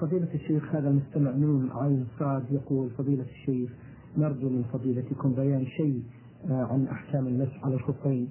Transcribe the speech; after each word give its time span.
فضيلة 0.00 0.34
الشيخ 0.34 0.74
هذا 0.74 0.88
المستمع 0.88 1.30
من 1.30 1.70
عين 1.72 2.06
الصاد 2.12 2.44
يقول 2.52 2.90
فضيلة 2.90 3.26
الشيخ 3.30 3.70
نرجو 4.16 4.48
من 4.48 4.64
فضيلتكم 4.72 5.34
بيان 5.34 5.66
شيء 5.66 6.02
آه، 6.50 6.64
عن 6.64 6.86
أحكام 6.86 7.26
المسح 7.26 7.64
على 7.64 7.74
الخفين. 7.74 8.28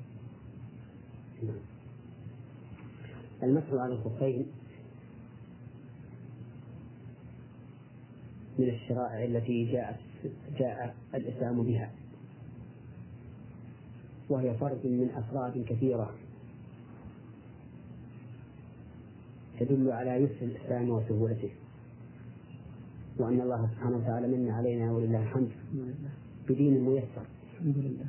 المسح 3.43 3.73
على 3.73 3.93
الخفين 3.93 4.45
من 8.59 8.69
الشرائع 8.69 9.23
التي 9.23 9.71
جاءت 9.71 9.99
جاء 10.59 10.95
الإسلام 11.15 11.63
بها 11.63 11.91
وهي 14.29 14.53
فرد 14.53 14.85
من 14.85 15.09
أفراد 15.09 15.65
كثيرة 15.67 16.13
تدل 19.59 19.91
على 19.91 20.11
يسر 20.11 20.45
الإسلام 20.45 20.89
وسهولته 20.89 21.49
وأن 23.17 23.41
الله 23.41 23.69
سبحانه 23.71 23.97
وتعالى 23.97 24.27
من 24.27 24.49
علينا 24.49 24.91
ولله 24.91 25.23
الحمد. 25.23 25.51
بدين 26.49 26.81
ميسر. 26.81 27.25
الحمد 27.53 27.77
لله. 27.77 28.05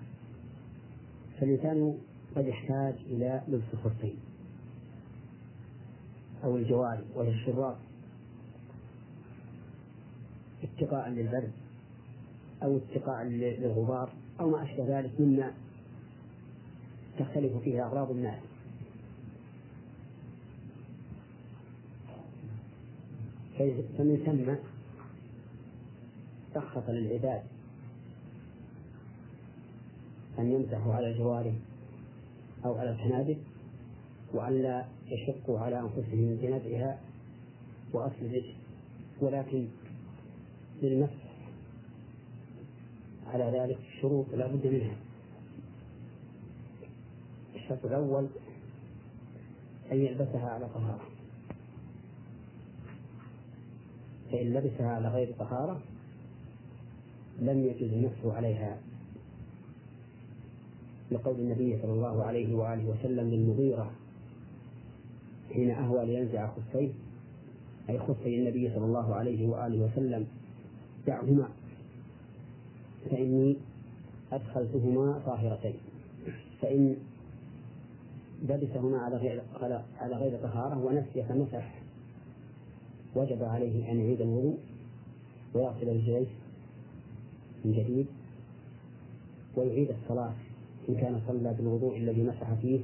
فالإنسان 1.41 1.99
قد 2.37 2.47
يحتاج 2.47 2.95
إلى 3.07 3.43
لبس 3.49 3.65
الخفين 3.75 4.17
أو 6.45 6.57
الجواري 6.57 7.05
وهي 7.15 7.31
الشراب. 7.31 7.77
اتقاء 10.63 11.09
للبرد. 11.09 11.53
أو 12.63 12.77
اتقاء 12.77 13.25
للغبار. 13.25 14.13
أو 14.41 14.51
ما 14.51 14.63
أشبه 14.63 14.99
ذلك 14.99 15.21
مما 15.21 15.53
تختلف 17.19 17.57
فيه 17.57 17.87
أغراض 17.87 18.11
الناس. 18.11 18.43
فمن 23.59 24.23
ثم 24.27 24.55
رخص 26.57 26.89
للعباد 26.89 27.43
أن 30.39 30.53
يمسحوا 30.53 30.95
على 30.95 31.11
الجوارح 31.11 31.55
أو 32.65 32.75
على 32.75 32.91
الكنابل 32.91 33.37
وألا 34.35 34.85
يشقوا 35.07 35.59
على 35.59 35.81
أنفسهم 35.81 36.37
بنزعها 36.37 37.01
وأصل 37.93 38.15
الرجل 38.21 38.55
ولكن 39.21 39.67
للمسح 40.83 41.27
على 43.27 43.59
ذلك 43.59 43.79
شروط 44.01 44.27
لا 44.35 44.47
بد 44.47 44.67
منها. 44.67 44.97
الشرط 47.55 47.85
الأول 47.85 48.27
أن 49.93 49.97
يلبسها 49.97 50.51
على 50.51 50.69
طهارة. 50.69 51.16
فإن 54.33 54.55
لبسها 54.55 54.89
على 54.89 55.09
غير 55.09 55.35
طهارة 55.39 55.81
لم 57.39 57.65
يجوز 57.65 57.93
النفس 57.93 58.25
عليها. 58.25 58.79
لقول 61.11 61.41
النبي 61.41 61.79
صلى 61.83 61.93
الله 61.93 62.25
عليه 62.25 62.55
وآله 62.55 62.89
وسلم 62.89 63.31
للمغيرة 63.31 63.91
حين 65.55 65.71
أهوى 65.71 66.07
لينزع 66.07 66.51
خفيه 66.51 66.91
أي 67.89 67.99
خفي 67.99 68.39
النبي 68.39 68.71
صلى 68.75 68.85
الله 68.85 69.15
عليه 69.15 69.47
وآله 69.47 69.85
وسلم 69.85 70.27
دعهما 71.07 71.49
فإني 73.11 73.57
أدخلتهما 74.33 75.23
طاهرتين. 75.27 75.75
فإن 76.63 76.97
لبسهما 78.43 78.99
على 78.99 79.17
غير 79.17 79.43
على 80.01 80.17
غير 80.17 80.39
طهارة 80.43 80.85
ونسي 80.85 81.23
فمسح 81.23 81.76
وجب 83.17 83.45
عليه 83.45 83.93
أن 83.93 84.01
يعيد 84.01 84.21
الوضوء 84.21 84.59
ويغسل 85.55 85.89
رجليه 85.89 86.27
من 87.65 87.73
جديد 87.73 88.07
ويعيد 89.57 89.91
الصلاة 89.91 90.35
إن 90.89 90.95
كان 90.95 91.21
صلى 91.27 91.55
بالوضوء 91.55 91.97
الذي 91.97 92.23
مسح 92.23 92.55
فيه 92.55 92.81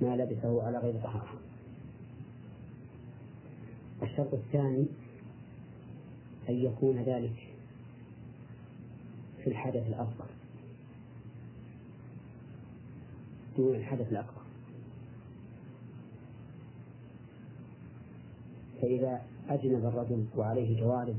ما 0.00 0.16
لبسه 0.16 0.62
على 0.62 0.78
غير 0.78 0.94
طهارة. 0.94 1.38
الشرط 4.02 4.34
الثاني 4.34 4.86
أن 6.48 6.54
يكون 6.54 6.96
ذلك 6.96 7.48
في 9.44 9.50
الحدث 9.50 9.88
الأصغر 9.88 10.26
دون 13.56 13.74
الحدث 13.74 14.12
الأكبر. 14.12 14.42
فإذا 18.82 19.31
أجنب 19.48 19.84
الرجل 19.86 20.26
وعليه 20.36 20.80
جوارب 20.80 21.16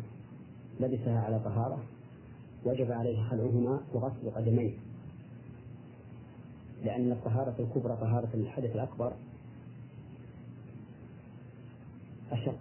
لبسها 0.79 1.19
على 1.19 1.39
طهارة 1.39 1.83
وجب 2.65 2.91
عليه 2.91 3.29
خلعهما 3.29 3.81
وغسل 3.93 4.31
قدميه. 4.35 4.73
لأن 6.83 7.11
الطهارة 7.11 7.55
الكبرى 7.59 7.95
طهارة 7.95 8.29
الحدث 8.33 8.75
الأكبر 8.75 9.13
أشق 12.31 12.59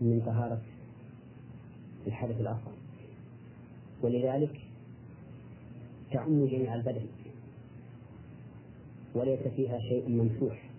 من 0.00 0.22
طهارة 0.26 0.62
الحدث 2.06 2.40
الأصغر. 2.40 2.72
ولذلك 4.02 4.60
تعم 6.12 6.46
جميع 6.46 6.74
البدن 6.74 7.06
وليس 9.14 9.40
فيها 9.40 9.78
شيء 9.78 10.08
ممسوح. 10.08 10.69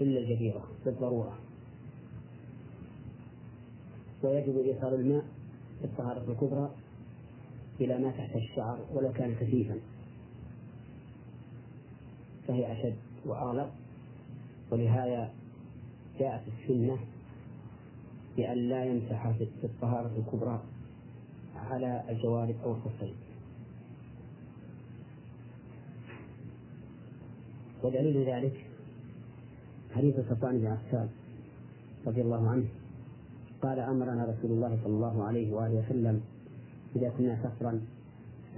إلا 0.00 0.20
الجديرة 0.20 0.64
بالضرورة 0.84 1.38
ويجب 4.22 4.58
إيصال 4.58 4.94
الماء 4.94 5.24
الطهارة 5.84 6.30
الكبرى 6.30 6.70
إلى 7.80 7.98
ما 7.98 8.10
تحت 8.10 8.36
الشعر 8.36 8.78
ولو 8.94 9.12
كان 9.12 9.34
كثيفا 9.34 9.78
فهي 12.48 12.72
أشد 12.72 12.96
وأغلب 13.26 13.70
ولهذا 14.70 15.32
جاءت 16.18 16.42
السنة 16.48 16.98
بأن 18.36 18.58
لا 18.68 18.84
يمسح 18.84 19.30
في 19.30 19.64
الطهارة 19.64 20.10
الكبرى 20.16 20.60
على 21.56 22.02
الجوارب 22.08 22.54
أو 22.64 22.72
الخفين. 22.72 23.14
ودليل 27.82 28.28
ذلك 28.28 28.65
حديث 29.96 30.14
صفوان 30.30 30.58
بن 30.58 30.66
عفان 30.66 31.08
رضي 32.06 32.20
الله 32.20 32.50
عنه. 32.50 32.64
قال 33.62 33.78
أمرنا 33.78 34.24
رسول 34.24 34.50
الله 34.50 34.78
صلى 34.84 34.94
الله 34.94 35.24
عليه 35.24 35.52
وآله 35.52 35.74
وسلم 35.74 36.20
إذا 36.96 37.08
كنا 37.18 37.38
سفرا 37.42 37.80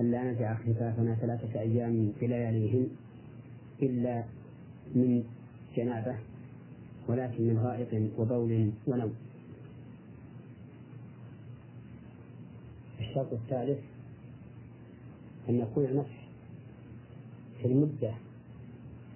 ألا 0.01 0.33
نزع 0.33 0.55
خفافنا 0.55 1.15
ثلاثة 1.15 1.61
أيام 1.61 2.13
بلياليهن 2.21 2.87
إلا 3.83 4.25
من 4.95 5.25
جنابة 5.77 6.17
ولكن 7.09 7.43
من 7.49 7.59
غائط 7.59 8.13
وبول 8.19 8.71
ونوم. 8.87 9.15
الشرط 13.01 13.33
الثالث 13.33 13.79
أن 15.49 15.55
يكون 15.55 15.85
المسح 15.85 16.29
في 17.59 17.67
المدة 17.67 18.15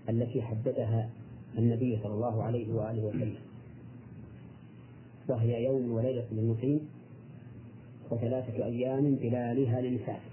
التي 0.08 0.42
حددها 0.42 1.10
النبي 1.58 1.98
صلى 2.02 2.14
الله 2.14 2.42
عليه 2.42 2.72
وآله 2.72 3.02
وسلم. 3.04 3.36
وهي 5.28 5.64
يوم 5.64 5.90
وليلة 5.90 6.26
للمقيم 6.32 6.88
وثلاثة 8.10 8.64
أيام 8.64 9.14
بلالها 9.14 9.80
للمسافر. 9.80 10.32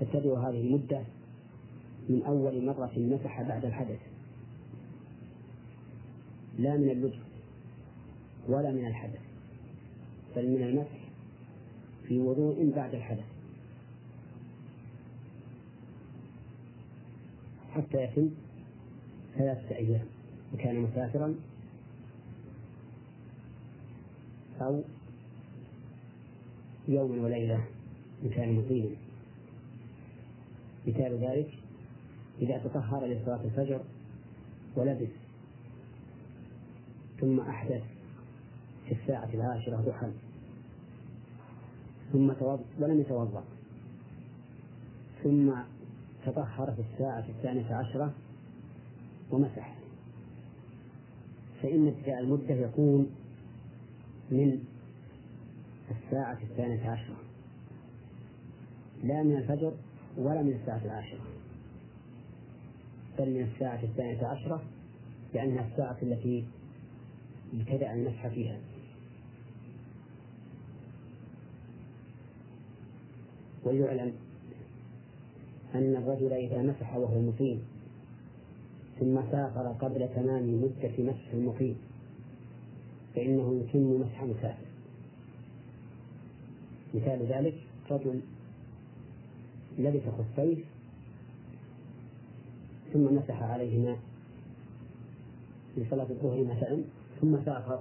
تبتدئ 0.00 0.36
هذه 0.36 0.60
المدة 0.60 1.02
من 2.08 2.22
أول 2.22 2.64
مرة 2.64 2.92
مسح 2.96 3.42
بعد 3.42 3.64
الحدث. 3.64 4.00
لا 6.58 6.76
من 6.76 6.90
اللبس 6.90 7.18
ولا 8.48 8.72
من 8.72 8.86
الحدث 8.86 9.20
بل 10.36 10.48
من 10.48 10.62
المسح 10.62 11.08
في 12.08 12.18
وضوء 12.18 12.72
بعد 12.76 12.94
الحدث. 12.94 13.24
حتى 17.70 18.02
يتم 18.04 18.30
ثلاثة 19.38 19.76
أيام 19.76 20.06
وكان 20.54 20.80
مسافرا 20.80 21.34
أو 24.60 24.82
يوما 26.88 27.22
وليلة 27.22 27.64
إن 28.24 28.30
كان 28.30 28.52
مقيما. 28.52 28.96
مثال 30.86 31.18
ذلك 31.18 31.48
إذا 32.40 32.58
تطهر 32.58 33.06
لصلاة 33.06 33.40
الفجر 33.44 33.80
ولبس 34.76 35.08
ثم 37.20 37.40
أحدث 37.40 37.82
في 38.86 38.92
الساعة 38.92 39.28
العاشرة 39.34 39.76
ضحى 39.76 40.10
ثم 42.12 42.32
توضأ 42.32 42.64
ولم 42.80 43.00
يتوضأ 43.00 43.44
ثم 45.22 45.52
تطهر 46.26 46.72
في 46.72 46.82
الساعة 46.92 47.24
الثانية 47.28 47.74
عشرة 47.74 48.14
ومسح. 49.30 49.74
فإن 51.62 51.88
ابتداء 51.88 52.18
المدة 52.18 52.54
يكون 52.54 53.10
من 54.30 54.64
الساعة 55.90 56.38
الثانية 56.42 56.90
عشرة. 56.90 57.16
لا 59.04 59.22
من 59.22 59.36
الفجر 59.36 59.72
ولا 60.18 60.42
من 60.42 60.52
الساعة 60.52 60.84
العاشرة. 60.84 61.24
بل 63.18 63.30
من 63.30 63.48
الساعة 63.54 63.82
الثانية 63.82 64.26
عشرة 64.26 64.62
لأنها 65.34 65.68
الساعة 65.72 65.96
التي 66.02 66.44
ابتدأ 67.54 67.94
المسح 67.94 68.28
فيها. 68.28 68.58
ويعلم 73.64 74.12
أن 75.74 75.96
الرجل 75.96 76.32
إذا 76.32 76.62
مسح 76.62 76.96
وهو 76.96 77.20
مقيم 77.20 77.75
ثم 79.00 79.20
سافر 79.32 79.76
قبل 79.80 80.08
تمام 80.14 80.62
مدة 80.62 80.92
مسح 80.98 81.32
المقيم 81.32 81.76
فإنه 83.14 83.64
يتم 83.64 84.00
مسح 84.00 84.22
مسافر. 84.22 84.66
مثال 86.94 87.26
ذلك 87.26 87.54
رجل 87.90 88.20
لبس 89.78 90.02
خفيه 90.18 90.64
ثم 92.92 93.14
مسح 93.16 93.42
عليهما 93.42 93.96
لصلاة 95.76 96.10
الظهر 96.10 96.44
مثلا 96.44 96.82
ثم 97.20 97.36
سافر 97.44 97.80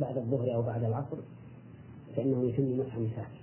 بعد 0.00 0.18
الظهر 0.18 0.54
أو 0.54 0.62
بعد 0.62 0.84
العصر 0.84 1.16
فإنه 2.16 2.44
يتم 2.48 2.78
مسح 2.80 2.96
مسافر. 2.96 3.38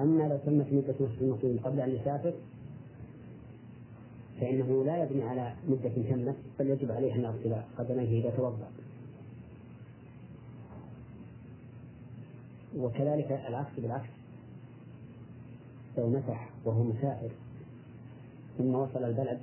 أما 0.00 0.22
لو 0.22 0.38
تمت 0.46 0.72
مدة 0.72 0.94
مسح 1.00 1.20
المقيم 1.20 1.58
قبل 1.64 1.80
أن 1.80 1.90
يسافر 1.90 2.32
فإنه 4.42 4.84
لا 4.84 5.02
يبني 5.02 5.22
على 5.22 5.54
مدة 5.68 5.88
تمت 5.88 6.36
بل 6.58 6.70
يجب 6.70 6.92
عليه 6.92 7.14
أن 7.14 7.20
يغسل 7.20 7.62
قدميه 7.78 8.20
إذا 8.20 8.30
توضأ. 8.36 8.70
وكذلك 12.76 13.32
العكس 13.48 13.80
بالعكس. 13.80 14.08
لو 15.98 16.10
مسح 16.10 16.50
وهو 16.64 16.82
مسافر 16.82 17.30
ثم 18.58 18.74
وصل 18.74 19.04
البلد 19.04 19.40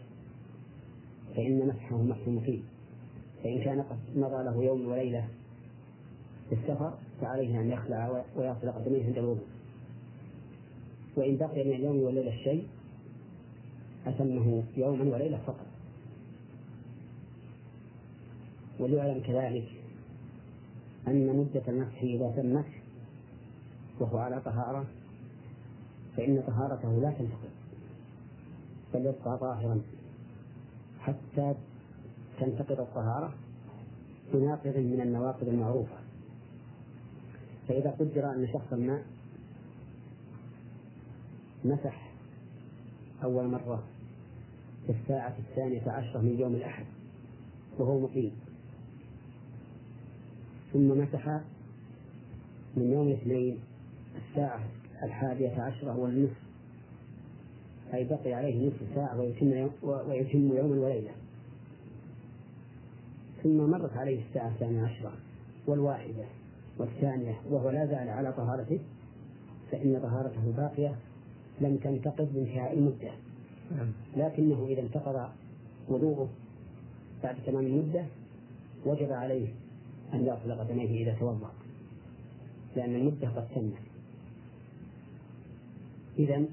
فإن 1.35 1.67
مسحه 1.67 1.97
مسح 1.97 2.27
مقيم. 2.27 2.63
فإن 3.43 3.61
كان 3.63 3.81
قد 3.81 3.97
مضى 4.15 4.43
له 4.43 4.63
يوم 4.63 4.87
وليلة 4.87 5.27
في 6.49 6.55
السفر 6.55 6.93
فعليه 7.21 7.61
أن 7.61 7.69
يخلع 7.71 8.23
ويغسل 8.35 8.71
قدميه 8.71 9.05
عند 9.05 9.17
الوضوء. 9.17 9.47
وإن 11.17 11.37
بقي 11.37 11.63
من 11.63 11.73
اليوم 11.73 11.97
والليلة 11.97 12.33
الشيء 12.33 12.67
أتمه 14.07 14.63
يوما 14.77 15.03
وليلة 15.03 15.37
فقط. 15.47 15.65
وليعلم 18.79 19.21
كذلك 19.27 19.67
أن 21.07 21.27
مدة 21.27 21.61
المسح 21.67 22.01
إذا 22.03 22.31
تمت 22.35 22.65
وهو 23.99 24.17
على 24.17 24.41
طهارة 24.41 24.85
فإن 26.17 26.43
طهارته 26.47 26.99
لا 27.01 27.11
تنتقض 27.11 27.49
بل 28.93 29.05
يبقى 29.05 29.37
طاهرا. 29.37 29.81
حتى 30.99 31.55
تنتقض 32.39 32.79
الطهارة 32.79 33.33
بناقض 34.33 34.77
من 34.77 35.01
النواقض 35.01 35.47
المعروفة. 35.47 35.95
فإذا 37.67 37.91
قدر 37.91 38.31
أن 38.31 38.47
شخصا 38.53 38.75
ما 38.75 39.01
مسح 41.65 42.08
أول 43.23 43.47
مرة 43.47 43.83
في 44.87 44.93
الساعة 45.01 45.35
الثانية 45.39 45.91
عشرة 45.91 46.21
من 46.21 46.39
يوم 46.39 46.55
الأحد 46.55 46.85
وهو 47.79 47.99
مقيم. 47.99 48.31
ثم 50.73 50.87
مسح 50.87 51.27
من 52.77 52.91
يوم 52.91 53.07
الاثنين 53.07 53.59
الساعة 54.15 54.63
الحادية 55.03 55.61
عشرة 55.61 55.97
والنصف. 55.97 56.41
أي 57.93 58.03
بقي 58.03 58.33
عليه 58.33 58.67
نصف 58.67 58.95
ساعة 58.95 59.19
ويتم 59.19 59.69
ويتم 59.83 60.57
يوما 60.57 60.75
وليلة. 60.75 61.11
ثم 63.43 63.57
مرت 63.57 63.97
عليه 63.97 64.21
الساعة 64.29 64.47
الثانية 64.47 64.83
عشرة 64.83 65.13
والواحدة 65.67 66.25
والثانية 66.77 67.35
وهو 67.49 67.69
لا 67.69 67.85
زال 67.85 68.09
على 68.09 68.33
طهارته 68.33 68.79
فإن 69.71 69.99
طهارته 70.03 70.51
باقية 70.57 70.95
لم 71.61 71.77
تنتقض 71.77 72.33
بانتهاء 72.33 72.73
المدة. 72.73 73.11
نعم. 73.71 73.91
لكنه 74.17 74.67
إذا 74.69 74.81
انتقض 74.81 75.29
وضوءه 75.89 76.29
بعد 77.23 77.35
تمام 77.45 77.65
المدة 77.65 78.05
وجب 78.85 79.11
عليه 79.11 79.47
أن 80.13 80.25
يغسل 80.25 80.51
قدميه 80.51 81.03
إذا 81.03 81.13
توضأ 81.19 81.51
لأن 82.75 82.95
المدة 82.95 83.29
قد 83.29 83.47
تمت 83.55 83.73
إذا 86.19 86.45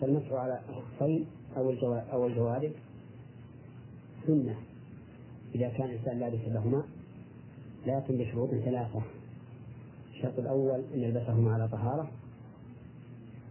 فالمسح 0.00 0.32
على 0.32 0.60
الخفين 0.68 1.26
أو 1.56 1.70
أو 2.12 2.26
الجوارب 2.26 2.72
سنة. 4.26 4.56
إذا 5.54 5.68
كان 5.68 5.90
الإنسان 5.90 6.18
لابسا 6.18 6.48
لهما 6.48 6.82
لكن 7.86 8.16
بشروط 8.16 8.50
ثلاثة. 8.50 9.02
الشرط 10.14 10.38
الأول 10.38 10.82
أن 10.94 11.00
يلبسهما 11.00 11.54
على 11.54 11.68
طهارة. 11.68 12.10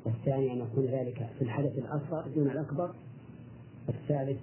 والثاني 0.09 0.53
أن 0.53 0.57
يكون 0.57 0.85
ذلك 0.85 1.29
في 1.37 1.41
الحدث 1.41 1.77
الأصغر 1.77 2.27
دون 2.35 2.47
الأكبر 2.47 2.91
الثالث 3.89 4.39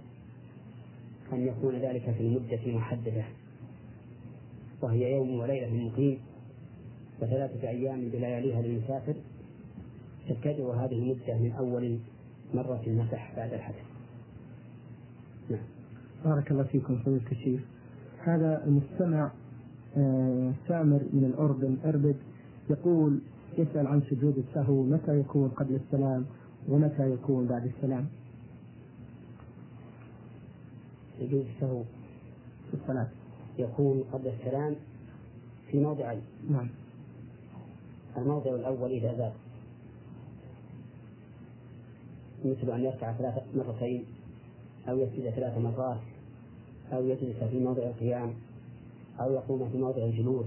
أن 1.33 1.47
يكون 1.47 1.75
ذلك 1.75 2.11
في 2.11 2.21
المدة 2.21 2.77
محددة 2.77 3.25
وهي 4.83 5.13
يوم 5.13 5.39
وليلة 5.39 5.87
مقيم 5.87 6.19
وثلاثة 7.23 7.69
أيام 7.69 8.09
بلياليها 8.09 8.63
للمسافر 8.63 9.15
تبتدئ 10.29 10.63
هذه 10.63 10.93
المدة 10.93 11.39
من 11.39 11.53
أول 11.53 11.99
مرة 12.55 12.83
المسح 12.87 13.37
بعد 13.37 13.53
الحدث. 13.53 13.85
نعم. 15.51 15.61
بارك 16.25 16.51
الله 16.51 16.63
فيكم 16.63 16.99
فضيلة 16.99 17.31
الشيخ 17.33 17.61
هذا 18.19 18.65
المستمع 18.67 19.31
آه، 19.97 20.53
سامر 20.69 21.01
من 21.13 21.25
الأردن 21.25 21.77
أربد 21.85 22.17
يقول 22.71 23.21
يسأل 23.59 23.87
عن 23.87 24.03
سجود 24.11 24.39
السهو 24.39 24.83
متى 24.83 25.21
يكون 25.21 25.49
قبل 25.49 25.75
السلام 25.75 26.25
ومتى 26.69 27.11
يكون 27.11 27.47
بعد 27.47 27.67
السلام؟ 27.67 28.07
سجود 31.21 31.47
السهو 31.55 31.83
في 32.71 32.77
الصلاة. 32.83 33.09
يكون 33.59 34.05
قبل 34.13 34.29
السلام 34.29 34.77
في 35.71 35.79
موضعين 35.79 36.23
نعم. 36.51 36.69
الموضع 38.17 38.55
الأول 38.55 38.91
إذا 38.91 39.15
زاد 39.19 39.33
مثل 42.45 42.71
أن 42.71 42.85
يركع 42.85 43.13
ثلاث 43.13 43.43
مرتين 43.55 44.05
أو 44.89 44.99
يسجد 44.99 45.31
ثلاث 45.31 45.59
مرات 45.59 46.01
أو 46.93 47.07
يجلس 47.07 47.37
في 47.51 47.59
موضع 47.59 47.83
القيام 47.83 48.35
أو 49.21 49.33
يقوم 49.33 49.69
في 49.73 49.79
موضع 49.79 50.05
الجلوس 50.05 50.47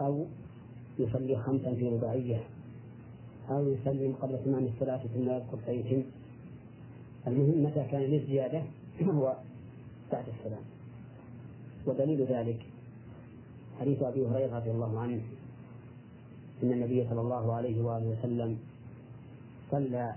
أو 0.00 0.26
يصلي 0.98 1.36
خمسا 1.36 1.74
في 1.74 1.88
رباعية. 1.88 2.40
أو 3.50 3.68
يسلم 3.68 4.14
قبل 4.22 4.44
تمام 4.44 4.64
الصلاة 4.64 5.00
ثم 5.14 5.30
يذكر 5.30 5.56
فيتم 5.66 6.02
المهم 7.26 7.64
متى 7.64 7.84
كان 7.90 8.00
للزيادة 8.00 8.62
هو 9.02 9.36
بعد 10.12 10.24
السلام. 10.38 10.62
ودليل 11.86 12.24
ذلك 12.24 12.60
حديث 13.80 14.02
أبي 14.02 14.26
هريرة 14.26 14.56
رضي 14.56 14.70
الله 14.70 15.00
عنه. 15.00 15.20
أن 16.62 16.72
النبي 16.72 17.06
صلى 17.10 17.20
الله 17.20 17.52
عليه 17.52 17.82
وآله 17.82 18.06
وسلم 18.06 18.58
صلى 19.70 20.14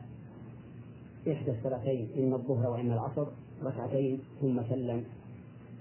إحدى 1.32 1.52
الصلاتين 1.52 2.10
إما 2.18 2.36
الظهر 2.36 2.70
وإما 2.70 2.94
العصر 2.94 3.28
ركعتين 3.64 4.20
ثم 4.42 4.62
سلم 4.70 5.04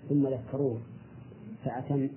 ثم 0.09 0.27
ذكروه 0.27 0.79
فأتم 1.65 2.09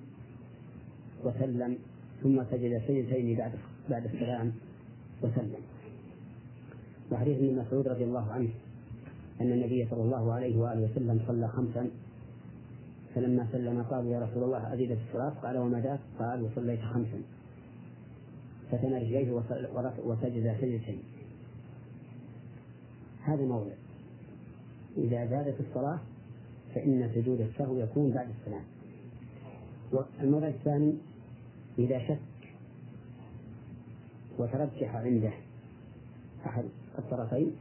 وسلم. 1.24 1.78
ثم 2.22 2.44
سجد 2.50 2.82
سجدتين 2.88 3.36
بعد 3.36 3.52
بعد 3.90 4.04
السلام 4.04 4.52
وسلم. 5.22 5.62
وحديث 7.12 7.36
ابن 7.38 7.58
مسعود 7.58 7.88
رضي 7.88 8.04
الله 8.04 8.32
عنه 8.32 8.48
أن 9.40 9.52
النبي 9.52 9.86
صلى 9.90 10.02
الله 10.02 10.32
عليه 10.32 10.56
وآله 10.56 10.90
وسلم 10.90 11.20
صلى 11.26 11.48
خمسا 11.48 11.90
فلما 13.14 13.46
سلم 13.52 13.82
قالوا 13.82 14.12
يا 14.12 14.20
رسول 14.20 14.42
الله 14.44 14.74
أزيد 14.74 14.94
في 14.94 15.00
الصلاة؟ 15.08 15.30
قال 15.30 15.58
وما 15.58 15.80
ذاك 15.80 16.00
قال 16.18 16.42
وصليت 16.42 16.80
خمسا. 16.80 17.22
فتنى 18.70 18.98
رجليه 18.98 19.32
وسجد 20.04 20.56
سجدتين. 20.60 21.02
هذا 23.22 23.42
موضع. 23.42 23.72
إذا 24.96 25.26
زادت 25.26 25.60
الصلاة 25.60 25.98
فإن 26.74 27.10
سجود 27.14 27.40
السهو 27.40 27.76
يكون 27.76 28.10
بعد 28.10 28.28
السلام. 28.40 28.64
والموضع 29.92 30.48
الثاني 30.48 30.92
إذا 31.78 32.08
شك. 32.08 32.18
وترجح 34.38 34.94
عنده 34.94 35.32
أحد 36.46 36.64
الطرفين 36.98 37.52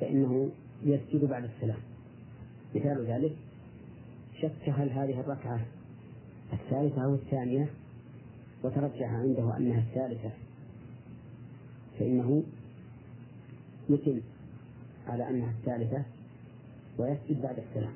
فإنه 0.00 0.50
يسجد 0.82 1.24
بعد 1.24 1.44
السلام. 1.44 1.78
مثال 2.74 3.06
ذلك 3.06 3.36
شك 4.42 4.68
هل 4.68 4.90
هذه 4.90 5.20
الركعة 5.20 5.60
الثالثة 6.52 7.04
أو 7.04 7.14
الثانية؟ 7.14 7.70
وترجح 8.64 9.12
عنده 9.12 9.56
أنها 9.56 9.78
الثالثة. 9.78 10.30
فإنه 11.98 12.42
يتم 13.88 14.20
على 15.06 15.28
أنها 15.28 15.50
الثالثة 15.50 16.04
ويسجد 16.98 17.42
بعد 17.42 17.58
السلام. 17.58 17.94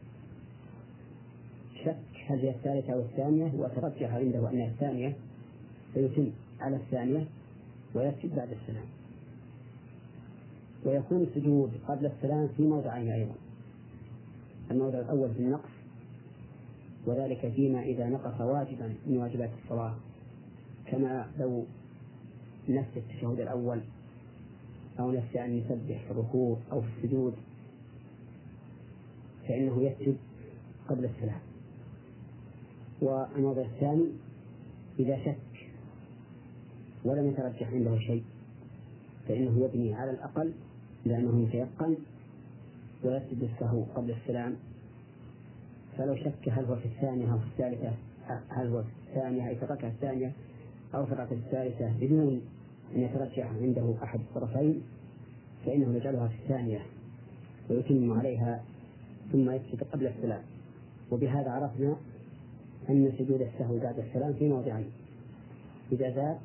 شك 1.84 2.13
هل 2.26 2.38
هي 2.38 2.50
الثالثة 2.50 2.92
أو 2.92 3.00
الثانية 3.00 3.52
وترجح 3.58 4.14
عنده 4.14 4.50
أنها 4.50 4.66
الثانية 4.66 5.16
فيتم 5.94 6.26
على 6.60 6.76
الثانية 6.76 7.26
ويسجد 7.94 8.36
بعد 8.36 8.48
السلام. 8.62 8.86
ويكون 10.84 11.22
السجود 11.22 11.70
قبل 11.88 12.06
السلام 12.06 12.48
في 12.56 12.62
موضعين 12.62 13.10
أيضا. 13.10 13.34
الموضع 14.70 14.98
الأول 14.98 15.34
في 15.34 15.40
النقص 15.40 15.70
وذلك 17.06 17.52
فيما 17.56 17.82
إذا 17.82 18.08
نقص 18.08 18.40
واجبا 18.40 18.94
من 19.06 19.16
واجبات 19.16 19.50
الصلاة. 19.64 19.94
كما 20.86 21.26
لو 21.38 21.64
نسي 22.68 22.96
التشهد 22.96 23.40
الأول 23.40 23.80
أو 24.98 25.12
نسي 25.12 25.44
أن 25.44 25.58
يسبح 25.58 26.04
في 26.04 26.10
الركوع 26.10 26.58
أو 26.72 26.80
في 26.80 26.88
السجود 26.96 27.34
فإنه 29.48 29.82
يسجد 29.82 30.16
قبل 30.88 31.04
السلام. 31.04 31.53
والموضع 33.00 33.62
الثاني 33.62 34.06
إذا 34.98 35.18
شك 35.24 35.68
ولم 37.04 37.26
يترجح 37.26 37.72
عنده 37.72 37.98
شيء 37.98 38.24
فإنه 39.28 39.64
يبني 39.64 39.94
على 39.94 40.10
الأقل 40.10 40.52
لأنه 41.04 41.42
يتيقن 41.48 41.96
ويسجد 43.04 43.42
السهو 43.42 43.82
قبل 43.94 44.10
السلام. 44.10 44.56
فلو 45.98 46.16
شك 46.16 46.48
هل 46.48 46.64
هو 46.64 46.76
في 46.76 46.84
الثانية 46.84 47.32
أو 47.32 47.38
في 47.38 47.44
الثالثة 47.46 47.92
هل 48.48 48.66
هو 48.66 48.82
في 48.82 48.88
الثانية 49.08 49.48
أي 49.48 49.56
في 49.56 49.62
الركعة 49.62 49.88
الثانية 49.88 50.32
أو 50.94 51.06
في 51.06 51.12
الركعة 51.12 51.32
الثالثة 51.36 51.92
بدون 52.00 52.40
أن 52.96 53.00
يترجح 53.00 53.52
عنده 53.62 53.94
أحد 54.02 54.20
الطرفين 54.20 54.82
فإنه 55.66 55.96
يجعلها 55.96 56.28
في 56.28 56.34
الثانية 56.34 56.80
ويتم 57.70 58.12
عليها 58.12 58.64
ثم 59.32 59.50
يسجد 59.50 59.82
قبل 59.92 60.06
السلام. 60.06 60.42
وبهذا 61.10 61.50
عرفنا 61.50 61.96
أن 62.88 63.12
سجود 63.18 63.42
السهو 63.42 63.78
بعد 63.78 63.98
السلام 63.98 64.32
في 64.32 64.48
موضعين. 64.48 64.90
إذا 65.92 66.10
زاد 66.10 66.38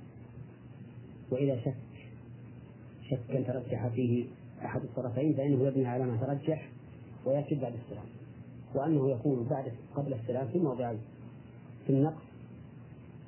وإذا 1.31 1.59
شك 1.61 1.75
شكا 3.09 3.41
ترجح 3.41 3.87
فيه 3.87 4.25
أحد 4.65 4.81
الطرفين 4.81 5.33
فإنه 5.33 5.67
يبني 5.67 5.85
على 5.85 6.05
ما 6.05 6.17
ترجح 6.17 6.69
ويسجد 7.25 7.61
بعد 7.61 7.73
السلام. 7.73 8.05
وأنه 8.75 9.11
يكون 9.11 9.47
بعد 9.49 9.71
قبل 9.95 10.13
السلام 10.13 10.47
في 10.47 10.59
موضعين 10.59 10.99
في 11.87 11.93
النقص 11.93 12.23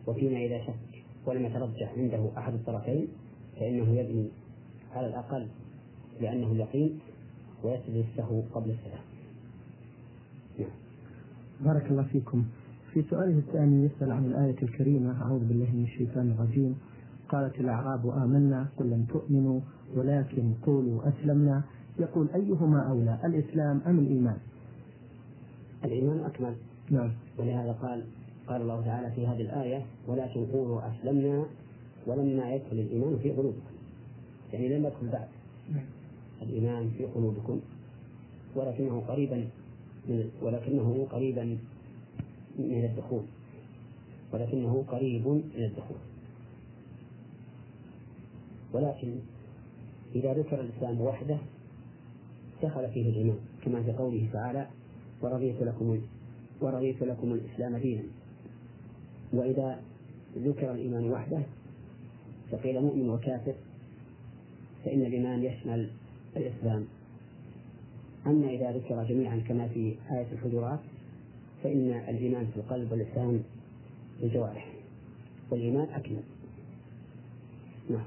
وفيما 0.07 0.37
إذا 0.37 0.65
شك 0.65 1.03
ولم 1.25 1.45
يترجح 1.45 1.93
عنده 1.97 2.29
أحد 2.37 2.53
الطرفين 2.53 3.07
فإنه 3.59 3.99
يبني 3.99 4.27
على 4.95 5.07
الأقل 5.07 5.47
لأنه 6.21 6.51
اليقين 6.51 6.99
ويسجد 7.63 8.05
السهو 8.11 8.41
قبل 8.53 8.69
السلام. 8.69 9.03
نعم. 10.59 10.69
بارك 11.61 11.91
الله 11.91 12.03
فيكم. 12.03 12.45
في 12.93 13.03
سؤاله 13.09 13.37
الثاني 13.37 13.85
يسأل 13.85 14.11
عن 14.11 14.25
الآية 14.25 14.55
الكريمة 14.63 15.21
أعوذ 15.21 15.39
بالله 15.39 15.71
من 15.73 15.83
الشيطان 15.83 16.31
الرجيم. 16.31 16.75
قالت 17.29 17.59
الأعراب 17.59 18.09
آمنا 18.09 18.67
قل 18.77 18.85
لم 18.85 19.05
تؤمنوا 19.09 19.59
ولكن 19.95 20.53
قولوا 20.65 21.09
أسلمنا. 21.09 21.61
يقول 21.99 22.27
أيهما 22.35 22.89
أولى 22.89 23.17
الإسلام 23.25 23.81
أم 23.87 23.99
الإيمان؟ 23.99 24.37
الإيمان 25.85 26.19
أكمل. 26.19 26.55
نعم. 26.89 27.11
ولهذا 27.39 27.71
قال 27.71 28.03
قال 28.47 28.61
الله 28.61 28.81
تعالى 28.81 29.11
في 29.11 29.27
هذه 29.27 29.41
الآية 29.41 29.85
ولكن 30.07 30.45
قولوا 30.45 30.81
أسلمنا 30.91 31.45
ولما 32.07 32.53
يدخل 32.53 32.79
الإيمان 32.79 33.17
في 33.23 33.31
قلوبكم. 33.31 33.71
يعني 34.53 34.77
لم 34.77 34.85
يدخل 34.85 35.07
بعد. 35.07 35.27
نعم. 35.73 35.85
الإيمان 36.41 36.89
في 36.97 37.05
قلوبكم 37.05 37.59
ولكنه 38.55 39.03
قريبا 39.07 39.47
من 40.09 40.29
ولكنه 40.41 41.07
قريبا 41.11 41.57
من 42.61 42.85
الدخول 42.85 43.23
ولكنه 44.33 44.83
قريب 44.87 45.27
من 45.27 45.51
الدخول. 45.57 45.97
ولكن 48.73 49.15
إذا 50.15 50.33
ذكر 50.33 50.61
الإسلام 50.61 51.01
وحده 51.01 51.37
دخل 52.63 52.91
فيه 52.93 53.09
الإيمان 53.09 53.39
كما 53.65 53.83
في 53.83 53.91
قوله 53.91 54.27
تعالى 54.33 54.67
ورضيت 55.21 55.61
لكم 55.61 56.01
ورضيت 56.61 57.03
لكم 57.03 57.33
الإسلام 57.33 57.77
دينا. 57.77 58.03
وإذا 59.33 59.81
ذكر 60.37 60.71
الإيمان 60.71 61.11
وحده 61.11 61.41
فقيل 62.51 62.81
مؤمن 62.81 63.09
وكافر 63.09 63.53
فإن 64.85 65.01
الإيمان 65.01 65.43
يشمل 65.43 65.89
الإسلام. 66.37 66.85
أما 68.27 68.49
إذا 68.49 68.71
ذكر 68.71 69.03
جميعا 69.03 69.41
كما 69.47 69.67
في 69.67 69.95
آية 70.11 70.27
الحجرات 70.31 70.79
فإن 71.63 72.01
الإيمان 72.09 72.45
في 72.45 72.57
القلب 72.57 72.91
واللسان 72.91 73.41
والجوارح 74.21 74.73
والإيمان 75.51 75.87
أكمل. 75.93 76.23
نعم. 77.89 78.05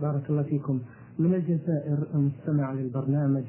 بارك 0.00 0.30
الله 0.30 0.42
فيكم. 0.42 0.80
من 1.18 1.34
الجزائر 1.34 2.06
المستمع 2.14 2.72
للبرنامج 2.72 3.44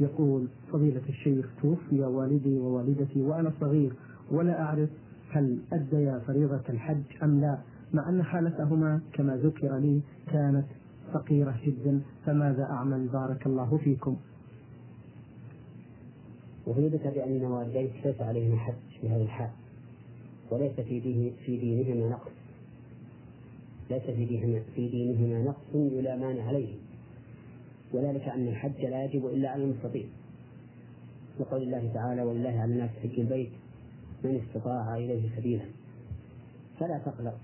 يقول 0.00 0.46
فضيلة 0.72 1.02
الشيخ 1.08 1.46
توفي 1.62 2.00
والدي 2.00 2.58
ووالدتي 2.58 3.22
وأنا 3.22 3.52
صغير 3.60 3.92
ولا 4.30 4.62
أعرف 4.62 4.88
هل 5.30 5.58
أديا 5.72 6.18
فريضة 6.26 6.62
الحج 6.68 7.02
أم 7.22 7.40
لا 7.40 7.58
مع 7.94 8.08
أن 8.08 8.22
حالتهما 8.22 9.00
كما 9.12 9.36
ذكر 9.36 9.78
لي 9.78 10.00
كانت 10.32 10.66
فقيرة 11.12 11.60
جدا 11.66 12.00
فماذا 12.26 12.62
أعمل؟ 12.62 13.08
بارك 13.08 13.46
الله 13.46 13.76
فيكم. 13.84 14.16
أفيدك 16.66 17.06
بأن 17.06 17.44
والديك 17.44 17.92
ليس 18.04 18.20
عليهما 18.20 18.56
حج 18.56 18.87
في 19.00 19.08
هذه 19.08 19.22
الحال. 19.22 19.50
وليس 20.50 20.80
في 20.80 21.00
دينه 21.00 21.30
في 21.46 21.56
دينهما 21.56 22.08
نقص. 22.08 22.30
ليس 23.90 24.02
في 24.02 24.24
دينهما 24.24 24.62
في 24.74 24.88
دينهما 24.88 25.42
نقص 25.42 25.74
يلامان 25.74 26.40
عليه. 26.40 26.74
وذلك 27.92 28.28
أن 28.28 28.48
الحج 28.48 28.80
لا 28.84 29.04
يجب 29.04 29.26
إلا 29.26 29.50
على 29.50 29.64
المستطيع. 29.64 30.04
وقول 31.38 31.62
الله 31.62 31.90
تعالى 31.94 32.22
ولله 32.22 32.60
على 32.60 32.72
الناس 32.72 32.90
حج 33.02 33.20
البيت 33.20 33.50
من 34.24 34.42
استطاع 34.46 34.96
إليه 34.96 35.28
سبيلا. 35.36 35.64
فلا 36.80 36.98
تقلق 36.98 37.38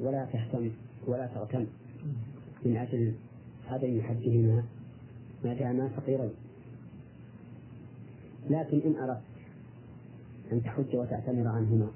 ولا 0.00 0.24
تهتم 0.32 0.70
ولا 1.06 1.26
تغتم. 1.26 1.66
من 2.64 2.76
أجل 2.76 3.14
عدم 3.68 4.02
حجهما 4.02 4.64
ما 5.44 5.54
داما 5.54 5.88
فقيرين. 5.88 6.30
لكن 8.50 8.80
إن 8.80 8.96
أردت 8.96 9.31
أن 10.52 10.62
تحج 10.62 10.96
وتعتمر 10.96 11.48
عنهما 11.48 11.90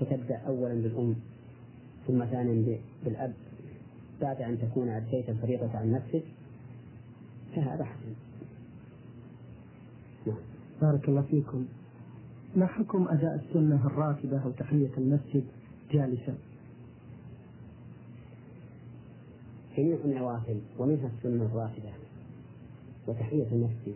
فتبدأ 0.00 0.36
أولا 0.36 0.74
بالأم 0.74 1.16
ثم 2.06 2.24
ثانيا 2.24 2.78
بالأب 3.04 3.34
بعد 4.20 4.42
أن 4.42 4.58
تكون 4.58 4.88
أديت 4.88 5.28
الفريضة 5.28 5.78
عن 5.78 5.92
نفسك 5.92 6.22
فهذا 7.56 7.84
حسن 7.84 8.14
نعم. 10.26 10.36
بارك 10.82 11.08
الله 11.08 11.22
فيكم 11.22 11.66
ما 12.56 12.66
حكم 12.66 13.08
أداء 13.08 13.34
السنة 13.34 13.86
الراتبة 13.86 14.44
أو 14.44 14.50
تحية 14.50 14.90
المسجد 14.98 15.44
جالسا؟ 15.92 16.34
جميع 19.76 19.96
النوافل 20.04 20.60
ومنها 20.78 21.10
السنة 21.18 21.44
الراتبة 21.44 21.92
وتحية 23.06 23.46
المسجد 23.52 23.94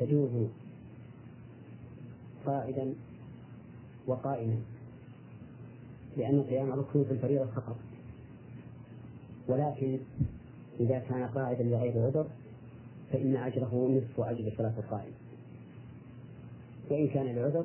تجوز 0.00 0.48
قائدا 2.46 2.94
وقائما 4.06 4.56
لأن 6.16 6.34
القيام 6.38 6.72
ركن 6.72 7.04
في 7.04 7.10
الفريضة 7.10 7.46
فقط. 7.46 7.76
ولكن 9.48 9.98
إذا 10.80 10.98
كان 10.98 11.28
قاعدا 11.28 11.64
لغير 11.64 12.06
عذر 12.06 12.26
فإن 13.12 13.36
أجره 13.36 13.88
نصف 13.98 14.20
أجر 14.20 14.52
صلاة 14.58 14.74
القائم. 14.78 15.12
وإن 16.90 17.08
كان 17.08 17.26
لعذر 17.26 17.64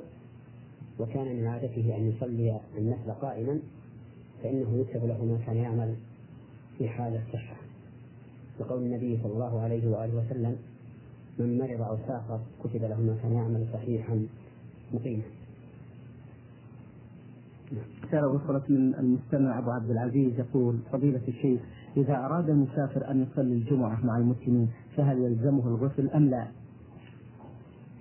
وكان 1.00 1.36
من 1.36 1.48
عادته 1.48 1.96
أن 1.98 2.10
يصلي 2.10 2.60
النفل 2.78 3.12
قائما 3.12 3.60
فإنه 4.44 4.78
يكتب 4.78 5.06
له 5.06 5.26
ما 5.26 5.40
كان 5.46 5.58
يعمل 5.58 5.96
في 6.78 6.90
حال 6.90 7.22
الصحة. 7.28 7.56
وقول 8.60 8.84
النبي 8.84 9.20
صلى 9.24 9.34
الله 9.34 9.62
عليه 9.62 9.88
وآله 9.88 10.16
وسلم 10.16 10.58
من 11.40 11.58
مرض 11.58 11.82
أو 11.82 11.98
سافر 12.08 12.40
كتب 12.64 12.82
له 12.82 13.02
ما 13.02 13.18
كان 13.24 13.34
يعمل 13.34 13.68
صحيحا 13.74 14.28
مقيما 14.94 15.24
رسالة 18.04 18.28
وصلت 18.28 18.70
من 18.70 18.96
المستمع 18.96 19.60
أبو 19.60 19.72
عبد 19.72 19.90
العزيز 19.90 20.40
يقول 20.40 20.78
فضيلة 20.92 21.22
الشيخ 21.28 21.62
إذا 21.98 22.26
أراد 22.26 22.50
المسافر 22.50 23.12
أن 23.12 23.24
يصلي 23.32 23.54
الجمعة 23.54 24.06
مع 24.06 24.18
المسلمين 24.18 24.70
فهل 24.98 25.18
يلزمه 25.20 25.68
الغسل 25.68 26.10
أم 26.10 26.30
لا؟ 26.30 26.48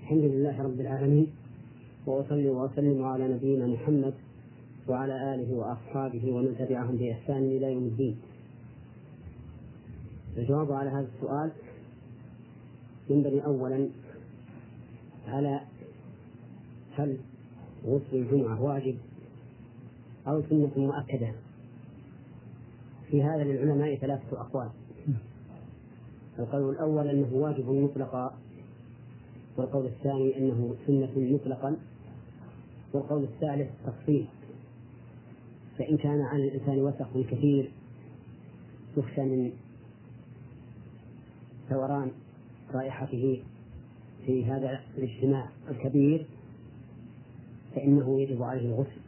الحمد 0.03 0.25
لله 0.25 0.63
رب 0.63 0.81
العالمين 0.81 1.27
وأصلي 2.07 2.49
وأسلم 2.49 3.05
على 3.05 3.35
نبينا 3.35 3.67
محمد 3.67 4.15
وعلى 4.89 5.35
آله 5.35 5.55
وأصحابه 5.55 6.33
ومن 6.33 6.57
تبعهم 6.59 6.97
بإحسان 6.97 7.43
إلى 7.43 7.73
يوم 7.73 7.85
الدين 7.85 8.17
الجواب 10.37 10.73
على 10.73 10.91
هذا 10.91 11.09
السؤال 11.17 11.51
ينبغي 13.11 13.45
أولا 13.45 13.89
على 15.29 15.61
هل 16.97 17.17
غسل 17.87 18.17
الجمعة 18.17 18.63
واجب 18.63 18.97
أو 20.27 20.43
سنة 20.51 20.71
مؤكدة. 20.77 21.33
في 23.11 23.23
هذا 23.23 23.45
للعلماء 23.45 23.97
ثلاثة 23.97 24.41
أقوال. 24.41 24.71
القول 26.39 26.71
الأول 26.71 27.09
أنه 27.09 27.29
واجب 27.33 27.71
مطلقا 27.71 28.35
والقول 29.57 29.87
الثاني 29.87 30.39
أنه 30.39 30.75
سنة 30.87 31.11
مطلقا 31.17 31.77
والقول 32.93 33.25
الثالث 33.25 33.71
تفصيل 33.87 34.27
فإن 35.79 35.97
كان 35.97 36.21
على 36.21 36.49
الإنسان 36.49 36.79
وسخ 36.79 37.31
كثير 37.31 37.71
يخشى 38.97 39.21
من 39.21 39.53
ثوران 41.69 42.11
رائحته 42.75 43.43
في 44.27 44.45
هذا 44.45 44.81
الاجتماع 44.99 45.49
الكبير 45.71 46.27
فإنه 47.75 48.21
يجب 48.21 48.43
عليه 48.43 48.67
الغسل. 48.67 49.01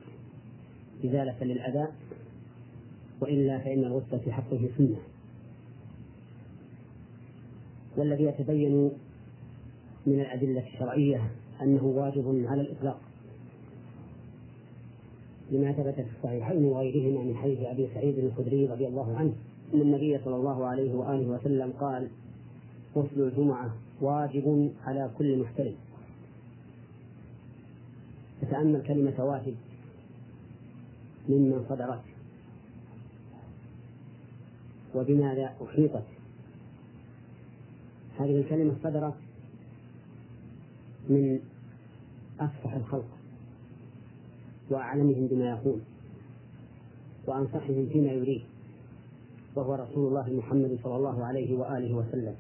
إزالة 1.05 1.45
للأذى 1.45 1.87
وإلا 3.21 3.59
فإن 3.59 3.85
الغسل 3.85 4.21
في 4.21 4.33
حقه 4.33 4.69
سنة. 4.79 4.97
والذي 7.97 8.25
يتبين 8.25 8.91
من 10.07 10.21
الأدلة 10.21 10.67
الشرعية 10.67 11.31
أنه 11.63 11.85
واجب 11.85 12.45
على 12.49 12.61
الإطلاق. 12.61 13.01
لما 15.51 15.73
ثبت 15.73 15.95
في 15.95 16.17
الصحيحين 16.19 16.65
وغيرهما 16.65 17.23
من 17.23 17.37
حديث 17.37 17.59
أبي 17.61 17.89
سعيد 17.95 18.19
الخدري 18.19 18.67
رضي 18.67 18.87
الله 18.87 19.17
عنه 19.17 19.33
أن 19.75 19.81
النبي 19.81 20.19
صلى 20.25 20.37
الله 20.37 20.67
عليه 20.67 20.95
وآله 20.95 21.27
وسلم 21.27 21.73
قال 21.81 22.09
غسل 22.97 23.21
الجمعة 23.23 23.75
واجب 24.01 24.71
على 24.85 25.11
كل 25.19 25.39
محترم. 25.39 25.75
تتأمل 28.47 28.83
كلمة 28.87 29.25
واجب 29.25 29.55
ممن 31.29 31.65
صدرت 31.69 32.03
وبماذا 34.95 35.55
أحيطت؟ 35.65 36.05
هذه 38.19 38.41
الكلمة 38.41 38.77
صدرت 38.83 39.15
من 41.09 41.41
أفصح 42.41 42.73
الخلق 42.73 43.09
وأعلمهم 44.71 45.27
بما 45.27 45.51
يقول 45.51 45.81
وأنصحهم 47.27 47.89
فيما 47.93 48.13
يريد 48.13 48.43
وهو 49.55 49.75
رسول 49.75 50.09
الله 50.09 50.33
محمد 50.33 50.79
صلى 50.85 50.97
الله 50.97 51.25
عليه 51.25 51.59
وآله 51.59 51.95
وسلم. 51.95 52.35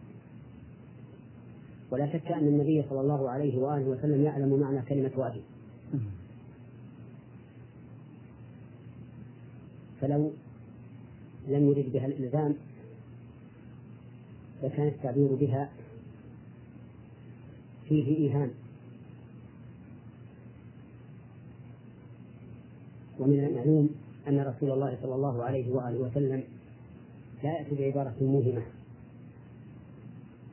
ولا 1.90 2.12
شك 2.12 2.26
أن 2.26 2.46
النبي 2.48 2.84
صلى 2.90 3.00
الله 3.00 3.30
عليه 3.30 3.58
وآله 3.58 3.88
وسلم 3.88 4.25
يعلم 4.25 4.60
معنى 4.60 4.82
كلمة 4.82 5.10
واجب 5.16 5.42
فلو 10.00 10.33
لم 11.49 11.71
يرد 11.71 11.93
بها 11.93 12.07
الإلزام 12.07 12.55
لكان 14.62 14.88
التعبير 14.88 15.35
بها 15.35 15.71
فيه 17.88 18.16
إيهام. 18.16 18.50
ومن 23.18 23.44
المعلوم 23.44 23.90
أن 24.29 24.40
رسول 24.40 24.70
الله 24.70 24.99
صلى 25.03 25.14
الله 25.14 25.42
عليه 25.44 25.72
وآله 25.72 25.99
وسلم 25.99 26.42
لا 27.42 27.59
يأتي 27.59 27.75
بعبارة 27.75 28.14
موهمة 28.20 28.62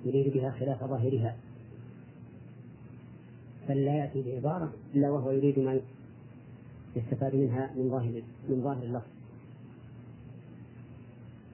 يريد 0.06 0.34
بها 0.34 0.52
خلاف 0.52 0.84
ظاهرها. 0.84 1.36
بل 3.69 3.86
لا 3.86 3.95
يأتي 3.95 4.21
بعبارة 4.21 4.73
إلا 4.95 5.10
وهو 5.10 5.32
يريد 5.32 5.60
ما 5.60 5.80
يستفاد 6.95 7.36
منها 7.36 7.71
من 7.76 7.89
ظاهر 7.89 8.21
من 8.49 8.62
ظاهر 8.63 8.84
اللفظ. 8.84 9.08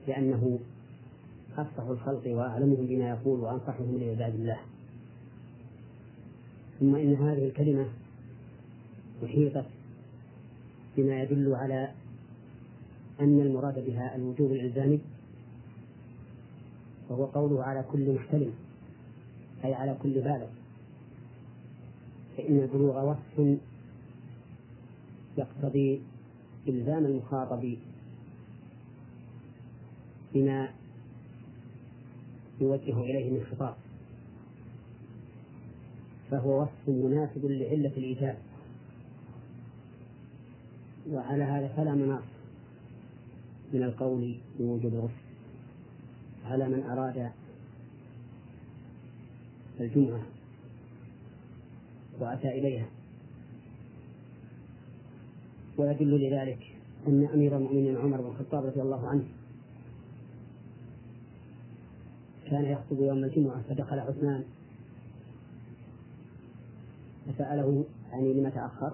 لأنه 0.08 0.58
أفصح 1.58 1.82
الخلق 1.82 2.22
وأعلمهم 2.26 2.86
بما 2.86 3.08
يقول 3.08 3.40
وأنصحهم 3.40 3.98
لعباد 4.00 4.34
الله. 4.34 4.58
ثم 6.80 6.94
إن 6.94 7.14
هذه 7.14 7.46
الكلمة 7.46 7.86
أحيطت 9.24 9.66
بما 10.96 11.22
يدل 11.22 11.54
على 11.54 11.90
أن 13.20 13.40
المراد 13.40 13.86
بها 13.86 14.16
الوجوب 14.16 14.52
الإلزامي 14.52 15.00
وهو 17.08 17.24
قوله 17.24 17.64
على 17.64 17.84
كل 17.92 18.14
محتلم 18.14 18.52
أي 19.64 19.74
على 19.74 19.96
كل 20.02 20.14
بالغ. 20.14 20.59
فإن 22.40 22.58
البلوغ 22.58 23.10
وصف 23.10 23.58
يقتضي 25.38 26.00
إلزام 26.68 27.06
المخاطب 27.06 27.76
بما 30.34 30.68
يوجه 32.60 33.00
إليه 33.00 33.30
من 33.30 33.46
خطاب 33.50 33.74
فهو 36.30 36.62
وصف 36.62 36.88
مناسب 36.88 37.44
لعلة 37.44 37.92
الإيجاب. 37.96 38.38
وعلى 41.10 41.44
هذا 41.44 41.68
فلا 41.68 41.94
مناص 41.94 42.22
من 43.72 43.82
القول 43.82 44.36
بوجوب 44.58 44.94
الغسل 44.94 45.14
على 46.44 46.68
من 46.68 46.82
أراد 46.82 47.30
الجمعة. 49.80 50.39
وأتى 52.20 52.48
إليها. 52.48 52.86
ويدل 55.78 56.28
لذلك 56.28 56.66
أن 57.06 57.28
أمير 57.34 57.56
المؤمنين 57.56 57.96
عمر 57.96 58.20
بن 58.20 58.26
الخطاب 58.26 58.64
رضي 58.64 58.82
الله 58.82 59.08
عنه 59.08 59.24
كان 62.50 62.64
يخطب 62.64 63.00
يوم 63.00 63.24
الجمعة 63.24 63.62
فدخل 63.68 63.98
عثمان 63.98 64.44
فسأله 67.26 67.84
يعني 68.12 68.32
لم 68.32 68.48
تأخر 68.48 68.92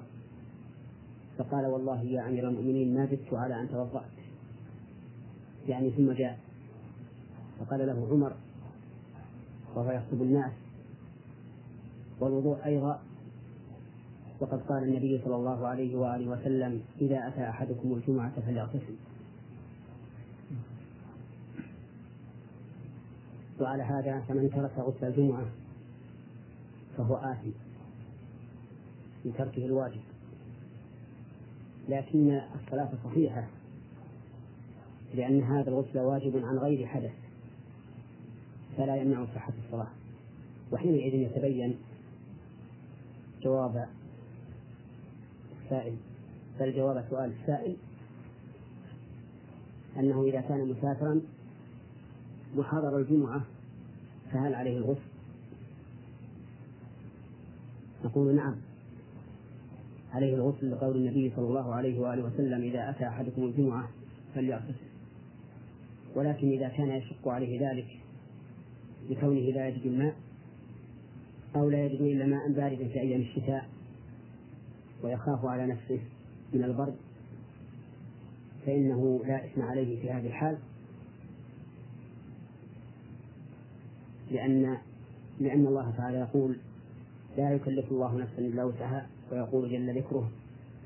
فقال 1.38 1.66
والله 1.66 2.02
يا 2.02 2.28
أمير 2.28 2.48
المؤمنين 2.48 2.94
ما 2.94 3.06
زدت 3.06 3.34
على 3.34 3.60
أن 3.60 3.68
توضأت. 3.68 4.16
يعني 5.68 5.90
ثم 5.90 6.12
جاء 6.12 6.38
فقال 7.60 7.86
له 7.86 8.08
عمر 8.10 8.32
وهو 9.74 9.90
يخطب 9.90 10.22
الناس 10.22 10.52
والوضوء 12.20 12.64
أيضا 12.64 13.00
وقد 14.40 14.60
قال 14.68 14.82
النبي 14.82 15.20
صلى 15.24 15.36
الله 15.36 15.66
عليه 15.66 15.96
وآله 15.96 16.28
وسلم 16.28 16.82
إذا 17.00 17.28
أتى 17.28 17.48
أحدكم 17.48 17.92
الجمعة 17.92 18.40
فليغتسل. 18.40 18.96
وعلى 23.60 23.82
هذا 23.82 24.20
فمن 24.28 24.50
ترك 24.50 24.72
غسل 24.78 25.06
الجمعة 25.06 25.46
فهو 26.96 27.16
آثم 27.16 27.50
تركه 29.38 29.64
الواجب. 29.64 30.00
لكن 31.88 32.40
الصلاة 32.64 32.88
صحيحة 33.04 33.46
لأن 35.14 35.42
هذا 35.42 35.70
الغسل 35.70 35.98
واجب 35.98 36.44
عن 36.44 36.58
غير 36.58 36.86
حدث 36.86 37.14
فلا 38.76 38.96
يمنع 38.96 39.24
صحة 39.34 39.52
الصلاة. 39.66 39.90
وحينئذ 40.72 41.14
يتبين 41.14 41.76
جواب 43.42 43.88
السائل. 45.66 45.96
بل 46.60 46.76
جواب 46.76 47.04
سؤال 47.10 47.32
السائل 47.40 47.76
أنه 49.98 50.24
إذا 50.24 50.40
كان 50.40 50.68
مسافرا 50.68 51.20
وحضر 52.56 52.98
الجمعة 52.98 53.42
فهل 54.32 54.54
عليه 54.54 54.78
الغسل؟ 54.78 55.00
نقول 58.04 58.34
نعم. 58.34 58.56
عليه 60.12 60.34
الغسل 60.34 60.70
لقول 60.70 60.96
النبي 60.96 61.32
صلى 61.36 61.46
الله 61.48 61.74
عليه 61.74 62.00
وآله 62.00 62.24
وسلم 62.24 62.62
إذا 62.62 62.90
أتى 62.90 63.08
أحدكم 63.08 63.44
الجمعة 63.44 63.88
فليغتسل 64.34 64.86
ولكن 66.14 66.48
إذا 66.48 66.68
كان 66.68 66.90
يشق 66.90 67.28
عليه 67.28 67.70
ذلك 67.70 67.86
لكونه 69.10 69.40
لا 69.40 69.68
يجد 69.68 69.86
الماء 69.86 70.14
أو 71.56 71.70
لا 71.70 71.86
يجد 71.86 72.00
إلا 72.00 72.26
ماء 72.26 72.52
باردا 72.52 72.88
في 72.88 73.00
أيام 73.00 73.20
الشتاء 73.20 73.68
ويخاف 75.02 75.44
على 75.44 75.66
نفسه 75.66 76.00
من 76.52 76.64
البرد 76.64 76.96
فإنه 78.66 79.20
لا 79.26 79.44
إثم 79.44 79.62
عليه 79.62 80.00
في 80.00 80.10
هذه 80.10 80.26
الحال 80.26 80.58
لأن 84.30 84.78
لأن 85.40 85.66
الله 85.66 85.90
تعالى 85.96 86.18
يقول 86.18 86.56
لا 87.36 87.50
يكلف 87.50 87.92
الله 87.92 88.16
نفسا 88.16 88.38
إلا 88.38 88.64
وسعها 88.64 89.06
ويقول 89.32 89.70
جل 89.70 89.98
ذكره 89.98 90.30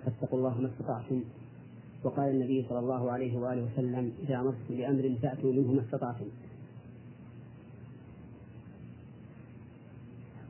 فاتقوا 0.05 0.39
الله 0.39 0.61
ما 0.61 0.69
استطعتم 0.69 1.23
وقال 2.05 2.31
النبي 2.31 2.67
صلى 2.69 2.79
الله 2.79 3.11
عليه 3.11 3.39
وآله 3.39 3.63
وسلم 3.73 4.13
إذا 4.23 4.41
أمرتم 4.41 4.59
بأمر 4.77 5.17
فأتوا 5.23 5.53
منه 5.53 5.73
ما 5.73 5.81
استطعتم 5.81 6.27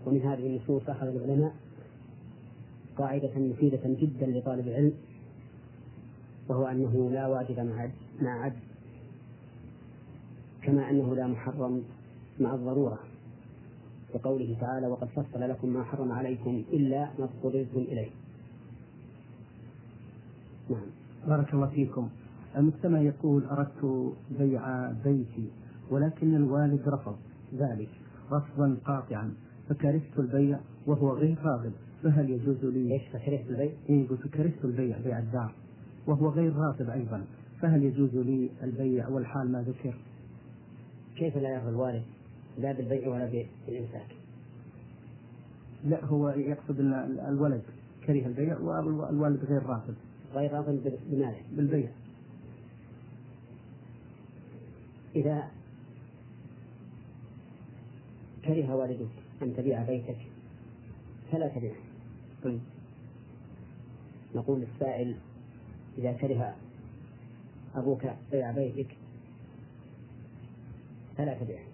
ومن 0.07 0.23
هذه 0.23 0.47
النصوص 0.47 0.89
أخذ 0.89 1.07
العلماء 1.07 1.55
قاعدة 2.99 3.31
مفيدة 3.37 3.81
جدا 3.85 4.27
لطالب 4.27 4.69
العلم 4.69 4.93
وهو 6.49 6.67
أنه 6.67 7.11
لا 7.11 7.27
واجب 7.27 7.61
مع 8.21 8.45
عجز 8.45 8.71
كما 10.63 10.91
أنه 10.91 11.15
لا 11.15 11.27
محرم 11.27 11.83
مع 12.41 12.55
الضرورة. 12.55 12.99
كقوله 14.15 14.57
تعالى 14.61 14.87
وقد 14.87 15.09
فصل 15.09 15.41
لكم 15.41 15.69
ما 15.69 15.85
حرم 15.85 16.13
عليكم 16.13 16.65
إلا 16.73 17.11
ما 17.19 17.25
اضطررتم 17.25 17.81
إليه. 17.81 18.11
نعم. 20.71 20.87
بارك 21.29 21.55
الله 21.55 21.67
فيكم. 21.67 22.09
المستمع 22.57 23.01
يقول 23.01 23.45
أردت 23.45 24.13
بيع 24.39 24.91
بيتي 24.91 25.51
ولكن 25.91 26.37
الوالد 26.37 26.89
رفض 26.89 27.17
ذلك 27.55 27.89
رفضا 28.33 28.77
قاطعا 28.85 29.35
فكرهت 29.69 30.19
البيع 30.19 30.59
وهو 30.87 31.13
غير 31.13 31.39
راغب. 31.43 31.73
فهل 32.03 32.31
يجوز 32.31 32.65
لي 32.65 32.95
إيش 32.95 33.03
فكرهت 33.13 33.51
البيع؟ 33.51 33.71
اي 33.91 34.07
قلت 34.11 34.29
كرهت 34.29 34.65
البيع 34.65 34.99
بيع 34.99 35.19
الدار 35.19 35.53
وهو 36.07 36.29
غير 36.29 36.57
راغب 36.57 36.91
أيضا 36.91 37.25
فهل 37.61 37.83
يجوز 37.83 38.17
لي 38.17 38.51
البيع 38.63 39.09
والحال 39.09 39.53
ما 39.53 39.63
ذكر؟ 39.63 39.95
كيف 41.17 41.37
لا 41.37 41.49
يرضى 41.49 41.69
الوالد 41.69 42.03
لا 42.59 42.73
بالبيع 42.73 43.09
ولا 43.09 43.45
بالإمساك 43.67 44.07
لا 45.85 46.05
هو 46.05 46.29
يقصد 46.29 46.81
أن 46.81 47.19
الولد 47.29 47.63
كره 48.07 48.27
البيع 48.27 48.59
والوالد 48.59 49.45
غير 49.45 49.63
راغب 49.63 49.95
غير 50.35 50.53
راغب 50.53 50.93
بماذا؟ 51.11 51.37
بالبيع 51.53 51.89
إذا 55.17 55.49
كره 58.45 58.75
والدك 58.75 59.09
أن 59.43 59.57
تبيع 59.57 59.83
بيتك 59.83 60.17
فلا 61.33 61.49
تبيعه 61.49 61.90
طيب. 62.45 62.61
نقول 64.35 64.61
للسائل 64.61 65.17
إذا 65.99 66.13
كره 66.13 66.57
أبوك 67.75 68.03
بيع 68.33 68.51
بيتك 68.51 68.97
فلا 71.17 71.35
تبيعه. 71.35 71.65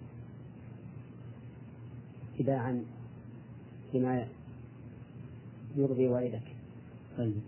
اتباعا 2.35 2.83
لما 3.93 4.27
يرضي 5.75 6.07
والدك. 6.07 6.55
طيب. 7.17 7.41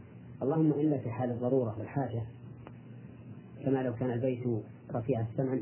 اللهم 0.43 0.71
إلا 0.71 0.97
في 0.97 1.09
حال 1.09 1.31
الضرورة 1.31 1.75
والحاجة 1.79 2.23
كما 3.65 3.83
لو 3.83 3.95
كان 3.95 4.11
البيت 4.11 4.43
رفيع 4.93 5.21
الثمن 5.21 5.61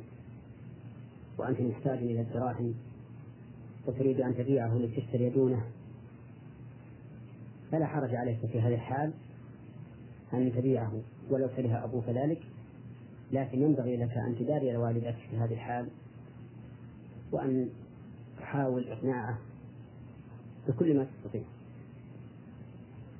وأنت 1.37 1.61
محتاج 1.61 1.97
إلى 1.97 2.21
الدراهم 2.21 2.73
وتريد 3.87 4.21
أن 4.21 4.35
تبيعه 4.37 4.77
لتشتري 4.77 5.29
دونه 5.29 5.63
فلا 7.71 7.85
حرج 7.85 8.15
عليك 8.15 8.45
في 8.45 8.61
هذه 8.61 8.73
الحال 8.73 9.13
أن 10.33 10.51
تبيعه 10.53 10.93
ولو 11.29 11.47
كره 11.47 11.83
أبوك 11.83 12.09
ذلك 12.09 12.41
لكن 13.31 13.61
ينبغي 13.61 13.97
لك 13.97 14.17
أن 14.17 14.35
تداري 14.39 14.77
والدك 14.77 15.15
في 15.29 15.37
هذه 15.37 15.53
الحال 15.53 15.87
وأن 17.31 17.69
تحاول 18.39 18.87
إقناعه 18.87 19.39
بكل 20.67 20.97
ما 20.97 21.03
تستطيع. 21.05 21.43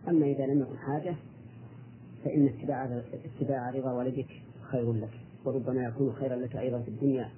أما 0.07 0.25
إذا 0.25 0.45
لم 0.45 0.61
يكن 0.61 0.77
حاجة 0.77 1.15
فإن 2.25 2.47
اتباع 2.47 3.01
اتباع 3.25 3.69
رضا 3.69 3.91
والدك 3.91 4.29
خير 4.61 4.93
لك 4.93 5.19
وربما 5.45 5.83
يكون 5.83 6.13
خيرا 6.13 6.35
لك 6.35 6.55
أيضا 6.55 6.81
في 6.81 6.87
الدنيا 6.87 7.29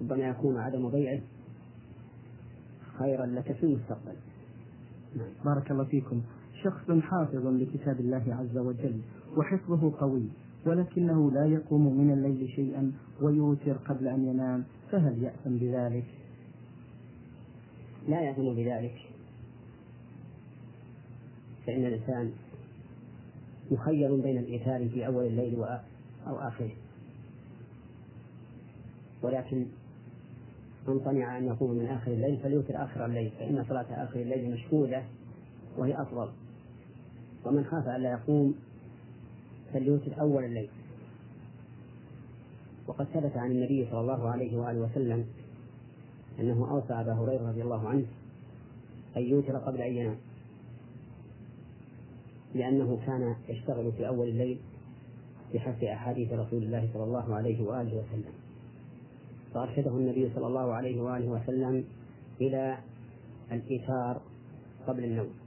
ربما 0.00 0.28
يكون 0.28 0.58
عدم 0.58 0.90
بيعه 0.90 1.20
خيرا 2.98 3.26
لك 3.26 3.52
في 3.52 3.62
المستقبل. 3.62 4.16
نعم. 5.16 5.28
بارك 5.44 5.70
الله 5.70 5.84
فيكم. 5.84 6.22
شخص 6.66 6.90
حافظ 6.90 7.46
لكتاب 7.46 8.00
الله 8.00 8.24
عز 8.34 8.58
وجل 8.58 9.00
وحفظه 9.36 9.92
قوي 10.00 10.28
ولكنه 10.66 11.30
لا 11.30 11.46
يقوم 11.46 11.98
من 11.98 12.12
الليل 12.12 12.48
شيئا 12.48 12.92
ويوتر 13.22 13.72
قبل 13.72 14.08
أن 14.08 14.28
ينام 14.28 14.64
فهل 14.90 15.22
يأثم 15.22 15.56
بذلك؟ 15.56 16.04
لا 18.08 18.20
يأثم 18.20 18.54
بذلك. 18.54 18.94
فإن 21.66 21.86
الإنسان 21.86 22.32
مخير 23.70 24.16
بين 24.16 24.38
الإيثار 24.38 24.88
في 24.88 25.06
أول 25.06 25.26
الليل 25.26 25.54
أو 26.26 26.36
آخره. 26.36 26.70
ولكن 29.22 29.66
من 30.88 30.98
طمع 30.98 31.38
أن 31.38 31.44
يقوم 31.44 31.70
من 31.70 31.86
آخر 31.86 32.12
الليل 32.12 32.36
فليوتر 32.36 32.84
آخر 32.84 33.06
الليل 33.06 33.30
فإن 33.38 33.64
صلاة 33.68 34.04
آخر 34.04 34.20
الليل 34.20 34.50
مشهودة 34.50 35.02
وهي 35.78 36.02
أفضل. 36.02 36.28
ومن 37.46 37.64
خاف 37.64 37.88
ألا 37.88 38.10
يقوم 38.10 38.54
فليوتر 39.72 40.20
أول 40.20 40.44
الليل. 40.44 40.68
وقد 42.86 43.04
ثبت 43.04 43.36
عن 43.36 43.50
النبي 43.50 43.86
صلى 43.90 44.00
الله 44.00 44.28
عليه 44.28 44.56
وآله 44.56 44.80
وسلم 44.80 45.26
أنه 46.40 46.70
أوصى 46.70 46.92
أبا 46.92 47.12
هريرة 47.12 47.48
رضي 47.48 47.62
الله 47.62 47.88
عنه 47.88 48.04
أن 49.16 49.22
يوتر 49.22 49.58
قبل 49.58 49.80
أن 49.80 49.96
ينام 49.96 50.16
لأنه 52.54 52.98
كان 53.06 53.36
يشتغل 53.48 53.92
في 53.92 54.08
أول 54.08 54.28
الليل 54.28 54.58
بحث 55.54 55.84
أحاديث 55.84 56.32
رسول 56.32 56.62
الله 56.62 56.88
صلى 56.92 57.04
الله 57.04 57.34
عليه 57.34 57.62
وآله 57.62 57.90
وسلم. 57.90 58.32
فأرشده 59.54 59.90
النبي 59.90 60.30
صلى 60.34 60.46
الله 60.46 60.72
عليه 60.72 61.00
وآله 61.00 61.26
وسلم 61.26 61.84
إلى 62.40 62.78
الإيثار 63.52 64.20
قبل 64.86 65.04
النوم. 65.04 65.45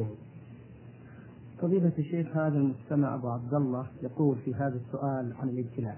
نعم 0.00 0.30
فضيلة 1.60 1.92
الشيخ 1.98 2.36
هذا 2.36 2.58
المستمع 2.58 3.14
أبو 3.14 3.28
عبد 3.28 3.54
الله 3.54 3.86
يقول 4.02 4.36
في 4.44 4.54
هذا 4.54 4.80
السؤال 4.86 5.32
عن 5.40 5.48
الابتلاء 5.48 5.96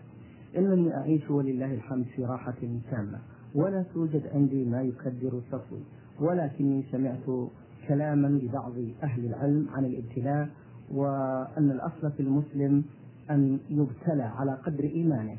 إنني 0.56 0.96
أعيش 0.96 1.30
ولله 1.30 1.74
الحمد 1.74 2.04
في 2.16 2.24
راحة 2.24 2.54
تامة 2.90 3.18
ولا 3.54 3.84
توجد 3.94 4.26
عندي 4.34 4.64
ما 4.64 4.82
يكدر 4.82 5.40
صفوي 5.52 5.82
ولكني 6.20 6.84
سمعت 6.92 7.48
كلاما 7.88 8.26
لبعض 8.26 8.72
أهل 9.02 9.24
العلم 9.24 9.68
عن 9.72 9.84
الابتلاء 9.84 10.48
وأن 10.90 11.70
الأصل 11.70 12.12
في 12.12 12.20
المسلم 12.20 12.84
أن 13.30 13.58
يبتلى 13.70 14.22
على 14.22 14.52
قدر 14.52 14.84
إيمانه 14.84 15.36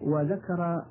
وذكر 0.00 0.84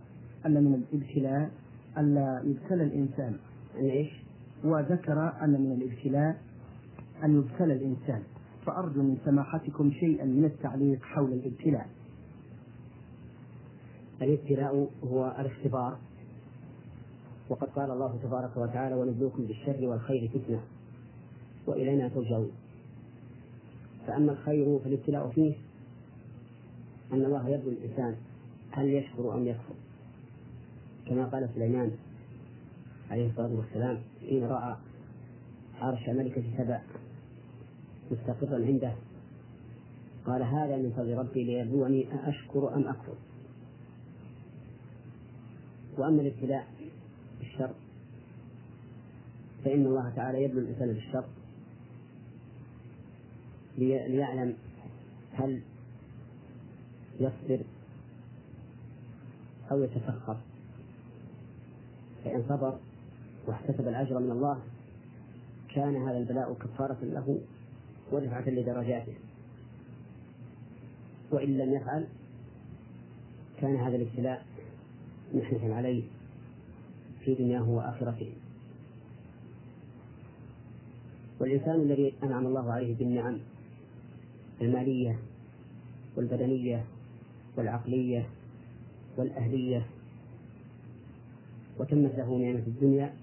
أن 0.46 0.54
من 0.64 0.74
الابتلاء 0.74 1.50
ألا 1.98 2.42
يبتلى 2.46 2.84
الإنسان 2.84 3.36
إيش؟ 3.78 4.24
وذكر 4.64 5.34
أن 5.44 5.50
من 5.50 5.72
الابتلاء 5.72 6.38
أن 7.24 7.38
يبتلى 7.38 7.74
الإنسان. 7.74 8.24
فأرجو 8.66 9.02
من 9.02 9.18
سماحتكم 9.26 9.92
شيئا 9.92 10.26
من 10.26 10.46
التعليق 10.46 11.04
حول 11.04 11.34
الابتلاء. 11.34 11.90
الابتلاء 14.22 14.90
هو 15.04 15.36
الاختبار. 15.40 15.98
وقد 17.50 17.68
قال 17.68 17.92
الله 17.92 18.20
تبارك 18.24 18.58
وتعالى 18.58 18.96
ونبلوكم 18.96 19.46
بالشر 19.46 19.88
والخير 19.88 20.30
فتنة 20.30 20.62
وإلينا 21.68 22.08
ترجعون. 22.08 22.52
فأما 24.08 24.32
الخير 24.32 24.80
فالابتلاء 24.80 25.30
فيه 25.30 25.56
أن 27.14 27.26
الله 27.26 27.50
يبلو 27.50 27.72
الإنسان 27.72 28.16
هل 28.72 28.88
يشكر 28.88 29.34
أم 29.34 29.48
يكفر. 29.48 29.74
كما 31.08 31.26
قال 31.26 31.50
سليمان 31.56 31.92
عليه 33.12 33.30
الصلاة 33.30 33.54
والسلام 33.54 33.98
حين 34.30 34.44
رأى 34.44 34.76
عرش 35.82 36.10
ملكة 36.10 36.44
سبأ 36.58 36.82
مستقرا 38.12 38.66
عنده. 38.66 38.94
قال 40.26 40.44
هذا 40.44 40.78
من 40.78 40.94
فضل 40.98 41.18
ربي 41.18 41.44
ليبلوني 41.44 42.14
أأشكر 42.14 42.76
أم 42.76 42.88
أكفر. 42.88 43.14
وأما 45.98 46.22
الابتلاء 46.22 46.68
بالشر 47.40 47.74
فإن 49.66 49.86
الله 49.86 50.14
تعالى 50.16 50.44
يبلو 50.44 50.60
الإنسان 50.60 50.94
بالشر 50.94 51.26
ليعلم 53.78 54.54
هل 55.34 55.62
يصبر 57.20 57.60
أو 59.72 59.84
يتسخر 59.84 60.38
فإن 62.24 62.44
صبر 62.50 62.80
واحتسب 63.48 63.88
الأجر 63.88 64.20
من 64.20 64.32
الله 64.32 64.60
كان 65.76 65.96
هذا 65.96 66.18
البلاء 66.18 66.54
كفارة 66.54 66.98
له. 67.04 67.40
ورفعة 68.12 68.50
لدرجاته. 68.50 69.14
وإن 71.32 71.58
لم 71.58 71.74
يفعل 71.74 72.08
كان 73.62 73.76
هذا 73.76 73.96
الابتلاء 73.96 74.46
محنة 75.34 75.76
عليه 75.76 76.04
في 77.26 77.34
دنياه 77.36 77.70
وآخرته. 77.70 78.34
والإنسان 81.40 81.76
الذي 81.76 82.14
أنعم 82.24 82.46
الله 82.46 82.72
عليه 82.72 82.96
بالنعم 82.96 83.38
المالية 84.62 85.20
والبدنية 86.16 86.86
والعقلية 87.58 88.30
والأهلية 89.18 89.86
وتمت 91.80 92.16
له 92.16 92.38
نعمة 92.38 92.64
الدنيا 92.68 93.14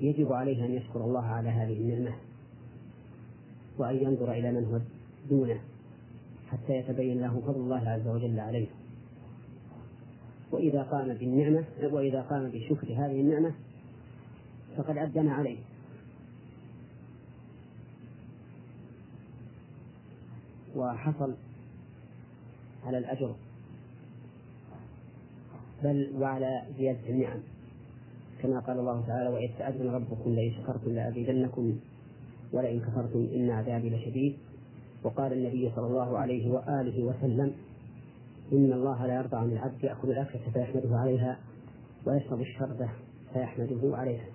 يجب 0.00 0.32
عليه 0.32 0.64
أن 0.64 0.72
يشكر 0.74 1.04
الله 1.04 1.24
على 1.24 1.48
هذه 1.48 1.72
النعمة. 1.72 2.16
وأن 3.78 3.96
ينظر 3.96 4.32
إلى 4.32 4.52
من 4.52 4.64
هو 4.64 4.80
دونه 5.30 5.60
حتى 6.48 6.72
يتبين 6.72 7.20
له 7.20 7.40
فضل 7.40 7.60
الله 7.60 7.88
عز 7.88 8.08
وجل 8.08 8.40
عليه. 8.40 8.66
وإذا 10.52 10.82
قام 10.82 11.14
بالنعمة 11.14 11.64
وإذا 11.82 12.22
قام 12.22 12.50
بشكر 12.50 12.86
هذه 12.92 13.20
النعمة 13.20 13.54
فقد 14.76 14.96
أدى 14.96 15.20
ما 15.20 15.32
عليه. 15.32 15.58
وحصل 20.76 21.34
على 22.84 22.98
الأجر 22.98 23.34
بل 25.84 26.10
وعلى 26.16 26.62
زيادة 26.78 27.08
النعم. 27.08 27.40
كما 28.42 28.60
قال 28.60 28.78
الله 28.78 29.06
تعالى 29.06 29.28
وإذ 29.28 29.50
تأذن 29.58 29.88
ربكم 29.88 30.34
لئن 30.34 30.52
شكرتم 30.52 30.90
لأزيدنكم 30.90 31.78
ولئن 32.52 32.80
كفرتم 32.80 33.28
إن 33.34 33.50
عذابي 33.50 33.90
لشديد. 33.90 34.36
وقال 35.04 35.32
النبي 35.32 35.72
صلى 35.76 35.86
الله 35.86 36.18
عليه 36.18 36.50
وآله 36.50 37.04
وسلم 37.04 37.52
إن 38.52 38.72
الله 38.72 39.06
لا 39.06 39.14
يرضى 39.14 39.36
عن 39.36 39.52
العبد 39.52 39.84
يأكل 39.84 40.10
الأكلة 40.10 40.52
فيحمده 40.52 40.96
عليها 40.96 41.38
ويشرب 42.06 42.40
الشربة 42.40 42.88
فيحمده 43.32 43.96
عليها. 43.96 44.26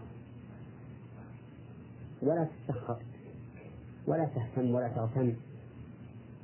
ولا 2.22 2.48
تستخف 2.68 2.98
ولا 4.08 4.26
تهتم 4.26 4.72
ولا 4.72 4.88
تغتم 4.88 5.34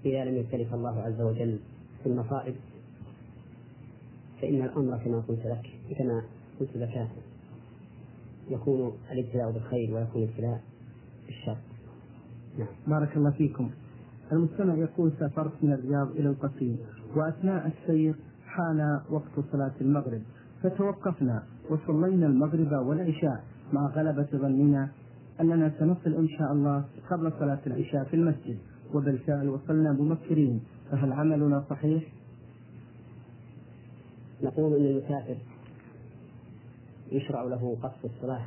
إذا 0.05 0.25
لم 0.25 0.35
يبتلك 0.35 0.73
الله 0.73 1.01
عز 1.01 1.21
وجل 1.21 1.59
في 2.03 2.09
المصائب. 2.09 2.55
فإن 4.41 4.61
الأمر 4.61 4.97
كما 4.97 5.19
قلت 5.27 5.45
لك 5.45 5.69
كما 5.97 6.23
قلت 6.59 6.77
لك 6.77 7.07
يكون 8.49 8.97
الابتلاء 9.11 9.51
بالخير 9.51 9.95
ويكون 9.95 10.23
الابتلاء 10.23 10.61
بالشر 11.27 11.57
نعم. 12.59 12.67
بارك 12.87 13.17
الله 13.17 13.31
فيكم. 13.31 13.69
المستمع 14.31 14.75
يقول 14.75 15.11
سافرت 15.19 15.63
من 15.63 15.73
الرياض 15.73 16.11
إلى 16.11 16.29
القصيم 16.29 16.77
وأثناء 17.15 17.67
السير 17.67 18.15
حان 18.47 19.01
وقت 19.09 19.39
صلاة 19.51 19.73
المغرب 19.81 20.21
فتوقفنا 20.63 21.43
وصلينا 21.69 22.27
المغرب 22.27 22.71
والعشاء 22.87 23.43
مع 23.73 23.87
غلبة 23.87 24.27
ظننا 24.33 24.89
أننا 25.41 25.71
سنصل 25.79 26.13
إن 26.13 26.27
شاء 26.27 26.51
الله 26.51 26.85
قبل 27.11 27.31
صلاة 27.39 27.59
العشاء 27.67 28.03
في 28.03 28.15
المسجد. 28.15 28.57
وبالفعل 28.93 29.49
وصلنا 29.49 29.91
مبكرين 29.91 30.61
فهل 30.91 31.13
عملنا 31.13 31.65
صحيح؟ 31.69 32.03
نقول 34.43 34.73
ان 34.75 34.85
المسافر 34.85 35.37
يشرع 37.11 37.43
له 37.43 37.77
قصد 37.83 38.05
الصلاة. 38.15 38.45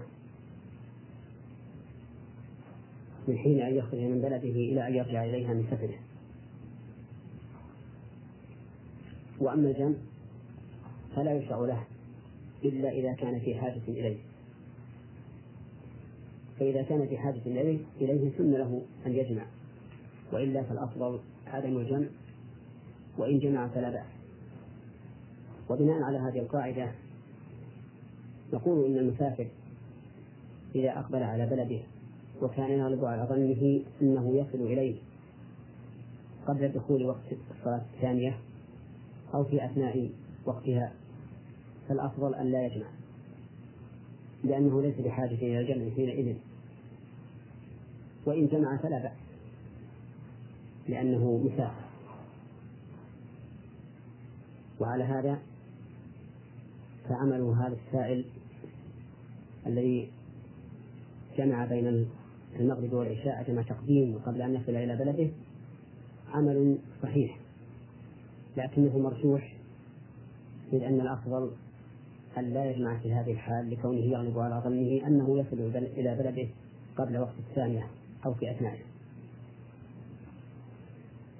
من 3.28 3.38
حين 3.38 3.60
أن 3.60 3.74
يخرج 3.74 4.00
من 4.00 4.20
بلده 4.20 4.48
إلى 4.48 4.88
أن 4.88 4.94
يرجع 4.94 5.24
إليها 5.24 5.54
من 5.54 5.66
سفره 5.70 5.98
وأما 9.40 9.70
الجمع 9.70 9.94
فلا 11.16 11.34
يشرع 11.34 11.58
له 11.58 11.84
إلا 12.64 12.90
إذا 12.90 13.12
كان 13.12 13.40
في 13.40 13.54
حاجة 13.54 13.80
إليه. 13.88 14.16
فإذا 16.58 16.82
كان 16.82 17.08
في 17.08 17.18
حاجة 17.18 17.40
إليه 17.46 17.78
إليه 18.00 18.30
سن 18.38 18.50
له 18.50 18.82
أن 19.06 19.12
يجمع. 19.12 19.46
وإلا 20.32 20.62
فالأفضل 20.62 21.20
عدم 21.46 21.76
الجمع 21.78 22.06
وإن 23.18 23.38
جمع 23.38 23.68
فلا 23.68 23.90
بأس. 23.90 24.06
وبناء 25.70 26.02
على 26.02 26.18
هذه 26.18 26.38
القاعدة 26.38 26.92
نقول 28.52 28.86
إن 28.86 28.98
المسافر 28.98 29.46
إذا 30.74 30.98
أقبل 30.98 31.22
على 31.22 31.46
بلده 31.46 31.80
وكان 32.42 32.70
يغلب 32.70 33.04
على 33.04 33.26
ظنه 33.28 33.80
أنه 34.02 34.36
يصل 34.36 34.64
إليه 34.72 34.96
قبل 36.46 36.68
دخول 36.68 37.06
وقت 37.06 37.32
الصلاة 37.50 37.82
الثانية 37.94 38.38
أو 39.34 39.44
في 39.44 39.64
أثناء 39.64 40.10
وقتها 40.44 40.92
فالأفضل 41.88 42.34
أن 42.34 42.52
لا 42.52 42.66
يجمع 42.66 42.86
لأنه 44.44 44.82
ليس 44.82 44.94
بحاجة 45.00 45.34
إلى 45.34 45.60
الجمع 45.60 45.94
حينئذ. 45.96 46.36
وإن 48.26 48.46
جمع 48.46 48.76
فلا 48.76 48.98
بأس 48.98 49.12
لأنه 50.88 51.42
مسافر 51.44 51.86
وعلى 54.80 55.04
هذا 55.04 55.38
فعمل 57.08 57.40
هذا 57.40 57.76
السائل 57.86 58.24
الذي 59.66 60.10
جمع 61.38 61.64
بين 61.64 62.08
المغرب 62.60 62.92
والعشاء 62.92 63.44
جمع 63.48 63.62
تقديم 63.62 64.18
قبل 64.26 64.42
أن 64.42 64.54
يصل 64.54 64.76
إلى 64.76 64.96
بلده 64.96 65.28
عمل 66.34 66.78
صحيح 67.02 67.38
لكنه 68.56 68.98
مرجوح 68.98 69.56
إذ 70.72 70.82
أن 70.82 71.00
الأفضل 71.00 71.50
أن 72.38 72.44
لا 72.44 72.70
يجمع 72.70 72.98
في 72.98 73.14
هذه 73.14 73.32
الحال 73.32 73.70
لكونه 73.70 74.00
يغلب 74.00 74.38
على 74.38 74.62
ظنه 74.64 75.06
أنه 75.06 75.38
يصل 75.38 75.76
إلى 75.76 76.14
بلده 76.14 76.48
قبل 76.96 77.18
وقت 77.18 77.34
الثانية 77.48 77.86
أو 78.26 78.34
في 78.34 78.50
أثنائه. 78.50 78.82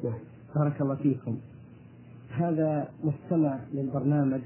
نعم. 0.05 0.18
بارك 0.57 0.81
الله 0.81 0.94
فيكم. 0.94 1.38
هذا 2.31 2.88
مستمع 3.05 3.59
للبرنامج 3.74 4.40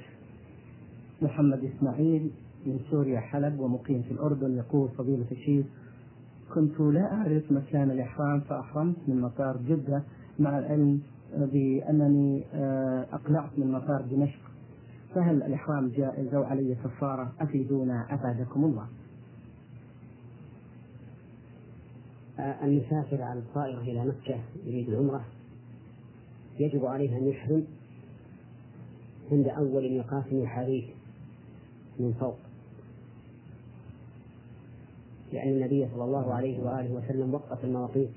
محمد 1.22 1.64
إسماعيل 1.64 2.30
من 2.66 2.80
سوريا 2.90 3.20
حلب 3.20 3.60
ومقيم 3.60 4.02
في 4.02 4.10
الأردن 4.10 4.56
يقول 4.56 4.88
فضيلة 4.88 5.26
الشيخ 5.32 5.66
كنت 6.54 6.80
لا 6.80 7.12
أعرف 7.12 7.52
مكان 7.52 7.90
الإحرام 7.90 8.40
فأحرمت 8.40 8.96
من 9.08 9.20
مطار 9.20 9.56
جدة 9.56 10.02
مع 10.38 10.58
العلم 10.58 11.00
بأنني 11.36 12.44
آه، 12.54 13.06
أقلعت 13.12 13.50
من 13.58 13.72
مطار 13.72 14.02
دمشق. 14.02 14.40
فهل 15.14 15.42
الإحرام 15.42 15.88
جائز 15.88 16.34
أو 16.34 16.42
علي 16.42 16.74
كفارة؟ 16.74 17.32
أفيدونا 17.40 18.14
أفادكم 18.14 18.64
الله. 18.64 18.86
آه، 22.38 22.64
المسافر 22.64 23.22
على 23.22 23.38
الطائرة 23.38 23.80
إلى 23.80 24.04
مكة 24.04 24.40
يريد 24.64 24.88
العمرة. 24.88 25.24
يجب 26.58 26.86
عليه 26.86 27.18
أن 27.18 27.28
يحرم 27.28 27.64
عند 29.32 29.48
أول 29.48 29.82
ميقات 29.82 30.24
يحاذيه 30.32 30.84
من 32.00 32.12
فوق. 32.20 32.49
لأن 35.32 35.48
النبي 35.48 35.88
صلى 35.94 36.04
الله 36.04 36.34
عليه 36.34 36.60
وآله 36.62 36.92
وسلم 36.92 37.34
وقف 37.34 37.64
المواقيت 37.64 38.10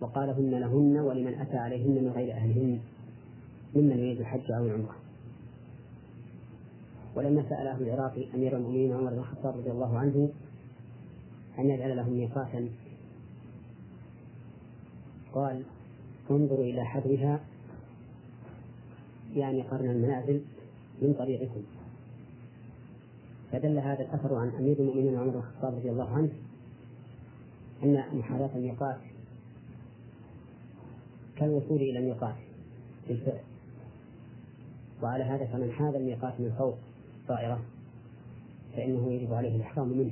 وقال 0.00 0.30
هن 0.30 0.50
لهن 0.50 0.96
ولمن 0.96 1.34
أتى 1.34 1.56
عليهن 1.56 2.04
من 2.04 2.12
غير 2.14 2.32
أهلهن 2.32 2.80
ممن 3.74 3.98
يريد 3.98 4.20
الحج 4.20 4.52
أو 4.52 4.66
العمرة. 4.66 4.96
ولما 7.16 7.44
سأل 7.48 7.66
أهل 7.66 7.82
العراق 7.82 8.28
أمير 8.34 8.56
المؤمنين 8.56 8.92
عمر 8.92 9.10
بن 9.10 9.18
الخطاب 9.18 9.56
رضي 9.56 9.70
الله 9.70 9.98
عنه 9.98 10.30
أن 11.58 11.70
يجعل 11.70 11.96
لهم 11.96 12.12
ميقاتا 12.12 12.68
قال 15.32 15.62
انظروا 16.30 16.64
إلى 16.64 16.84
حذرها 16.84 17.40
يعني 19.34 19.62
قرن 19.62 19.90
المنازل 19.90 20.40
من 21.02 21.14
طريقكم. 21.18 21.62
فدل 23.52 23.78
هذا 23.78 24.00
الأثر 24.00 24.34
عن 24.34 24.48
أمير 24.48 24.78
المؤمنين 24.78 25.16
عمر 25.16 25.30
بن 25.30 25.38
الخطاب 25.38 25.74
رضي 25.74 25.90
الله 25.90 26.16
عنه 26.16 26.30
أن 27.82 28.18
محاذاة 28.18 28.50
الميقات 28.56 28.98
كالوصول 31.36 31.76
إلى 31.76 31.98
الميقات 31.98 32.34
بالفعل 33.08 33.40
وعلى 35.02 35.24
هذا 35.24 35.46
فمن 35.46 35.72
حاذ 35.72 35.94
الميقات 35.94 36.40
من 36.40 36.54
فوق 36.58 36.78
طائرة 37.28 37.60
فإنه 38.76 39.12
يجب 39.12 39.34
عليه 39.34 39.56
الإحرام 39.56 39.88
منه. 39.88 40.10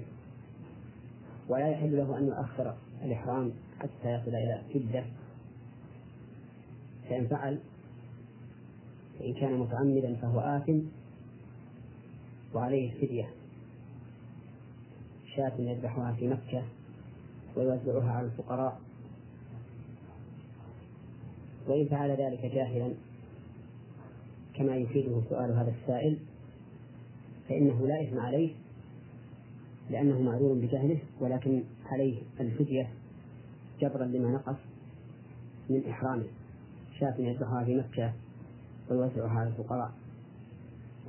ولا 1.49 1.69
يحل 1.69 1.97
له 1.97 2.19
أن 2.19 2.27
يؤخر 2.27 2.75
الإحرام 3.05 3.53
حتى 3.79 4.13
يصل 4.13 4.31
إلى 4.31 4.63
جدة 4.75 5.05
فإن 7.09 7.27
فعل 7.27 7.59
فإن 9.19 9.35
كان 9.35 9.59
متعمدا 9.59 10.15
فهو 10.15 10.41
آثم. 10.41 10.81
وعليه 12.57 12.91
فدية. 13.01 13.29
شاة 15.37 15.53
يذبحها 15.59 16.13
في 16.13 16.29
مكة 16.29 16.63
ويوزعها 17.57 18.13
على 18.13 18.27
الفقراء. 18.27 18.81
وإن 21.67 21.87
فعل 21.89 22.11
ذلك 22.11 22.47
جاهلا 22.47 22.93
كما 24.55 24.77
يفيده 24.77 25.23
سؤال 25.29 25.53
هذا 25.53 25.75
السائل 25.81 26.19
فإنه 27.49 27.87
لا 27.87 28.03
إثم 28.03 28.19
عليه 28.19 28.53
لأنه 29.91 30.21
معذور 30.23 30.55
بجهله 30.55 30.99
ولكن 31.21 31.63
عليه 31.87 32.23
الفدية 32.41 32.91
جبرا 33.81 34.05
لما 34.05 34.31
نقص 34.31 34.59
من 35.71 35.89
إحرامه. 35.91 36.27
شاة 37.01 37.15
يذبحها 37.19 37.65
في 37.65 37.75
مكة 37.75 38.13
ويوزعها 38.91 39.39
على 39.41 39.49
الفقراء. 39.49 39.93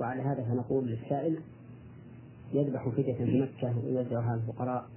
وعلى 0.00 0.22
هذا 0.22 0.42
فنقول 0.42 0.86
للسائل 0.86 1.38
يذبح 2.52 2.88
فدية 2.88 3.14
في 3.14 3.40
مكة 3.40 3.74
ويوزعها 3.84 4.30
على 4.30 4.40
الفقراء. 4.40 4.88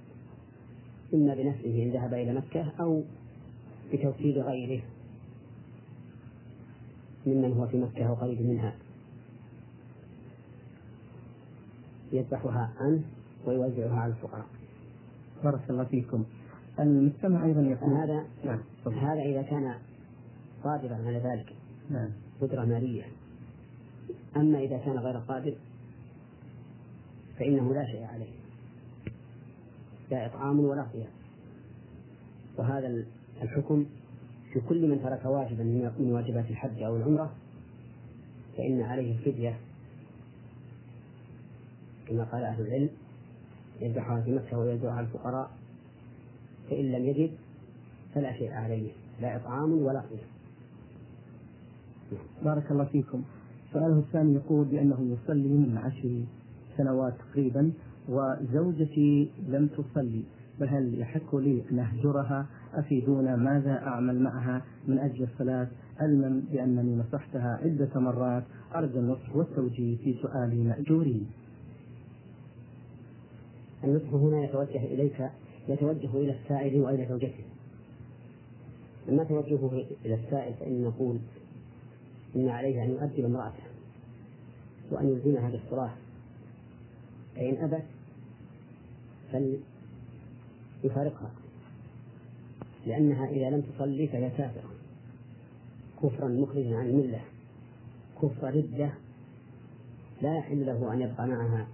إما 1.14 1.34
بنفسه 1.34 1.82
إن 1.82 1.90
ذهب 1.90 2.14
إلى 2.14 2.34
مكة 2.34 2.72
أو 2.80 3.02
بتوكيد 3.92 4.38
غيره 4.38 4.82
ممن 7.26 7.52
هو 7.52 7.66
في 7.66 7.76
مكة 7.76 8.08
أو 8.08 8.14
قريب 8.14 8.42
منها. 8.42 8.74
يذبحها 12.12 12.72
عنه 12.80 13.02
ويوزعها 13.46 14.00
على 14.00 14.12
الفقراء. 14.12 14.46
بارك 15.44 15.70
الله 15.70 15.84
فيكم. 15.84 16.24
المستمع 16.80 17.44
أيضا 17.44 17.60
يقول 17.60 17.92
هذا 17.92 18.24
نعم 18.44 18.60
هذا 18.86 19.22
إذا 19.22 19.42
كان 19.42 19.74
قادرا 20.64 20.94
على 20.94 21.18
ذلك. 21.18 21.52
نعم. 21.90 22.10
قدرة 22.40 22.64
مالية. 22.64 23.04
أما 24.36 24.58
إذا 24.58 24.78
كان 24.78 24.98
غير 24.98 25.16
قادر 25.16 25.54
فإنه 27.38 27.74
لا 27.74 27.86
شيء 27.86 28.04
عليه 28.04 28.32
لا 30.10 30.26
إطعام 30.26 30.60
ولا 30.60 30.86
صيام. 30.92 31.10
وهذا 32.56 33.04
الحكم 33.42 33.86
في 34.52 34.60
كل 34.60 34.88
من 34.88 35.02
ترك 35.02 35.24
واجبا 35.24 35.64
من 35.98 36.12
واجبات 36.12 36.50
الحج 36.50 36.82
أو 36.82 36.96
العمرة 36.96 37.32
فإن 38.56 38.80
عليه 38.80 39.12
الفدية 39.12 39.58
كما 42.08 42.24
قال 42.24 42.42
أهل 42.44 42.66
العلم 42.66 42.90
يذبحها 43.80 44.20
في 44.20 44.30
مكة 44.30 44.90
على 44.92 45.06
الفقراء 45.06 45.50
فإن 46.70 46.92
لم 46.92 47.04
يجد 47.04 47.30
فلا 48.14 48.32
شيء 48.32 48.52
عليه 48.52 48.92
لا 49.20 49.36
إطعام 49.36 49.72
ولا 49.72 50.02
صيام. 50.08 50.28
بارك 52.44 52.70
الله 52.70 52.84
فيكم. 52.84 53.22
سؤاله 53.72 53.98
الثاني 53.98 54.34
يقول 54.34 54.64
بأنه 54.64 55.16
يصلي 55.16 55.48
من 55.48 55.78
عشر 55.78 56.24
سنوات 56.76 57.14
تقريبا 57.18 57.72
وزوجتي 58.08 59.30
لم 59.48 59.66
تصلي. 59.66 60.22
فهل 60.60 61.00
يحق 61.00 61.36
لي 61.36 61.62
أن 61.72 61.78
أهجرها؟ 61.78 62.46
أفيدونا؟ 62.74 63.36
ماذا 63.36 63.82
أعمل 63.86 64.20
معها؟ 64.20 64.62
من 64.88 64.98
أجل 64.98 65.22
الصلاة 65.22 65.68
علما 65.98 66.42
بأنني 66.52 66.96
نصحتها 66.96 67.60
عدة 67.62 68.00
مرات. 68.00 68.44
أرجو 68.74 68.98
النصح 68.98 69.36
والتوجيه 69.36 69.96
في 69.96 70.14
سؤالي 70.22 70.64
مأجورين. 70.64 71.26
النصح 73.84 74.14
هنا 74.14 74.44
يتوجه 74.44 74.84
إليك 74.84 75.30
يتوجه 75.68 76.16
إلى 76.16 76.36
السائل 76.42 76.82
وإلى 76.82 77.06
زوجته. 77.08 77.44
أما 79.08 79.24
توجهه 79.24 79.84
إلى 80.04 80.14
السائل 80.14 80.54
فإن 80.54 80.82
نقول 80.82 81.18
إن 82.36 82.48
عليه 82.48 82.82
أن 82.82 82.90
يؤدب 82.90 83.24
امرأته 83.24 83.62
وأن 84.90 85.08
يلزمها 85.08 85.50
بالصلاة 85.50 85.92
فإن 87.36 87.56
أبت 87.56 87.84
فليفارقها 90.82 91.30
لأنها 92.86 93.26
إذا 93.26 93.50
لم 93.50 93.60
تصلي 93.60 94.08
فهي 94.08 94.30
كافرة. 94.30 94.70
كفرا 96.02 96.28
مخرجا 96.28 96.76
عن 96.76 96.86
الملة. 96.86 97.20
كفر 98.22 98.54
ردة 98.54 98.90
لا 100.22 100.38
يحل 100.38 100.66
له 100.66 100.92
أن 100.92 101.00
يبقى 101.00 101.26
معها 101.26 101.66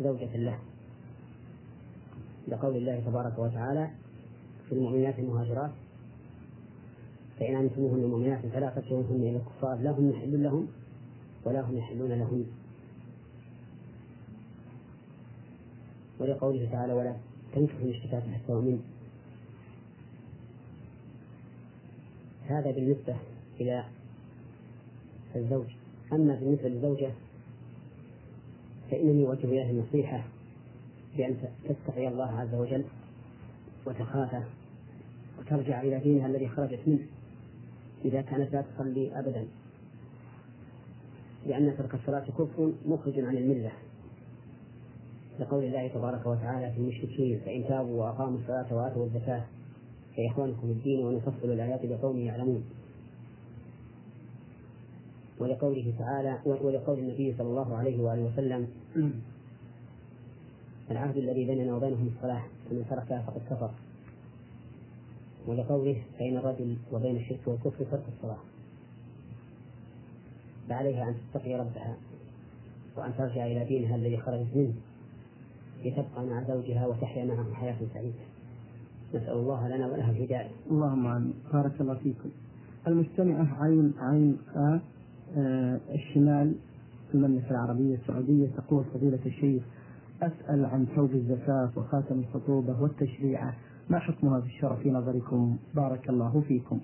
زوجة 0.00 0.36
له. 0.36 0.58
لقول 2.48 2.76
الله 2.76 3.00
تبارك 3.06 3.38
وتعالى 3.38 3.90
في 4.68 4.74
المؤمنات 4.74 5.18
المهاجرات 5.18 5.70
فإن 7.40 7.54
علمتموهن 7.54 8.04
مؤمنات 8.04 8.46
فلا 8.46 8.70
ترجعوهن 8.70 9.16
إلى 9.16 9.36
الكفار 9.36 9.76
لا 9.76 9.90
هم 9.90 10.10
يحل 10.10 10.42
لهم 10.42 10.68
ولا 11.44 11.60
هم 11.60 11.76
يحلون 11.76 12.08
لهن 12.08 12.46
ولقوله 16.20 16.68
تعالى 16.72 16.92
ولا 16.92 17.16
تنكحوا 17.54 17.80
المشركات 17.80 18.22
حتى 18.22 18.52
يؤمن. 18.52 18.82
هذا 22.46 22.70
بالنسبة 22.70 23.16
إلى 23.60 23.84
الزوج. 25.36 25.66
أما 26.12 26.34
بالنسبة 26.34 26.68
للزوجة 26.68 27.10
فإنني 28.90 29.26
أوجه 29.26 29.44
إليها 29.44 29.70
النصيحة 29.70 30.24
بأن 31.16 31.36
تتقي 31.64 32.08
الله 32.08 32.40
عز 32.40 32.54
وجل 32.54 32.84
وتخافه 33.86 34.44
وترجع 35.38 35.82
إلى 35.82 35.98
دينها 35.98 36.26
الذي 36.26 36.48
خرجت 36.48 36.80
منه. 36.86 37.06
إذا 38.06 38.20
كانت 38.22 38.52
لا 38.52 38.62
تصلي 38.62 39.18
أبدا. 39.18 39.46
لأن 41.46 41.76
ترك 41.78 41.94
الصلاة 41.94 42.24
كفر 42.38 42.72
مخرج 42.86 43.20
عن 43.20 43.36
الملة. 43.36 43.72
لقول 45.40 45.64
الله 45.64 45.88
تبارك 45.88 46.26
وتعالى 46.26 46.72
في 46.72 46.78
المشركين 46.78 47.40
فإن 47.44 47.64
تابوا 47.68 48.02
وأقاموا 48.04 48.38
الصلاة 48.38 48.74
وآتوا 48.74 49.06
الزكاة 49.06 49.44
فإخوانكم 50.16 50.66
الدين 50.70 51.06
ونفصل 51.06 51.44
الآيات 51.52 51.84
لقوم 51.84 52.18
يعلمون. 52.18 52.64
ولقوله 55.38 55.94
تعالى 55.98 56.38
ولقول 56.44 56.98
النبي 56.98 57.34
صلى 57.38 57.48
الله 57.48 57.76
عليه 57.76 58.02
وآله 58.02 58.22
وسلم 58.22 58.68
العهد 60.90 61.16
الذي 61.16 61.44
بيننا 61.44 61.76
وبينهم 61.76 62.10
الصلاة 62.16 62.42
فمن 62.70 62.84
تركها 62.90 63.22
فقد 63.22 63.40
كفر. 63.50 63.70
ولقوله 65.46 65.96
بين 66.18 66.36
الرجل 66.36 66.76
وبين 66.92 67.16
الشرك 67.16 67.40
والكفر 67.46 67.84
ترك 67.84 68.02
الصلاة. 68.16 68.38
فعليها 70.68 71.08
أن 71.08 71.14
تتقي 71.34 71.54
ربها 71.54 71.96
وأن 72.96 73.12
ترجع 73.18 73.46
إلى 73.46 73.64
دينها 73.64 73.96
الذي 73.96 74.16
خرجت 74.16 74.46
منه 74.56 74.74
لتبقى 75.84 76.26
مع 76.26 76.42
زوجها 76.42 76.86
وتحيا 76.86 77.24
معه 77.24 77.52
حياة 77.52 77.76
سعيدة. 77.94 78.18
نسأل 79.14 79.32
الله 79.32 79.68
لنا 79.68 79.86
ولها 79.86 80.10
الهداية. 80.10 80.50
اللهم 80.70 81.06
آمين. 81.06 81.34
بارك 81.52 81.80
الله 81.80 81.94
فيكم. 81.94 82.28
المستمعة 82.86 83.62
عين 83.62 83.92
عين 83.98 84.38
آه 84.56 84.80
الشمال 85.94 86.54
في 87.08 87.14
المملكة 87.14 87.50
العربية 87.50 87.94
السعودية 87.94 88.46
تقول 88.56 88.84
فضيلة 88.84 89.18
الشيخ 89.26 89.62
أسأل 90.22 90.64
عن 90.64 90.86
ثوب 90.96 91.10
الزفاف 91.10 91.78
وخاتم 91.78 92.18
الخطوبة 92.18 92.82
والتشريعة. 92.82 93.54
ما 93.90 93.98
حكمها 93.98 94.40
في 94.40 94.46
الشرع 94.46 94.76
في 94.76 94.90
نظركم؟ 94.90 95.56
بارك 95.74 96.08
الله 96.08 96.44
فيكم. 96.48 96.80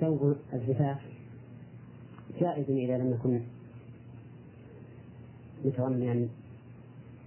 ثوب 0.00 0.36
الزفاف 0.52 1.00
جائز 2.40 2.70
إذا 2.70 2.98
لم 2.98 3.12
يكن 3.12 3.40
متضمنا 5.64 6.28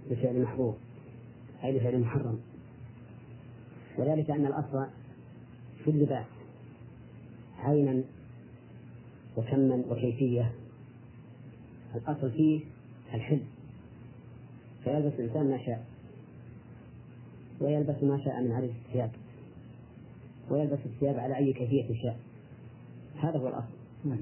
بفعل 0.09 0.41
محظور 0.41 0.75
أي 1.63 1.79
بفعل 1.79 1.99
محرم. 1.99 2.39
وذلك 3.97 4.31
أن 4.31 4.45
الأصل 4.45 4.85
في 5.83 5.91
اللباس 5.91 6.25
عينا 7.59 8.03
وكما 9.37 9.83
وكيفية. 9.89 10.51
الأصل 11.95 12.31
فيه 12.31 12.61
الحل 13.13 13.41
فيلبس 14.83 15.13
الإنسان 15.19 15.51
ما 15.51 15.65
شاء. 15.65 15.94
ويلبس 17.65 18.03
ما 18.03 18.23
شاء 18.25 18.41
من 18.41 18.51
عدد 18.51 18.71
الثياب. 18.85 19.11
ويلبس 20.49 20.79
الثياب 20.85 21.19
على 21.19 21.37
أي 21.37 21.53
كيفية 21.53 22.01
شاء. 22.01 22.19
هذا 23.19 23.37
هو 23.37 23.47
الأصل. 23.47 23.75
نعم. 24.05 24.17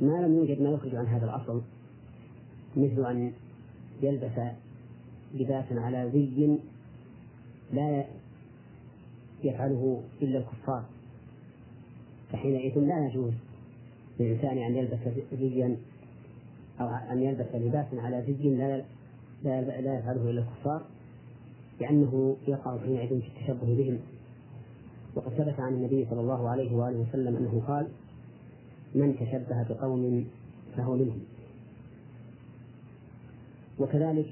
ما 0.00 0.26
لم 0.26 0.34
يوجد 0.36 0.62
ما 0.62 0.70
يخرج 0.70 0.94
عن 0.94 1.06
هذا 1.06 1.24
الأصل 1.24 1.62
مثل 2.76 3.06
أن 3.10 3.32
يلبس 4.02 4.52
لباسا 5.34 5.74
على 5.74 6.10
زي 6.12 6.58
لا 7.72 8.04
يفعله 9.44 10.02
إلا 10.22 10.38
الكفار. 10.38 10.84
فحينئذ 12.32 12.78
لا 12.78 13.06
يجوز 13.06 13.32
للإنسان 14.20 14.58
أن 14.58 14.76
يلبس 14.76 14.98
زيا 15.38 15.76
أو 16.80 16.86
أن 16.86 17.22
يلبس 17.22 17.54
لباسا 17.54 18.00
على 18.00 18.24
زي 18.26 18.50
لا 18.50 18.82
لا, 19.44 19.80
لا 19.80 19.98
يفعله 19.98 20.30
إلا 20.30 20.40
الكفار. 20.40 20.82
لأنه 21.80 22.36
يقع 22.48 22.78
حينئذ 22.78 23.20
في 23.20 23.28
التشبه 23.28 23.76
بهم. 23.76 23.98
وقد 25.14 25.32
ثبت 25.32 25.60
عن 25.60 25.72
النبي 25.72 26.06
صلى 26.10 26.20
الله 26.20 26.48
عليه 26.48 26.76
وآله 26.76 26.98
وسلم 26.98 27.36
أنه 27.36 27.62
قال 27.66 27.88
من 28.94 29.16
تشبه 29.16 29.62
بقوم 29.68 30.26
فهو 30.76 30.96
منهم. 30.96 31.20
وكذلك 33.78 34.28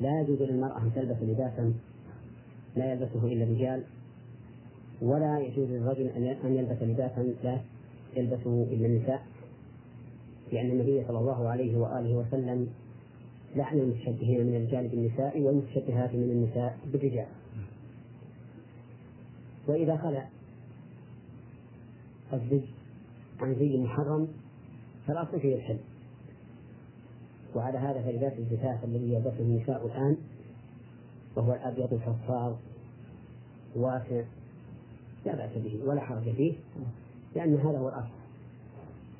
لا 0.00 0.20
يجوز 0.20 0.42
للمرأة 0.42 0.82
أن 0.82 0.92
تلبس 0.94 1.22
لباسا 1.22 1.74
لا 2.76 2.92
يلبسه 2.92 3.24
إلا 3.26 3.44
الرجال 3.44 3.82
ولا 5.02 5.38
يجوز 5.38 5.68
للرجل 5.70 6.06
أن 6.44 6.54
يلبس 6.54 6.82
لباسا 6.82 7.34
لا 7.44 7.60
يلبسه 8.16 8.66
إلا 8.70 8.86
النساء 8.86 9.26
لأن 10.52 10.70
النبي 10.70 11.04
صلى 11.08 11.18
الله 11.18 11.48
عليه 11.48 11.76
وآله 11.76 12.14
وسلم 12.14 12.68
لعن 13.56 13.78
المتشبهين 13.78 14.46
من 14.46 14.56
الرجال 14.56 14.88
بالنساء 14.88 15.40
والمتشبهات 15.40 16.14
من 16.14 16.22
النساء 16.22 16.78
بالرجال. 16.92 17.26
وإذا 19.66 19.96
خلع 19.96 20.28
الزج 22.32 22.64
عن 23.40 23.54
زي 23.54 23.76
محرم 23.76 24.28
فالأصل 25.06 25.40
فيه 25.40 25.54
الحل. 25.56 25.78
وعلى 27.54 27.78
هذا 27.78 28.02
فلباس 28.02 28.32
الزفاف 28.38 28.84
الذي 28.84 29.12
يلبسه 29.12 29.40
النساء 29.40 29.86
الآن 29.86 30.16
وهو 31.36 31.52
الأبيض 31.52 31.94
الحفاظ 31.94 32.54
واسع 33.76 34.22
لا 35.26 35.34
بأس 35.34 35.50
به 35.56 35.80
ولا 35.84 36.00
حرج 36.00 36.32
فيه 36.36 36.54
لأن 37.36 37.54
هذا 37.54 37.78
هو 37.78 37.88
الأصل. 37.88 38.14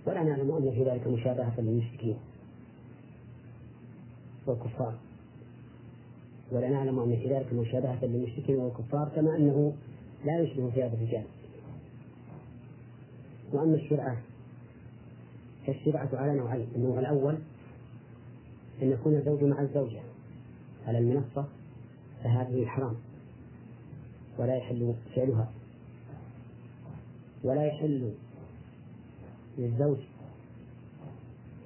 ولا 0.06 0.22
نعلم 0.22 0.50
أن 0.50 0.70
في 0.70 0.84
ذلك 0.84 1.06
مشابهة 1.06 1.60
للمشركين. 1.60 2.16
والكفار. 4.46 4.94
ولا 6.52 6.68
نعلم 6.68 6.98
أن 6.98 7.16
في 7.16 7.34
ذلك 7.34 7.52
مشابهة 7.52 8.04
للمشركين 8.04 8.56
والكفار 8.56 9.08
كما 9.16 9.36
أنه 9.36 9.72
لا 10.24 10.40
يشبه 10.40 10.70
ثياب 10.70 10.94
الرجال. 10.94 11.24
وأما 13.52 13.74
الشرعة 13.74 14.16
فالشرعة 15.66 16.08
على 16.12 16.34
نوعين. 16.34 16.68
النوع 16.76 16.98
الأول 16.98 17.38
أن 18.82 18.90
يكون 18.90 19.14
الزوج 19.14 19.44
مع 19.44 19.62
الزوجة 19.62 20.00
على 20.86 20.98
المنصة 20.98 21.46
فهذه 22.24 22.66
حرام. 22.66 22.96
ولا 24.38 24.56
يحل 24.56 24.94
فعلها. 25.14 25.52
ولا 27.44 27.66
يحل 27.66 28.12
للزوج 29.58 29.98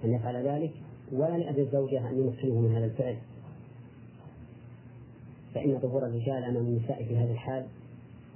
أن 0.04 0.12
يفعل 0.12 0.46
ذلك 0.46 0.72
ولا 1.12 1.38
لأبي 1.38 1.62
الزوجة 1.62 2.10
أن 2.10 2.18
يمكنه 2.18 2.60
من 2.60 2.74
هذا 2.74 2.84
الفعل. 2.84 3.16
فإن 5.54 5.78
ظهور 5.78 6.06
الرجال 6.06 6.44
أمام 6.44 6.66
النساء 6.66 7.04
في 7.04 7.16
هذا 7.16 7.32
الحال 7.32 7.66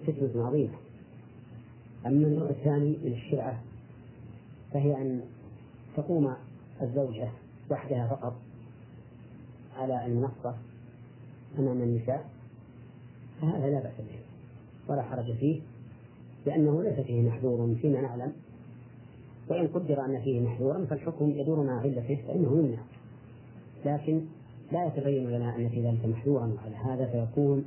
فتنة 0.07 0.47
عظيمة. 0.47 0.75
أما 2.07 2.27
النوع 2.27 2.51
الثاني 2.51 2.97
من 3.05 3.13
الشرعة 3.13 3.63
فهي 4.73 4.97
أن 4.97 5.21
تقوم 5.97 6.35
الزوجة 6.83 7.29
وحدها 7.71 8.09
فقط 8.09 8.35
على 9.77 10.07
المنصة 10.07 10.57
أمام 11.59 11.83
النساء 11.83 12.31
فهذا 13.41 13.71
لا 13.71 13.81
بأس 13.81 13.93
به 13.99 14.19
ولا 14.89 15.03
حرج 15.03 15.33
فيه 15.37 15.61
لأنه 16.47 16.83
ليس 16.83 17.01
فيه 17.07 17.23
محذور 17.23 17.75
فيما 17.83 18.01
نعلم. 18.01 18.33
وإن 19.49 19.67
قدر 19.69 20.05
أن 20.05 20.21
فيه 20.21 20.41
محذورا 20.41 20.85
فالحكم 20.85 21.31
يدور 21.31 21.63
مع 21.63 21.81
علته 21.81 22.23
فإنه 22.27 22.59
يمنع. 22.59 22.83
لكن 23.85 24.21
لا 24.73 24.87
يتبين 24.87 25.31
لنا 25.31 25.57
أن 25.57 25.69
في 25.69 25.87
ذلك 25.87 26.07
محذورا 26.07 26.57
وعلى 26.57 26.77
هذا 26.77 27.07
فيكون 27.07 27.65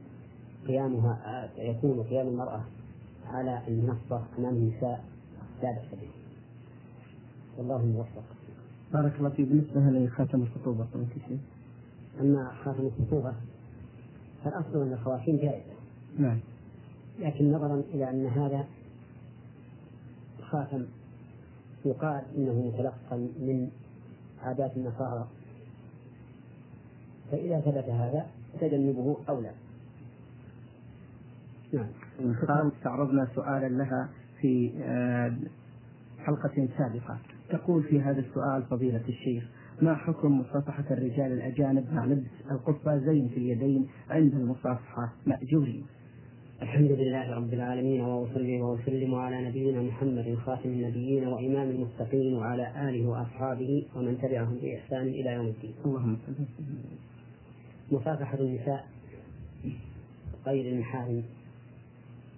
قيامها 0.67 1.49
يكون 1.57 2.03
قيام 2.03 2.28
المرأة 2.28 2.61
على 3.28 3.61
المنصة 3.67 4.23
أمام 4.39 4.53
النساء 4.53 5.03
لا 5.63 5.71
بأس 5.71 5.99
به. 6.01 6.09
والله 7.57 7.76
الموفق 7.76 8.23
بارك 8.93 9.13
الله 9.17 9.30
فيك. 9.30 9.47
بالنسبة 9.47 9.82
لخاتم 9.82 10.41
الخطوبة؟ 10.41 10.86
أما 12.21 12.51
خاتم 12.63 12.86
الخطوبة 12.86 13.34
فالأصل 14.43 14.82
أن 14.82 14.93
الخواتيم 14.93 15.38
جائزة. 15.38 15.76
نعم. 16.19 16.39
لكن 17.19 17.51
نظرا 17.51 17.84
إلى 17.93 18.09
أن 18.09 18.26
هذا 18.26 18.65
خاتم 20.41 20.86
يقال 21.86 22.23
إنه 22.38 22.53
متلقى 22.53 23.17
من 23.17 23.69
عادات 24.41 24.77
النصارى. 24.77 25.27
فإذا 27.31 27.59
ثبت 27.59 27.89
هذا 27.89 28.25
تجنبه 28.61 29.17
أولى 29.29 29.51
نعم. 31.73 31.88
استعرضنا 32.77 33.27
سؤالا 33.36 33.67
لها 33.67 34.09
في 34.41 34.71
آه، 34.83 35.38
حلقة 36.19 36.67
سابقة. 36.77 37.17
تقول 37.49 37.83
في 37.83 38.01
هذا 38.01 38.19
السؤال 38.19 38.63
فضيلة 38.63 39.03
الشيخ 39.09 39.43
ما 39.81 39.95
حكم 39.95 40.39
مصافحة 40.39 40.83
الرجال 40.91 41.31
الأجانب 41.31 41.93
مع 41.93 42.05
لبس 42.05 42.29
القفازين 42.51 43.27
في 43.27 43.38
اليدين 43.38 43.88
عند 44.09 44.33
المصافحة 44.33 45.13
مأجورين؟ 45.25 45.86
الحمد 46.61 46.91
لله 46.91 47.35
رب 47.35 47.53
العالمين 47.53 48.01
وأصلي 48.01 48.61
وأسلم 48.61 49.15
على 49.15 49.47
نبينا 49.49 49.81
محمد 49.81 50.37
خاتم 50.45 50.69
النبيين 50.69 51.27
وإمام 51.27 51.69
المتقين 51.69 52.33
وعلى 52.33 52.89
آله 52.89 53.07
وأصحابه 53.07 53.85
ومن 53.95 54.17
تبعهم 54.21 54.57
بإحسان 54.61 55.07
إلى 55.07 55.29
يوم 55.33 55.45
الدين. 55.47 55.73
اللهم 55.85 56.17
مصافحة 57.91 58.39
النساء 58.39 58.87
غير 60.45 60.73
المحارم 60.73 61.23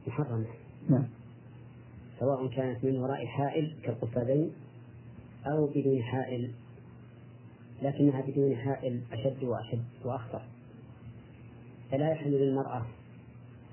محرمة. 0.07 0.45
نعم. 0.89 1.07
سواء 2.19 2.47
كانت 2.47 2.85
من 2.85 2.97
وراء 2.97 3.25
حائل 3.25 3.75
كالقفازين 3.83 4.51
أو 5.45 5.67
بدون 5.75 6.03
حائل 6.03 6.51
لكنها 7.81 8.21
بدون 8.21 8.55
حائل 8.55 9.01
أشد 9.11 9.43
وأشد 9.43 9.83
وأخطر 10.05 10.41
فلا 11.91 12.11
يحل 12.11 12.31
للمرأة 12.31 12.85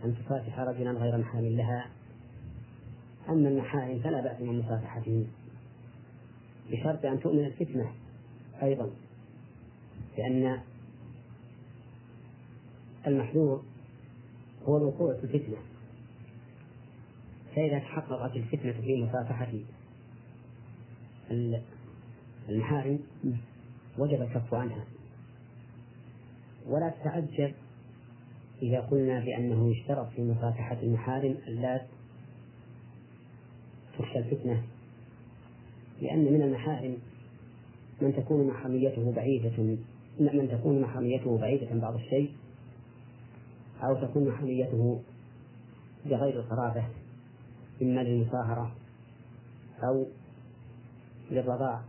أن 0.05 0.15
تصافح 0.15 0.59
رجلا 0.59 0.91
غير 0.91 1.19
محارم 1.19 1.57
لها. 1.57 1.91
أما 3.29 3.49
المحارم 3.49 4.01
فلا 4.01 4.21
بأس 4.21 4.41
من 4.41 4.59
مصافحته 4.59 5.27
بشرط 6.71 7.05
أن 7.05 7.21
تؤمن 7.21 7.45
الفتنة 7.45 7.93
أيضا 8.63 8.91
لأن 10.19 10.61
المحذور 13.07 13.63
هو 14.63 14.77
الوقوع 14.77 15.15
في 15.15 15.25
الفتنة. 15.25 15.57
فإذا 17.57 17.79
تحققت 17.79 18.37
الفتنة 18.37 18.73
في 18.73 19.05
مصافحة 19.05 19.53
المحارم 22.49 22.99
وجب 23.99 24.23
الكف 24.23 24.55
عنها. 24.55 24.85
ولا 26.67 26.91
تتعجب 26.91 27.55
إذا 28.63 28.81
قلنا 28.81 29.21
بأنه 29.21 29.71
يشترط 29.71 30.09
في 30.17 30.23
مصافحة 30.23 30.79
المحارم 30.83 31.37
ألا 31.49 31.87
تخشى 33.99 34.19
الفتنة 34.19 34.63
لأن 36.03 36.33
من 36.33 36.43
المحارم 36.43 36.97
من 38.01 38.17
تكون 38.17 38.47
محرميته 38.47 39.13
بعيدة 39.13 39.77
من 40.19 40.49
تكون 40.51 40.81
محرميته 40.81 41.39
بعيدة 41.39 41.81
بعض 41.81 41.95
الشيء 41.95 42.31
أو 43.83 43.95
تكون 43.95 44.29
محرميته 44.29 45.01
بغير 46.07 46.41
القرابة 46.41 46.85
إما 47.83 48.01
للمصاهرة 48.01 48.75
أو 49.83 50.07
للرضاع. 51.31 51.83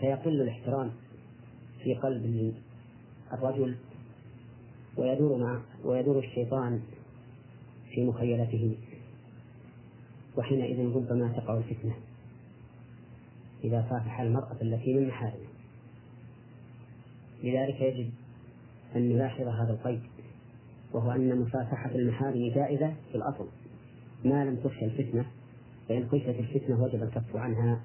فيقل 0.00 0.40
الاحترام 0.40 0.90
في 1.82 1.94
قلب 1.94 2.54
الرجل 3.32 3.76
ويدور 4.96 5.38
مع 5.38 5.60
ويدور 5.84 6.18
الشيطان 6.18 6.80
في 7.94 8.04
مخيلته 8.04 8.76
وحينئذ 10.36 10.94
ربما 10.94 11.32
تقع 11.36 11.56
الفتنة 11.58 11.94
إذا 13.64 13.86
صافح 13.90 14.20
المرأة 14.20 14.56
التي 14.62 14.94
من 14.94 15.08
محارمه. 15.08 15.50
لذلك 17.42 17.80
يجب 17.80 18.10
أن 18.96 19.08
نلاحظ 19.08 19.46
هذا 19.46 19.72
القيد 19.72 20.00
وهو 20.92 21.10
أن 21.10 21.40
مصافحة 21.40 21.90
المحارم 21.94 22.50
جائزة 22.54 22.94
في 23.10 23.14
الأصل. 23.14 23.46
ما 24.24 24.44
لم 24.44 24.56
تخشى 24.56 24.84
الفتنة 24.84 25.26
فإن 25.88 26.08
خشيت 26.08 26.38
الفتنة 26.38 26.82
وجب 26.82 27.02
الكف 27.02 27.36
عنها. 27.36 27.80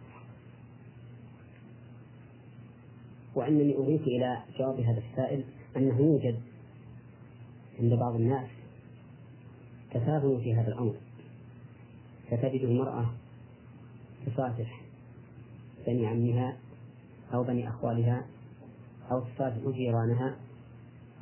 وأنني 3.36 3.78
أضيف 3.78 4.02
إلى 4.02 4.38
جواب 4.60 4.80
هذا 4.80 5.02
السائل 5.12 5.44
أنه 5.78 6.00
يوجد 6.00 6.40
عند 7.80 7.94
بعض 7.94 8.16
الناس 8.16 8.50
تساهل 9.92 10.42
في 10.44 10.56
هذا 10.56 10.68
الأمر. 10.68 10.96
فتجد 12.32 12.62
المرأة 12.62 13.10
تصافح 14.26 14.82
بني 15.88 16.08
عمها 16.08 16.58
أو 17.34 17.44
بني 17.44 17.70
أخوالها 17.70 18.26
أو 19.12 19.20
تصافح 19.20 19.70
جيرانها 19.76 20.36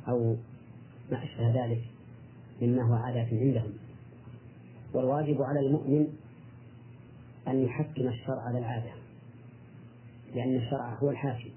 أو 0.08 0.36
ما 1.10 1.24
أشبه 1.24 1.64
ذلك 1.64 1.82
مما 2.62 2.82
هو 2.82 2.94
عادة 2.94 3.28
عندهم. 3.32 3.72
والواجب 4.94 5.42
على 5.42 5.60
المؤمن 5.60 6.06
أن 7.48 7.64
يحكم 7.64 8.08
الشرع 8.08 8.42
على 8.42 8.58
العادة 8.58 8.92
لأن 10.34 10.56
الشرع 10.56 10.94
هو 10.94 11.10
الحاكم 11.10 11.50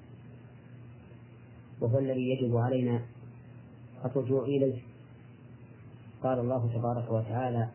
وهو 1.82 2.00
الذي 2.00 2.30
يجب 2.30 2.58
علينا 2.58 3.02
الرجوع 4.06 4.44
إليه. 4.46 4.87
قال 6.24 6.40
الله 6.40 6.70
تبارك 6.74 7.12
وتعالى 7.12 7.70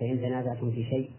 فإن 0.00 0.18
تنازعتم 0.18 0.70
في 0.70 0.84
شيء 0.84 1.10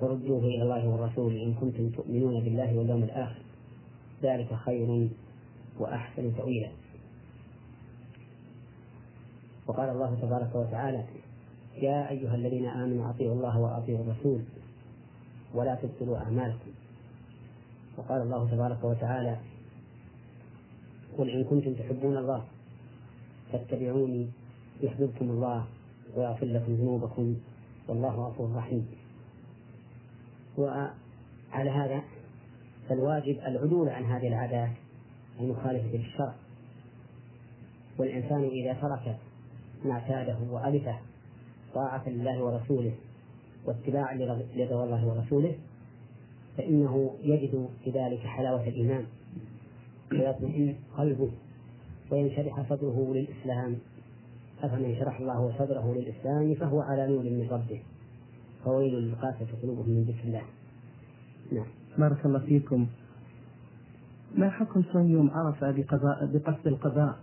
فردوه 0.00 0.44
إلى 0.44 0.62
الله 0.62 0.88
والرسول 0.88 1.36
إن 1.36 1.54
كنتم 1.54 1.88
تؤمنون 1.90 2.44
بالله 2.44 2.78
واليوم 2.78 3.02
الآخر 3.02 3.42
ذلك 4.22 4.54
خير 4.54 5.08
وأحسن 5.78 6.36
تأويلا. 6.36 6.70
وقال 9.66 9.88
الله 9.88 10.14
تبارك 10.22 10.54
وتعالى 10.54 11.04
يا 11.76 12.10
أيها 12.10 12.34
الذين 12.34 12.66
آمنوا 12.66 13.10
أطيعوا 13.10 13.34
الله 13.34 13.60
وأطيعوا 13.60 14.04
الرسول 14.04 14.42
ولا 15.54 15.74
تبطلوا 15.74 16.18
أعمالكم. 16.18 16.70
وقال 17.98 18.22
الله 18.22 18.50
تبارك 18.50 18.84
وتعالى 18.84 19.36
قل 21.18 21.30
إن 21.30 21.44
كنتم 21.44 21.74
تحبون 21.74 22.16
الله 22.16 22.44
فاتبعوني 23.52 24.28
يحببكم 24.80 25.30
الله 25.30 25.66
ويغفر 26.16 26.46
لكم 26.46 26.74
ذنوبكم. 26.74 27.36
والله 27.88 28.10
غفور 28.10 28.56
رحيم. 28.56 28.86
وعلى 30.58 31.70
هذا 31.70 32.02
فالواجب 32.88 33.38
العدول 33.46 33.88
عن 33.88 34.04
هذه 34.04 34.28
العادات 34.28 34.70
المخالفة 35.40 35.96
للشرع. 35.96 36.34
والإنسان 37.98 38.44
إذا 38.44 38.72
ترك 38.72 39.16
ما 39.84 39.92
اعتاده 39.92 40.38
وألفه 40.50 40.98
طاعة 41.74 42.08
لله 42.08 42.44
ورسوله 42.44 42.94
واتباعا 43.66 44.14
لرضا 44.56 44.84
الله 44.84 45.06
ورسوله 45.06 45.54
فإنه 46.56 47.16
يجد 47.22 47.68
في 47.84 47.90
ذلك 47.90 48.20
حلاوة 48.20 48.68
الإيمان. 48.68 49.06
ويطمئن 50.12 50.76
قلبه. 50.98 51.30
وينشرح 52.12 52.68
صدره 52.70 53.14
للإسلام 53.14 53.76
أفمن 54.62 54.96
شرح 54.98 55.20
الله 55.20 55.54
صدره 55.58 55.94
للإسلام 55.94 56.54
فهو 56.54 56.80
على 56.80 57.06
نور 57.06 57.22
من 57.22 57.48
ربه. 57.50 57.82
فويل 58.64 58.94
للقاسية 58.94 59.46
قلوبهم 59.62 59.90
من 59.90 60.02
ذكر 60.02 60.24
الله. 60.24 60.42
نعم. 61.52 61.66
بارك 61.98 62.26
الله 62.26 62.38
فيكم. 62.38 62.86
ما 64.34 64.50
حكم 64.50 64.82
صوم 64.92 65.10
يوم 65.10 65.30
عرفة 65.30 65.70
بقضاء 65.70 66.26
بقصد 66.26 66.66
القضاء؟ 66.66 67.18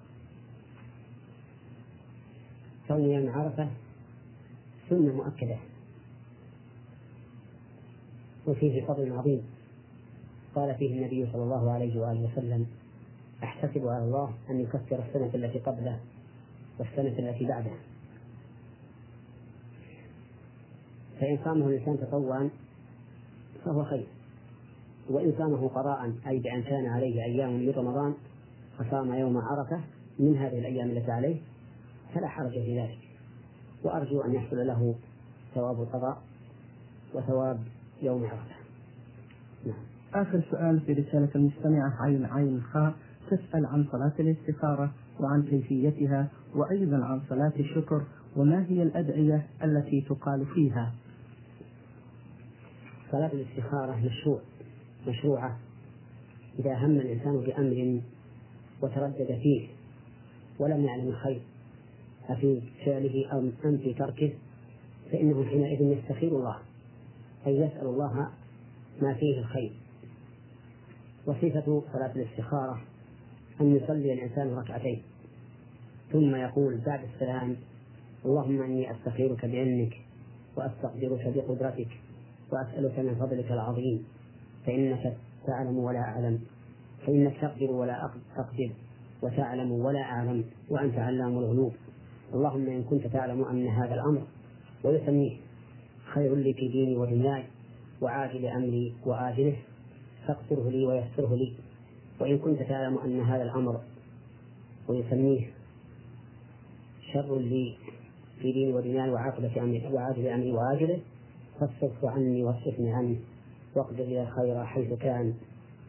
صوم 2.87 3.01
يوم 3.01 3.29
عرفة 3.29 3.67
سنة 4.89 5.13
مؤكدة. 5.13 5.57
وفيه 8.47 8.85
فضل 8.85 9.11
عظيم. 9.11 9.41
قال 10.55 10.75
فيه 10.75 10.97
النبي 10.97 11.31
صلى 11.33 11.43
الله 11.43 11.71
عليه 11.71 12.01
وآله 12.01 12.29
وسلم 12.31 12.67
أحتسب 13.43 13.87
على 13.87 14.03
الله 14.03 14.33
أن 14.49 14.59
يكفر 14.59 15.03
السنة 15.07 15.31
التي 15.35 15.59
قبله 15.59 15.99
والسنة 16.79 17.29
التي 17.29 17.45
بعده. 17.45 17.71
فإن 21.19 21.39
صامه 21.45 21.67
الإنسان 21.67 21.97
تطوعا 21.99 22.49
فهو 23.65 23.83
خير. 23.83 24.07
وإن 25.09 25.33
صامه 25.37 25.67
قضاء 25.67 26.13
أي 26.27 26.39
بأن 26.39 26.63
كان 26.63 26.85
عليه 26.85 27.23
أيام 27.23 27.59
من 27.59 27.69
رمضان 27.69 28.13
فصام 28.77 29.13
يوم 29.13 29.37
عرفة 29.37 29.81
من 30.19 30.37
هذه 30.37 30.59
الأيام 30.59 30.89
التي 30.89 31.11
عليه 31.11 31.41
فلا 32.13 32.27
حرج 32.27 32.51
في 32.51 32.81
ذلك. 32.81 32.99
وأرجو 33.83 34.21
أن 34.21 34.33
يحصل 34.33 34.67
له 34.67 34.95
ثواب 35.55 35.81
القضاء 35.81 36.21
وثواب 37.13 37.59
يوم 38.01 38.23
عرفة. 38.23 38.55
نعم. 39.65 39.83
آخر 40.13 40.41
سؤال 40.51 40.79
في 40.79 40.93
رسالة 40.93 41.29
المستمعة 41.35 41.93
عين 42.01 42.25
عين 42.25 42.61
خاء. 42.61 42.93
تسأل 43.29 43.65
عن 43.65 43.85
صلاة 43.91 44.13
الاستخارة 44.19 44.91
وعن 45.19 45.43
كيفيتها 45.43 46.27
وأيضا 46.55 47.05
عن 47.05 47.21
صلاة 47.29 47.53
الشكر 47.59 48.03
وما 48.35 48.65
هي 48.69 48.83
الأدعية 48.83 49.47
التي 49.63 50.01
تقال 50.01 50.45
فيها. 50.45 50.93
صلاة 53.11 53.31
الاستخارة 53.33 53.95
مشروع 53.95 54.39
مشروعة. 55.07 55.57
إذا 56.59 56.77
هم 56.77 56.91
الإنسان 56.91 57.37
بأمر 57.37 58.01
وتردد 58.81 59.39
فيه 59.41 59.67
ولم 60.59 60.85
يعلم 60.85 61.07
الخير 61.07 61.41
أفي 62.29 62.61
فعله 62.85 63.39
أم 63.39 63.77
في 63.77 63.93
تركه 63.93 64.33
فإنه 65.11 65.45
حينئذ 65.45 65.81
يستخير 65.81 66.37
الله 66.37 66.57
أي 67.47 67.55
يسأل 67.55 67.87
الله 67.87 68.29
ما 69.01 69.13
فيه 69.13 69.39
الخير. 69.39 69.71
وصفة 71.25 71.83
صلاة 71.93 72.11
الاستخارة 72.15 72.81
أن 73.61 73.75
يصلي 73.75 74.13
الإنسان 74.13 74.53
ركعتين. 74.53 75.01
ثم 76.11 76.35
يقول 76.35 76.81
بعد 76.85 76.99
السلام 77.13 77.55
اللهم 78.25 78.61
إني 78.61 78.91
أستخيرك 78.91 79.45
بعلمك 79.45 79.93
وأستقدرك 80.57 81.33
بقدرتك 81.35 81.87
وأسألك 82.51 82.99
من 82.99 83.15
فضلك 83.15 83.51
العظيم 83.51 84.05
فإنك 84.65 85.17
تعلم 85.47 85.77
ولا 85.77 85.99
أعلم 85.99 86.39
فإنك 87.07 87.37
تقدر 87.41 87.71
ولا 87.71 88.05
أقدر 88.37 88.71
وتعلم 89.21 89.71
ولا 89.71 90.01
أعلم 90.01 90.45
وأنت 90.69 90.95
علام 90.95 91.37
الغيوب. 91.37 91.73
اللهم 92.33 92.67
إن 92.67 92.83
كنت 92.83 93.07
تعلم 93.07 93.43
أن 93.43 93.67
هذا 93.67 93.93
الأمر 93.93 94.21
ويسميه 94.83 95.37
خير 96.13 96.35
لي 96.35 96.53
في 96.53 96.67
ديني 96.67 96.97
ودنياي 96.97 97.43
وعاجل 98.01 98.45
أمري 98.45 98.93
وآجله 99.05 99.55
فاغفره 100.27 100.69
لي 100.69 100.85
ويسره 100.85 101.35
لي. 101.35 101.53
وإن 102.19 102.37
كنت 102.37 102.59
تعلم 102.59 102.97
أن 102.97 103.19
هذا 103.19 103.43
الأمر 103.43 103.81
ويسميه 104.87 105.47
شر 107.13 107.39
لي 107.39 107.77
في 108.41 108.51
ديني 108.51 108.73
ودنياي 108.73 109.09
وعاقبة 109.09 109.63
أمري 109.63 109.93
وعاجل 109.93 110.27
أمري 110.27 110.51
وآجله 110.51 110.99
فاصرف 111.59 112.05
عني 112.05 112.43
واصرفني 112.43 112.93
عنه 112.93 113.15
واقدر 113.75 114.03
لي 114.03 114.23
الخير 114.23 114.65
حيث 114.65 114.93
كان 114.93 115.33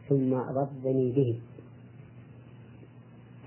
ثم 0.09 0.33
ردني 0.33 1.11
به. 1.11 1.39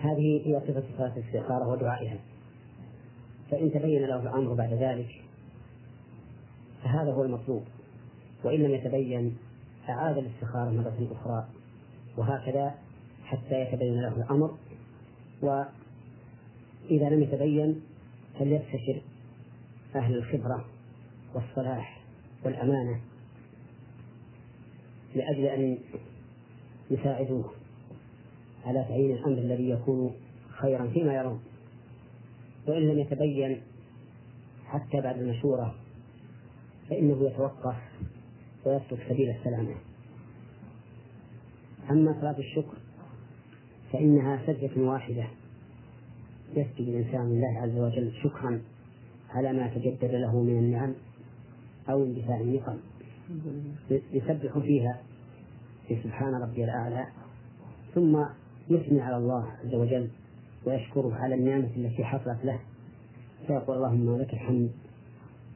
هذه 0.00 0.42
هي 0.46 0.60
صفة 0.60 0.82
صلاة 0.98 1.12
الاستخارة 1.16 1.68
ودعائها. 1.68 2.18
فإن 3.50 3.72
تبين 3.72 4.02
له 4.02 4.22
الأمر 4.22 4.54
بعد 4.54 4.72
ذلك 4.72 5.22
فهذا 6.84 7.12
هو 7.12 7.24
المطلوب. 7.24 7.62
وإن 8.44 8.60
لم 8.60 8.74
يتبين 8.74 9.36
أعاد 9.88 10.18
الاستخارة 10.18 10.70
مرة 10.70 11.08
أخرى. 11.12 11.46
وهكذا 12.16 12.74
حتى 13.24 13.60
يتبين 13.60 14.00
له 14.02 14.16
الأمر. 14.16 14.56
وإذا 15.42 17.10
لم 17.10 17.22
يتبين 17.22 17.80
فليستشر 18.38 19.00
أهل 19.94 20.14
الخبرة 20.14 20.64
والصلاح 21.34 22.00
والأمانة 22.44 23.00
لأجل 25.14 25.44
أن 25.44 25.78
يساعدوه 26.90 27.50
على 28.64 28.84
تعيين 28.88 29.16
الأمر 29.16 29.38
الذي 29.38 29.70
يكون 29.70 30.14
خيرا 30.48 30.86
فيما 30.86 31.14
يرون. 31.14 31.40
وإن 32.66 32.82
لم 32.82 32.98
يتبين 32.98 33.60
حتى 34.66 35.00
بعد 35.00 35.18
المشورة 35.18 35.74
فإنه 36.90 37.26
يتوقف 37.26 37.76
ويسلك 38.66 39.08
سبيل 39.08 39.30
السلامة. 39.30 39.74
أما 41.90 42.16
صلاة 42.20 42.38
الشكر 42.38 42.76
فإنها 43.92 44.46
سجدة 44.46 44.82
واحدة 44.82 45.24
يسجد 46.56 46.88
الإنسان 46.88 47.32
لله 47.32 47.60
عز 47.60 47.78
وجل 47.78 48.12
شكرا 48.22 48.60
على 49.30 49.52
ما 49.52 49.68
تجدد 49.68 50.14
له 50.14 50.42
من 50.42 50.58
النعم 50.58 50.94
أو 51.90 52.04
اندفاع 52.04 52.40
النقم. 52.40 52.76
يسبح 53.90 54.58
فيها 54.58 55.00
في 55.88 56.02
سبحان 56.02 56.34
ربي 56.34 56.64
الأعلى 56.64 57.06
ثم 57.94 58.24
يثني 58.70 59.00
على 59.00 59.16
الله 59.16 59.50
عز 59.64 59.74
وجل 59.74 60.08
ويشكره 60.66 61.14
على 61.14 61.34
النعمة 61.34 61.70
التي 61.76 62.04
حصلت 62.04 62.44
له. 62.44 62.60
فيقول 63.46 63.76
اللهم 63.76 64.18
لك 64.18 64.32
الحمد 64.32 64.70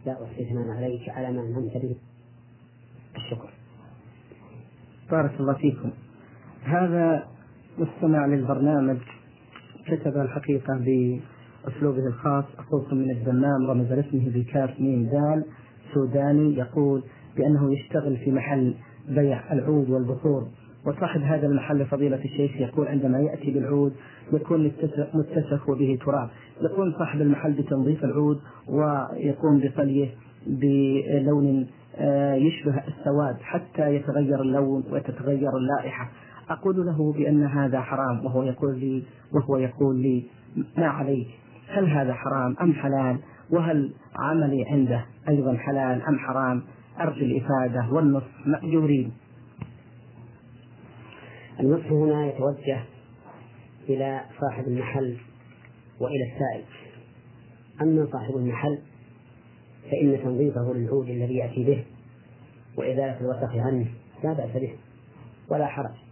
لا 0.07 0.25
أحصي 0.25 0.45
ثناء 0.45 0.69
عليك 0.69 1.09
على 1.09 1.33
ما 1.33 1.43
أنعمت 1.43 1.77
به. 1.77 1.97
الشكر. 3.17 3.51
بارك 5.11 5.41
الله 5.41 5.55
فيكم. 5.55 5.91
هذا 6.69 7.25
مستمع 7.79 8.27
للبرنامج 8.27 8.97
كتب 9.87 10.17
الحقيقة 10.17 10.75
بأسلوبه 10.75 12.07
الخاص. 12.07 12.45
أخوكم 12.59 12.97
من 12.97 13.11
الدمام 13.11 13.71
رمز 13.71 13.93
اسمه 13.93 14.31
بكاف 14.35 14.81
ميم 14.81 15.03
دال 15.05 15.45
سوداني 15.95 16.57
يقول 16.57 17.03
بأنه 17.37 17.73
يشتغل 17.73 18.17
في 18.17 18.33
محل 18.33 18.75
بيع 19.09 19.53
العود 19.53 19.91
والبخور. 19.91 20.49
وصاحب 20.87 21.21
هذا 21.21 21.47
المحل 21.47 21.87
فضيلة 21.87 22.25
الشيخ 22.25 22.57
يقول 22.57 22.89
عندما 22.89 23.21
يأتي 23.21 23.51
بالعود 23.51 23.93
يكون 24.33 24.73
متسخ 25.15 25.69
وبه 25.69 25.99
تراب. 26.05 26.29
يقوم 26.63 26.93
صاحب 26.99 27.21
المحل 27.21 27.53
بتنظيف 27.53 28.05
العود 28.05 28.41
ويقوم 28.69 29.61
بطليه 29.61 30.09
بلون 30.47 31.67
آه، 32.01 32.35
يشبه 32.35 32.83
السواد 32.89 33.37
حتى 33.41 33.95
يتغير 33.95 34.41
اللون 34.41 34.85
وتتغير 34.91 35.57
اللائحة. 35.57 36.11
أقول 36.51 36.87
له 36.87 37.13
بأن 37.13 37.47
هذا 37.47 37.81
حرام 37.81 38.27
وهو 38.27 38.43
يقول 38.43 38.79
لي 38.79 39.03
وهو 39.33 39.57
يقول 39.57 40.03
لي 40.03 40.25
ما 40.77 40.87
عليك 40.87 41.29
هل 41.69 41.91
هذا 41.91 42.15
حرام 42.15 42.57
أم 42.61 42.73
حلال؟ 42.73 43.19
وهل 43.51 43.93
عملي 44.17 44.65
عنده 44.65 45.05
أيضا 45.29 45.57
حلال 45.57 46.03
أم 46.03 46.19
حرام؟ 46.19 46.63
أرجو 47.01 47.25
الإفادة 47.25 47.93
والنصف 47.93 48.47
مأجورين. 48.47 49.13
النصح 51.61 51.93
هنا 51.93 52.27
يتوجه 52.27 52.81
إلى 53.89 54.21
صاحب 54.41 54.65
المحل 54.69 55.17
وإلى 56.01 56.25
السائل. 56.33 56.65
أما 57.83 58.09
صاحب 58.13 58.37
المحل 58.37 58.79
فإن 59.91 60.19
تنظيفه 60.25 60.73
للعود 60.75 61.09
الذي 61.09 61.35
يأتي 61.35 61.65
به 61.65 61.85
وإزالة 62.77 63.21
الوسخ 63.21 63.57
عنه 63.57 63.87
لا 64.25 64.33
بأس 64.33 64.63
به 64.63 64.75
ولا 65.51 65.67
حرج. 65.67 66.08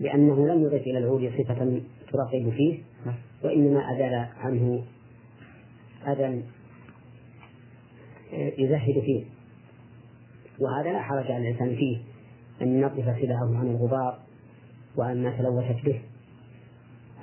لأنه 0.00 0.48
لم 0.48 0.62
يضف 0.62 0.82
إلى 0.82 0.98
العود 0.98 1.32
صفة 1.38 1.80
ترقب 2.12 2.50
فيه 2.50 2.78
وإنما 3.44 3.92
أزال 3.92 4.14
عنه 4.36 4.84
أذى 6.06 6.42
يزهد 8.58 9.00
فيه. 9.00 9.24
وهذا 10.58 10.92
لا 10.92 11.02
حرج 11.02 11.30
على 11.30 11.48
الإنسان 11.48 11.76
فيه 11.76 11.98
أن 12.62 12.76
ينظف 12.76 13.20
سلعه 13.20 13.58
عن 13.58 13.66
الغبار 13.66 14.18
وعن 14.96 15.22
ما 15.22 15.38
تلوثت 15.38 15.84
به. 15.84 16.00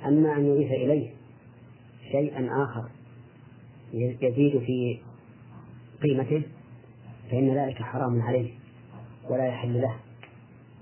أما 0.06 0.36
أن 0.36 0.46
يضيف 0.46 0.72
إليه 0.72 1.10
شيئا 2.12 2.64
آخر 2.64 2.88
يزيد 3.94 4.58
في 4.58 4.98
قيمته 6.02 6.42
فإن 7.30 7.54
ذلك 7.54 7.76
حرام 7.82 8.22
عليه 8.22 8.50
ولا 9.30 9.46
يحل 9.46 9.80
له 9.80 9.96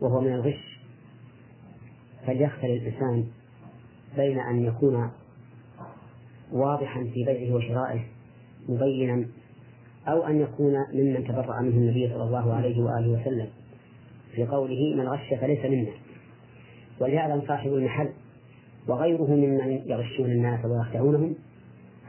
وهو 0.01 0.21
من 0.21 0.35
الغش. 0.35 0.72
فليختر 2.27 2.67
الإنسان 2.67 3.25
بين 4.17 4.39
أن 4.39 4.65
يكون 4.65 5.11
واضحا 6.53 7.05
في 7.15 7.25
بيعه 7.25 7.55
وشرائه 7.55 8.01
مبينا 8.69 9.27
أو 10.09 10.27
أن 10.27 10.41
يكون 10.41 10.75
ممن 10.95 11.25
تبرأ 11.25 11.61
منه 11.61 11.77
النبي 11.77 12.09
صلى 12.09 12.23
الله 12.23 12.55
عليه 12.55 12.83
وآله 12.83 13.21
وسلم. 13.21 13.49
في 14.35 14.47
قوله 14.47 14.95
من 14.97 15.09
غش 15.09 15.35
فليس 15.41 15.65
منا 15.65 15.93
وليعلم 17.01 17.43
صاحب 17.49 17.73
المحل 17.73 18.09
وغيره 18.89 19.27
ممن 19.27 19.83
يغشون 19.87 20.31
الناس 20.31 20.65
ويخدعونهم 20.65 21.35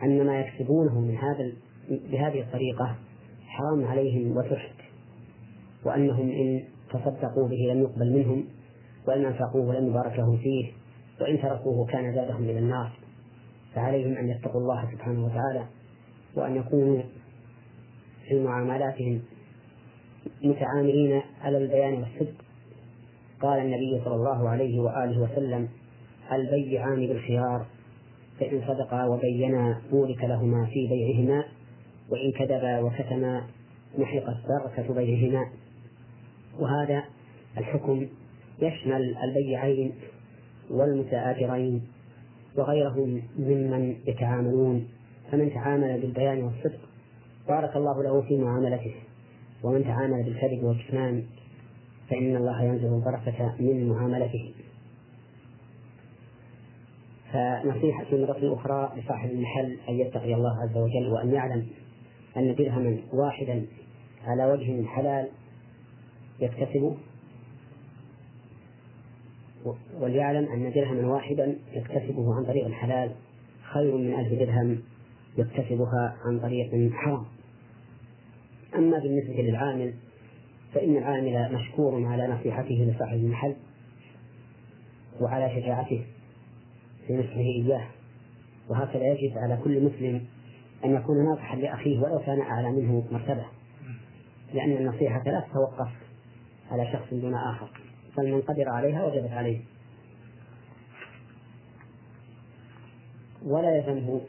أن 0.03 0.25
ما 0.25 0.39
يكسبونه 0.39 0.99
من 0.99 1.17
هذا 1.17 1.51
بهذه 1.89 2.41
الطريقة 2.41 2.95
حرام 3.47 3.85
عليهم 3.85 4.37
وسحت 4.37 4.75
وأنهم 5.85 6.29
إن 6.29 6.63
تصدقوا 6.89 7.47
به 7.47 7.73
لم 7.73 7.81
يقبل 7.81 8.13
منهم 8.13 8.45
وإن 9.07 9.25
أنفقوه 9.25 9.79
لم 9.79 9.87
يبارك 9.87 10.19
لهم 10.19 10.37
فيه 10.37 10.71
وإن 11.21 11.41
تركوه 11.41 11.85
كان 11.85 12.15
زادهم 12.15 12.43
إلى 12.43 12.59
النار. 12.59 12.91
فعليهم 13.75 14.17
أن 14.17 14.29
يتقوا 14.29 14.61
الله 14.61 14.91
سبحانه 14.91 15.25
وتعالى 15.25 15.65
وأن 16.35 16.55
يكونوا 16.55 17.01
في 18.27 18.39
معاملاتهم 18.39 19.21
متعاملين 20.43 21.21
على 21.41 21.57
البيان 21.57 21.93
والصدق. 21.93 22.33
قال 23.41 23.59
النبي 23.59 24.01
صلى 24.05 24.15
الله 24.15 24.49
عليه 24.49 24.79
وآله 24.79 25.21
وسلم 25.21 25.69
البيعان 26.31 27.07
بالخيار 27.07 27.65
فإن 28.39 28.61
صدقا 28.67 29.05
وبينا 29.05 29.81
بورك 29.91 30.23
لهما 30.23 30.65
في 30.65 30.87
بيعهما 30.87 31.43
وإن 32.09 32.31
كذبا 32.31 32.79
وكتما 32.79 33.47
محقت 33.97 34.37
بركة 34.47 34.93
بيعهما. 34.93 35.49
وهذا 36.59 37.03
الحكم 37.57 38.07
يشمل 38.61 39.15
البيعين 39.23 39.93
والمتآجرين 40.69 41.81
وغيرهم 42.57 43.21
ممن 43.37 43.95
يتعاملون. 44.07 44.87
فمن 45.31 45.53
تعامل 45.53 46.01
بالبيان 46.01 46.43
والصدق 46.43 46.79
بارك 47.47 47.75
الله 47.75 48.03
له 48.03 48.21
في 48.21 48.37
معاملته 48.37 48.95
ومن 49.63 49.83
تعامل 49.83 50.23
بالكذب 50.23 50.63
والكتمان 50.63 51.23
فإن 52.09 52.35
الله 52.35 52.63
ينزل 52.63 52.93
البركة 52.93 53.55
من 53.59 53.89
معاملته. 53.89 54.53
فنصيحة 57.33 58.05
مرة 58.11 58.53
أخرى 58.53 59.01
لصاحب 59.01 59.29
المحل 59.29 59.77
أن 59.89 59.93
يتقي 59.93 60.33
الله 60.33 60.61
عز 60.63 60.77
وجل 60.77 61.11
وأن 61.11 61.33
يعلم 61.33 61.67
أن 62.37 62.55
درهما 62.55 62.97
واحدا 63.13 63.65
على 64.25 64.45
وجه 64.45 64.85
حلال 64.85 65.27
يكتسبه. 66.39 66.97
وليعلم 69.99 70.51
أن 70.51 70.71
درهما 70.71 71.07
واحدا 71.13 71.55
يكتسبه 71.73 72.35
عن 72.35 72.45
طريق 72.45 72.65
الحلال 72.65 73.11
خير 73.73 73.97
من 73.97 74.19
ألف 74.19 74.39
درهم 74.39 74.79
يكتسبها 75.37 76.15
عن 76.25 76.39
طريق 76.39 76.91
حرام. 76.93 77.25
أما 78.75 78.99
بالنسبة 78.99 79.41
للعامل 79.41 79.93
فإن 80.73 80.97
العامل 80.97 81.53
مشكور 81.53 82.05
على 82.05 82.27
نصيحته 82.27 82.75
لصاحب 82.75 83.17
المحل 83.17 83.55
وعلى 85.21 85.61
شجاعته 85.61 86.05
في 87.07 87.13
نصحه 87.13 87.39
إياه. 87.39 87.87
وهكذا 88.69 89.03
يجب 89.03 89.37
على 89.37 89.57
كل 89.63 89.85
مسلم 89.85 90.21
أن 90.85 90.95
يكون 90.95 91.25
ناصحا 91.25 91.55
لأخيه 91.55 91.99
ولو 91.99 92.19
كان 92.19 92.41
أعلى 92.41 92.71
منه 92.71 93.03
مرتبة 93.11 93.45
لأن 94.53 94.71
النصيحة 94.71 95.23
لا 95.25 95.39
تتوقف 95.39 95.91
على 96.71 96.91
شخص 96.93 97.13
دون 97.13 97.35
آخر. 97.35 97.69
بل 98.17 98.31
من 98.31 98.41
قدر 98.41 98.69
عليها 98.69 99.05
وجبت 99.05 99.31
عليه. 99.31 99.59
ولا 103.45 103.77
يلزمه 103.77 104.21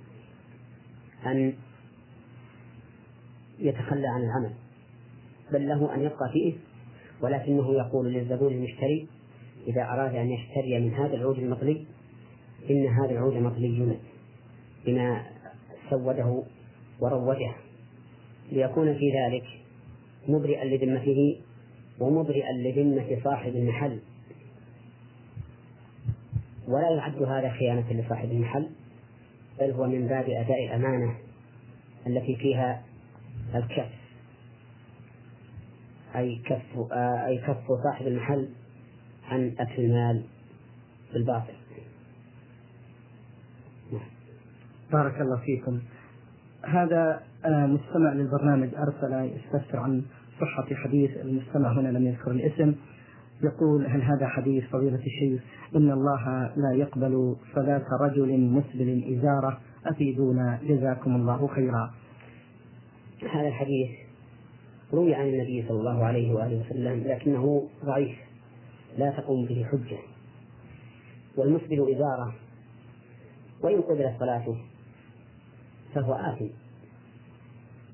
أن 1.26 1.54
يتخلى 3.58 4.08
عن 4.08 4.22
العمل 4.22 4.52
بل 5.52 5.68
له 5.68 5.94
أن 5.94 6.00
يبقى 6.00 6.30
فيه 6.32 6.54
ولكنه 7.22 7.74
يقول 7.74 8.12
للزبون 8.12 8.52
المشتري 8.52 9.08
إذا 9.66 9.82
أراد 9.82 10.14
أن 10.14 10.30
يشتري 10.30 10.80
من 10.80 10.94
هذا 10.94 11.14
العود 11.14 11.38
المطلي 11.38 11.84
إن 12.70 12.86
هذا 12.86 13.10
العود 13.10 13.34
مطلي 13.34 13.98
بما 14.86 15.26
سوده 15.90 16.42
وروجه 17.00 17.54
ليكون 18.52 18.94
في 18.94 19.12
ذلك 19.12 19.44
مبرئا 20.28 20.64
لذمته 20.64 21.40
ومبرئا 22.00 22.52
لذمة 22.52 23.20
صاحب 23.24 23.56
المحل. 23.56 23.98
ولا 26.68 26.90
يعد 26.90 27.22
هذا 27.22 27.50
خيانة 27.50 27.92
لصاحب 27.92 28.30
المحل 28.30 28.68
بل 29.60 29.70
هو 29.70 29.86
من 29.86 30.06
باب 30.06 30.24
أداء 30.28 30.64
الأمانة 30.66 31.14
التي 32.06 32.36
فيها 32.36 32.82
الكف. 33.54 33.90
أي 36.16 36.36
كف 36.44 36.92
أي 36.92 37.38
كف 37.38 37.72
صاحب 37.84 38.06
المحل 38.06 38.48
عن 39.28 39.54
أكل 39.58 39.82
المال 39.82 40.24
بالباطل. 41.12 41.54
بارك 44.92 45.20
الله 45.20 45.36
فيكم. 45.36 45.80
هذا 46.68 47.22
آه، 47.44 47.66
مستمع 47.66 48.12
للبرنامج 48.12 48.68
أرسل 48.74 49.36
يستفسر 49.36 49.78
عن 49.78 50.02
صحة 50.40 50.74
حديث 50.74 51.16
المستمع 51.16 51.72
هنا 51.72 51.88
لم 51.88 52.06
يذكر 52.06 52.30
الاسم 52.30 52.74
يقول 53.42 53.86
هل 53.86 54.02
هذا 54.02 54.26
حديث 54.26 54.64
فضيلة 54.64 55.00
الشيخ؟ 55.06 55.42
إن 55.76 55.90
الله 55.90 56.52
لا 56.56 56.72
يقبل 56.74 57.36
صلاة 57.54 57.84
رجل 58.00 58.40
مسبل 58.40 59.18
إزارة 59.18 59.60
أفيدونا 59.86 60.60
جزاكم 60.62 61.16
الله 61.16 61.46
خيرا. 61.46 61.94
هذا 63.32 63.48
الحديث 63.48 63.90
روي 64.92 65.14
عن 65.14 65.26
النبي 65.26 65.64
صلى 65.68 65.78
الله 65.80 66.04
عليه 66.04 66.34
وآله 66.34 66.60
وسلم 66.60 67.04
لكنه 67.06 67.68
ضعيف 67.84 68.16
لا 68.98 69.10
تقوم 69.10 69.46
به 69.46 69.64
حجة. 69.72 69.98
والمسبل 71.36 71.94
إزارة 71.94 72.34
وإن 73.62 73.80
قبلت 73.80 74.14
صلاته 74.18 74.56
فهو 75.94 76.14
آثم 76.14 76.46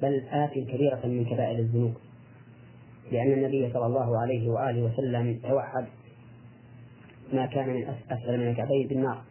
بل 0.02 0.20
آثم 0.30 0.60
كبيرة 0.60 1.00
من 1.04 1.24
كبائر 1.24 1.58
الذنوب. 1.58 1.94
لأن 3.12 3.32
النبي 3.32 3.72
صلى 3.72 3.86
الله 3.86 4.20
عليه 4.20 4.50
وآله 4.50 4.82
وسلم 4.82 5.40
توعد 5.42 5.86
ما 7.32 7.46
كان 7.46 7.68
من 7.68 7.84
أسفل 8.10 8.38
من 8.38 8.48
الكعبين 8.48 8.88
بالنار. 8.88 9.22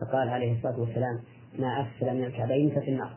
فقال 0.00 0.28
عليه 0.28 0.52
الصلاة 0.56 0.80
والسلام 0.80 1.20
ما 1.58 1.82
أسفل 1.82 2.14
من 2.14 2.24
الكعبين 2.24 2.70
ففي 2.70 2.88
النار. 2.88 3.10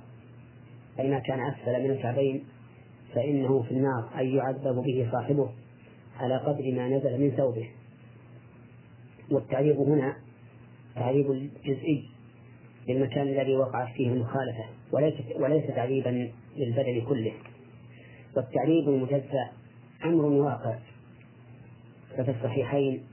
أي 0.99 1.09
ما 1.09 1.19
كان 1.19 1.39
أسفل 1.39 1.83
من 1.83 1.91
الكعبين 1.91 2.43
فإنه 3.15 3.63
في 3.63 3.71
النار 3.71 4.09
أي 4.17 4.35
يعذب 4.35 4.75
به 4.75 5.09
صاحبه 5.11 5.49
على 6.19 6.37
قدر 6.37 6.71
ما 6.71 6.87
نزل 6.87 7.21
من 7.21 7.31
ثوبه. 7.31 7.69
والتعذيب 9.31 9.77
هنا 9.77 10.15
تعذيب 10.95 11.31
الجزئي 11.31 12.09
للمكان 12.87 13.27
الذي 13.27 13.55
وقعت 13.55 13.93
فيه 13.93 14.07
المخالفة 14.07 14.65
وليس 14.91 15.13
وليس 15.35 15.67
تعذيبا 15.67 16.31
للبدن 16.57 17.01
كله. 17.09 17.33
والتعذيب 18.35 18.89
المجزأ 18.89 19.49
أمر 20.05 20.25
واقع. 20.25 20.77
ففي 22.17 22.31
الصحيحين 22.31 23.03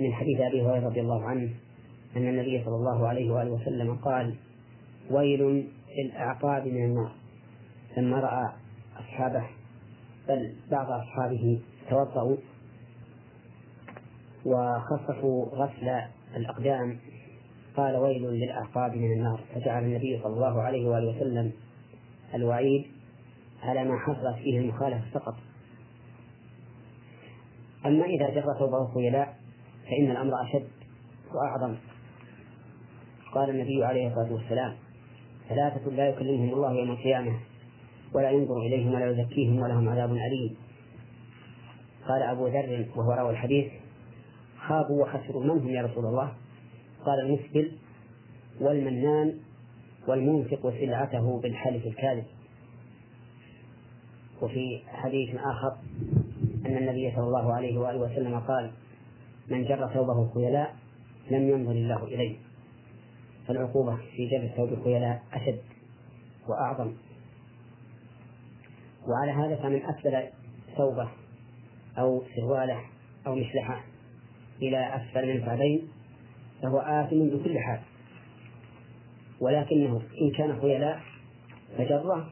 من 0.00 0.12
حديث 0.12 0.40
أبي 0.40 0.62
هريرة 0.62 0.86
رضي 0.86 1.00
الله 1.00 1.24
عنه 1.24 1.50
أن 2.16 2.28
النبي 2.28 2.64
صلى 2.64 2.74
الله 2.76 3.08
عليه 3.08 3.30
وآله 3.30 3.50
وسلم 3.50 3.94
قال 3.94 4.34
ويل 5.10 5.68
للأعقاب 5.98 6.66
من 6.66 6.84
النار. 6.84 7.12
لما 7.96 8.20
رأى 8.20 8.52
أصحابه 8.96 9.46
بل 10.28 10.54
بعض 10.70 10.86
أصحابه 10.90 11.60
توضأوا 11.90 12.36
وخصصوا 14.44 15.46
غسل 15.46 16.00
الأقدام. 16.36 16.98
قال 17.76 17.96
ويل 17.96 18.22
للأعقاب 18.22 18.96
من 18.96 19.12
النار. 19.12 19.40
فجعل 19.54 19.84
النبي 19.84 20.20
صلى 20.22 20.32
الله 20.32 20.62
عليه 20.62 20.88
وآله 20.88 21.16
وسلم 21.16 21.52
الوعيد 22.34 22.84
على 23.62 23.84
ما 23.84 23.98
حصلت 23.98 24.36
فيه 24.36 24.58
المخالفة 24.58 25.10
فقط. 25.14 25.34
أما 27.86 28.04
إذا 28.04 28.30
جر 28.30 28.54
ثوبه 28.58 28.94
خيلاء 28.94 29.36
فإن 29.84 30.10
الأمر 30.10 30.32
أشد 30.42 30.68
وأعظم. 31.34 31.76
قال 33.34 33.50
النبي 33.50 33.84
عليه 33.84 34.08
الصلاة 34.08 34.32
والسلام 34.32 34.74
ثلاثة 35.48 35.90
لا 35.90 36.08
يكلمهم 36.08 36.54
الله 36.54 36.72
يوم 36.72 36.90
القيامة 36.90 37.40
ولا 38.14 38.30
ينظر 38.30 38.58
إليهم 38.58 38.94
ولا 38.94 39.10
يزكيهم 39.10 39.58
ولهم 39.58 39.88
عذاب 39.88 40.10
أليم. 40.10 40.56
قال 42.08 42.22
أبو 42.22 42.46
ذر 42.46 42.86
وهو 42.96 43.12
روى 43.12 43.30
الحديث 43.30 43.72
خابوا 44.58 45.02
وخسروا. 45.02 45.44
من 45.44 45.50
هم 45.50 45.68
يا 45.68 45.82
رسول 45.82 46.06
الله؟ 46.06 46.32
قال 47.04 47.20
المسبل 47.20 47.72
والمنان 48.60 49.34
والمنفق 50.08 50.70
سلعته 50.70 51.40
بالحلف 51.40 51.86
الكاذب. 51.86 52.24
وفي 54.42 54.82
حديث 54.88 55.34
آخر 55.34 55.76
أن 56.66 56.76
النبي 56.76 57.12
صلى 57.16 57.24
الله 57.24 57.54
عليه 57.54 57.78
وآله 57.78 57.98
وسلم 57.98 58.40
قال 58.40 58.70
من 59.48 59.64
جر 59.64 59.88
ثوبه 59.94 60.34
خيلاء 60.34 60.76
لم 61.30 61.48
ينظر 61.48 61.72
الله 61.72 62.04
إليه. 62.04 62.36
فالعقوبة 63.48 63.96
في 63.96 64.28
جر 64.28 64.48
ثوب 64.56 64.72
الخيلاء 64.72 65.22
أشد 65.32 65.60
وأعظم. 66.48 66.92
وعلى 69.08 69.32
هذا 69.32 69.56
فمن 69.56 69.82
أسفل 69.82 70.28
ثوبة 70.76 71.08
أو 71.98 72.22
سروالة 72.36 72.80
أو 73.26 73.34
مشلحه 73.34 73.84
إلى 74.62 74.96
أسفل 74.96 75.26
من 75.26 75.36
الكعبين 75.36 75.88
فهو 76.62 76.78
آثم 76.78 77.28
بكل 77.28 77.58
حال. 77.58 77.80
ولكنه 79.40 80.02
إن 80.22 80.30
كان 80.30 80.60
خيلاء 80.60 81.00
فجره 81.78 82.30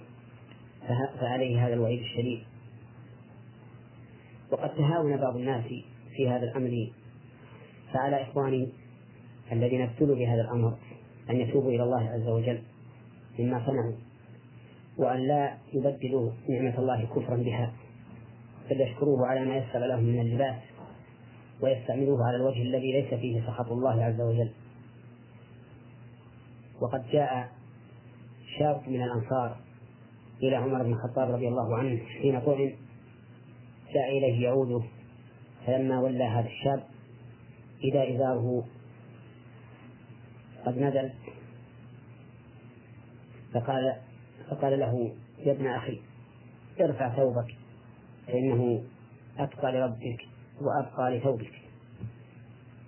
فعليه 1.21 1.67
هذا 1.67 1.75
الوعيد 1.75 2.01
الشديد. 2.01 2.43
وقد 4.53 4.75
تهاون 4.75 5.17
بعض 5.17 5.37
الناس 5.37 5.65
في 6.17 6.29
هذا 6.29 6.45
الأمر 6.45 6.91
فعلى 7.93 8.23
إخواني 8.23 8.69
الذين 9.53 9.83
ابتلوا 9.83 10.17
بهذا 10.17 10.41
الأمر 10.41 10.79
أن 11.31 11.37
يتوبوا 11.37 11.71
إلى 11.71 11.83
الله 11.83 12.11
عز 12.11 12.29
وجل 12.29 12.63
مما 13.39 13.67
صنعوا 13.67 13.95
وأن 14.99 15.21
لا 15.21 15.59
يبدلوا 15.73 16.31
نعمة 16.49 16.79
الله 16.79 17.05
كفرا 17.05 17.37
بها 17.37 17.73
بل 18.71 18.81
يشكروه 18.81 19.27
على 19.27 19.45
ما 19.45 19.57
يسر 19.57 19.79
لهم 19.79 20.05
من 20.05 20.21
اللباس 20.21 20.57
ويستعملوه 21.61 22.27
على 22.27 22.37
الوجه 22.37 22.63
الذي 22.63 22.93
ليس 22.93 23.15
فيه 23.15 23.47
سخط 23.47 23.73
الله 23.73 24.05
عز 24.05 24.21
وجل. 24.21 24.51
وقد 26.81 27.11
جاء 27.13 27.49
شاب 28.59 28.83
من 28.89 29.03
الأنصار 29.03 29.57
إلى 30.43 30.57
عمر 30.57 30.83
بن 30.83 30.93
الخطاب 30.93 31.31
رضي 31.31 31.49
الله 31.49 31.77
عنه 31.77 32.01
حين 32.05 32.41
طعن 32.41 32.75
جاء 33.95 34.19
إليه 34.19 34.45
يعوده 34.45 34.83
فلما 35.67 36.01
ولى 36.01 36.25
هذا 36.25 36.47
الشاب 36.49 36.85
إذا 37.85 38.15
إزاره 38.15 38.65
قد 40.67 40.79
نزل 40.79 41.11
فقال 43.55 43.97
فقال 44.51 44.81
له 44.81 45.13
يا 45.39 45.53
ابن 45.53 45.67
أخي 45.67 46.01
ارفع 46.81 47.17
ثوبك 47.17 47.55
فإنه 48.27 48.83
أتقى 49.39 49.73
لربك 49.73 50.27
وأبقى 50.61 51.19
لثوبك. 51.19 51.53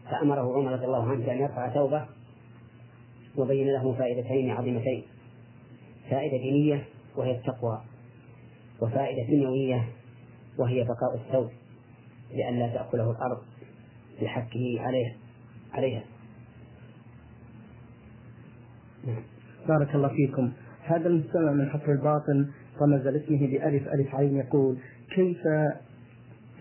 فأمره 0.04 0.56
عمر 0.56 0.72
رضي 0.72 0.84
الله 0.84 1.10
عنه 1.10 1.32
أن 1.32 1.38
يرفع 1.38 1.74
ثوبه 1.74 2.06
وبين 3.36 3.72
له 3.72 3.92
فائدتين 3.92 4.50
عظيمتين 4.50 5.02
فائدة 6.10 6.36
دينية 6.36 6.88
وهي 7.16 7.36
التقوى 7.36 7.82
وفائدة 8.80 9.28
دنيوية 9.28 9.88
وهي 10.58 10.84
بقاء 10.84 11.14
الثوب 11.14 11.50
لئلا 12.30 12.68
تأكله 12.68 13.10
الأرض 13.10 13.38
بحقه 14.22 14.76
عليه 14.80 15.16
عليها. 15.72 16.02
نعم. 19.06 19.22
بارك 19.68 19.94
الله 19.94 20.08
فيكم. 20.08 20.52
هذا 20.84 21.08
المستمع 21.08 21.52
من 21.52 21.70
حفر 21.70 21.92
الباطن 21.92 22.50
رمز 22.80 23.06
لاسمه 23.06 23.46
بألف 23.46 23.88
ألف 23.88 24.14
عين 24.14 24.36
يقول 24.36 24.76
كيف 25.14 25.38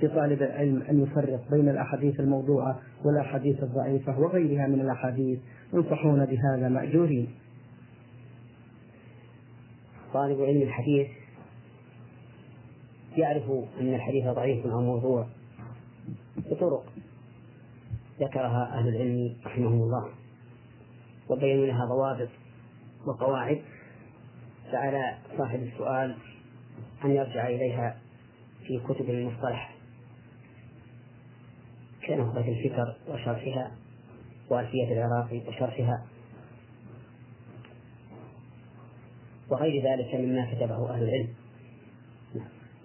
لطالب 0.04 0.42
العلم 0.42 0.82
أن 0.82 1.04
يفرق 1.04 1.52
بين 1.52 1.70
الأحاديث 1.70 2.20
الموضوعة 2.20 2.80
والأحاديث 3.06 3.64
الضعيفة 3.64 4.20
وغيرها 4.20 4.68
من 4.68 4.82
الأحاديث؟ 4.82 5.40
ينصحون 5.74 6.26
بهذا 6.26 6.70
مأجورين. 6.70 7.30
طالب 10.14 10.42
علم 10.42 10.62
الحديث 10.62 11.08
يعرف 13.18 13.44
أن 13.80 13.96
الحديث 13.96 14.28
ضعيف 14.28 14.66
أو 14.66 14.82
موضوع 14.82 15.28
بطرق 16.38 16.86
ذكرها 18.20 18.80
أهل 18.80 18.88
العلم 18.88 19.36
رحمهم 19.46 19.82
الله 19.82 20.10
وبينوا 21.30 21.66
لها 21.66 21.86
ضوابط 21.86 22.30
وقواعد. 23.08 23.62
فعلى 24.72 25.18
صاحب 25.38 25.60
السؤال 25.60 26.16
أن 27.06 27.12
يرجع 27.12 27.48
إليها 27.48 27.98
في 28.68 28.80
كتب 28.80 29.10
المصطلح 29.10 29.76
كنخبة 32.08 32.48
الفكر 32.48 32.96
وشرحها 33.10 33.72
وألفية 34.50 34.94
العراقي 34.94 35.42
وشرحها. 35.48 36.06
وغير 39.52 39.84
ذلك 39.84 40.16
مما 40.16 40.46
كتبه 40.46 40.90
أهل 40.90 41.04
العلم. 41.04 41.28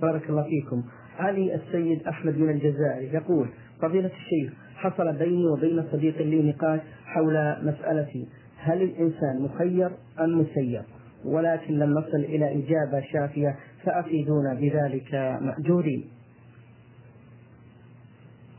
بارك 0.02 0.30
الله 0.30 0.42
فيكم. 0.42 0.84
علي 1.18 1.54
السيد 1.54 2.06
أحمد 2.06 2.38
من 2.38 2.50
الجزائر 2.50 3.14
يقول 3.14 3.48
فضيلة 3.82 4.10
الشيخ 4.16 4.52
حصل 4.76 5.12
بيني 5.12 5.46
وبين 5.46 5.84
صديق 5.92 6.22
لي 6.22 6.42
نقاش 6.50 6.80
حول 7.04 7.56
مسألة 7.62 8.26
هل 8.56 8.82
الإنسان 8.82 9.42
مخير 9.42 9.90
أم 10.20 10.40
مسير؟ 10.40 10.82
ولكن 11.24 11.78
لم 11.78 11.90
نصل 11.90 12.16
إلى 12.16 12.52
إجابة 12.52 13.00
شافية 13.12 13.56
فأفيدونا 13.84 14.54
بذلك 14.54 15.14
مأجورين. 15.40 16.04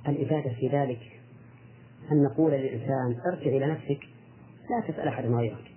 الإفادة 0.07 0.53
في 0.59 0.67
ذلك 0.67 0.99
أن 2.11 2.23
نقول 2.23 2.51
للإنسان 2.51 3.15
ارجع 3.33 3.51
إلى 3.51 3.67
نفسك 3.67 3.99
لا 4.69 4.93
تسأل 4.93 5.07
أحد 5.07 5.25
غيرك 5.25 5.71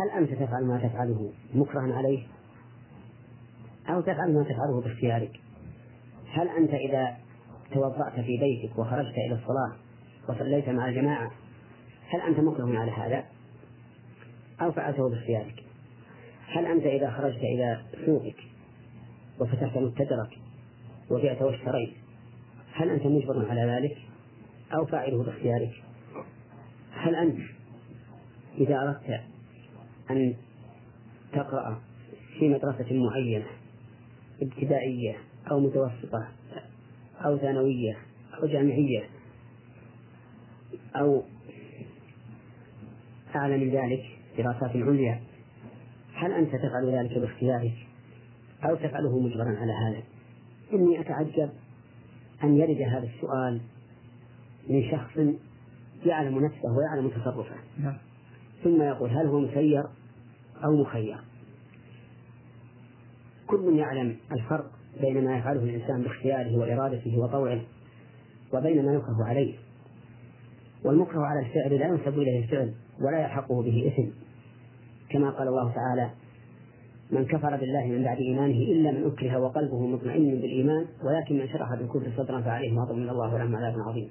هل 0.00 0.10
أنت 0.10 0.32
تفعل 0.32 0.64
ما 0.64 0.78
تفعله 0.78 1.32
مكرها 1.54 1.94
عليه؟ 1.94 2.26
أو 3.88 4.00
تفعل 4.00 4.34
ما 4.34 4.44
تفعله 4.44 4.80
باختيارك؟ 4.80 5.40
هل 6.32 6.48
أنت 6.48 6.74
إذا 6.74 7.16
توضأت 7.74 8.20
في 8.20 8.36
بيتك 8.36 8.78
وخرجت 8.78 9.14
إلى 9.26 9.34
الصلاة 9.34 9.76
وصليت 10.28 10.68
مع 10.68 10.88
الجماعة 10.88 11.30
هل 12.08 12.20
أنت 12.20 12.40
مكره 12.40 12.78
على 12.78 12.90
هذا؟ 12.90 13.24
أو 14.60 14.72
فعلته 14.72 15.10
باختيارك؟ 15.10 15.64
هل 16.46 16.66
أنت 16.66 16.86
إذا 16.86 17.10
خرجت 17.10 17.42
إلى 17.42 17.80
سوقك 18.06 18.36
وفتحت 19.40 19.76
متجرك 19.76 20.38
وبعت 21.10 21.42
واشتريت 21.42 21.94
هل 22.72 22.90
أنت 22.90 23.06
مجبر 23.06 23.50
على 23.50 23.60
ذلك؟ 23.60 23.98
أو 24.74 24.86
فاعله 24.86 25.24
باختيارك؟ 25.24 25.82
هل 26.92 27.14
أنت 27.14 27.38
إذا 28.58 28.74
أردت 28.74 29.29
أن 30.10 30.34
تقرأ 31.32 31.80
في 32.38 32.48
مدرسة 32.48 32.86
معينة 32.92 33.46
ابتدائية 34.42 35.16
أو 35.50 35.60
متوسطة 35.60 36.28
أو 37.24 37.38
ثانوية 37.38 37.96
أو 38.34 38.46
جامعية 38.46 39.04
أو 40.96 41.22
أعلى 43.34 43.58
من 43.58 43.70
ذلك 43.70 44.04
دراسات 44.38 44.76
عليا 44.76 45.20
هل 46.14 46.32
أنت 46.32 46.50
تفعل 46.50 46.94
ذلك 46.94 47.18
باختيارك 47.18 47.74
أو 48.64 48.74
تفعله 48.76 49.20
مجبرا 49.20 49.56
على 49.58 49.72
هذا؟ 49.72 50.02
إني 50.72 51.00
أتعجب 51.00 51.50
أن 52.44 52.56
يرد 52.56 52.82
هذا 52.82 53.08
السؤال 53.14 53.60
من 54.68 54.90
شخص 54.90 55.18
يعلم 56.06 56.44
نفسه 56.44 56.76
ويعلم 56.76 57.08
تصرفه. 57.08 57.56
نعم. 57.78 57.96
ثم 58.64 58.82
يقول 58.82 59.10
هل 59.10 59.26
هو 59.26 59.40
مسير؟ 59.40 59.84
أو 60.64 60.82
مخير 60.82 61.18
كل 63.46 63.78
يعلم 63.78 64.16
الفرق 64.32 64.70
بين 65.00 65.24
ما 65.24 65.36
يفعله 65.36 65.62
الإنسان 65.62 66.02
باختياره 66.02 66.56
وإرادته 66.56 67.18
وطوعه 67.18 67.60
وبين 68.54 68.86
ما 68.86 68.92
يكره 68.92 69.24
عليه. 69.24 69.54
والمكره 70.84 71.26
على 71.26 71.40
الفعل 71.40 71.78
لا 71.78 71.86
ينسب 71.86 72.18
إليه 72.18 72.42
الفعل 72.44 72.74
ولا 73.00 73.20
يلحقه 73.20 73.62
به 73.62 73.92
إثم. 73.92 74.10
كما 75.10 75.30
قال 75.30 75.48
الله 75.48 75.72
تعالى 75.72 76.10
من 77.10 77.26
كفر 77.26 77.56
بالله 77.56 77.86
من 77.86 78.04
بعد 78.04 78.18
إيمانه 78.18 78.54
إلا 78.54 78.90
من 78.90 79.06
أكره 79.06 79.38
وقلبه 79.40 79.86
مطمئن 79.86 80.40
بالإيمان 80.40 80.86
ولكن 81.04 81.38
من 81.38 81.48
شرح 81.48 81.74
بالكفر 81.74 82.12
صدرا 82.16 82.40
فعليهم 82.40 82.78
غضب 82.78 82.94
من 82.94 83.08
الله 83.08 83.34
ولهم 83.34 83.56
عذاب 83.56 83.74
عظيم. 83.88 84.10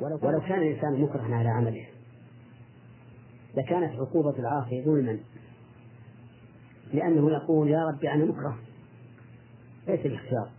ولو 0.00 0.40
كان 0.40 0.62
الإنسان 0.62 1.00
مكرها 1.00 1.34
على 1.34 1.48
عمله 1.48 1.86
لكانت 3.56 4.00
عقوبة 4.00 4.38
العاصي 4.38 4.84
ظلما. 4.84 5.18
لأنه 6.92 7.30
يقول 7.30 7.70
يا 7.70 7.84
ربي 7.86 8.10
أنا 8.12 8.24
مكره. 8.24 8.58
ليس 9.88 10.00
باختيار. 10.00 10.50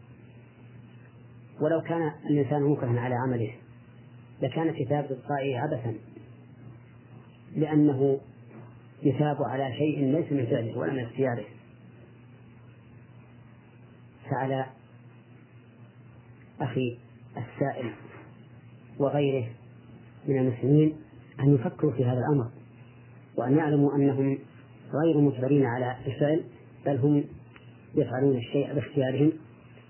ولو 1.62 1.82
كان 1.82 2.12
الإنسان 2.30 2.64
مكرها 2.64 3.00
على 3.00 3.16
عمله 3.16 3.54
لكان 4.42 4.74
كتاب 4.74 5.12
إبقائه 5.12 5.60
عبثا 5.60 5.94
لأنه 7.56 8.20
يثاب 9.04 9.44
على 9.44 9.74
شيء 9.78 10.12
ليس 10.12 10.32
من 10.32 10.46
فعله 10.46 10.78
ولا 10.78 10.94
من 10.94 11.00
اختياره. 11.00 11.46
فعلى 14.30 14.66
أخي 16.62 16.98
السائل 17.38 17.92
وغيره 19.00 19.50
من 20.28 20.38
المسلمين 20.38 20.96
أن 21.40 21.56
يفكروا 21.56 21.92
في 21.92 22.06
هذا 22.06 22.20
الأمر. 22.20 22.61
وأن 23.38 23.58
يعلموا 23.58 23.96
أنهم 23.96 24.38
غير 24.94 25.18
مجبرين 25.18 25.66
على 25.66 25.96
الفعل 26.06 26.44
بل 26.86 26.98
هم 26.98 27.24
يفعلون 27.96 28.38
الشيء 28.38 28.74
باختيارهم 28.74 29.32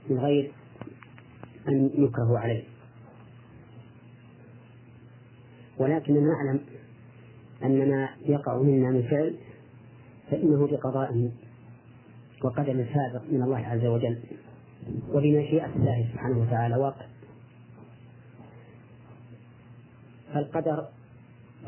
من 0.09 0.19
غير 0.19 0.51
أن 1.67 1.89
يكرهوا 1.93 2.39
عليه. 2.39 2.63
ولكننا 5.77 6.19
نعلم 6.19 6.59
أن 7.63 7.89
ما 7.89 8.09
يقع 8.25 8.57
منا 8.57 8.91
من 8.91 9.03
فعل 9.03 9.35
فإنه 10.31 10.67
بقضاء 10.67 11.31
وقدر 12.43 12.85
سابق 12.93 13.23
من 13.31 13.41
الله 13.41 13.57
عز 13.57 13.85
وجل 13.85 14.19
وبمشيئة 15.09 15.75
الله 15.75 16.07
سبحانه 16.13 16.41
وتعالى. 16.41 16.75
واقع. 16.75 17.05
فالقدر 20.33 20.87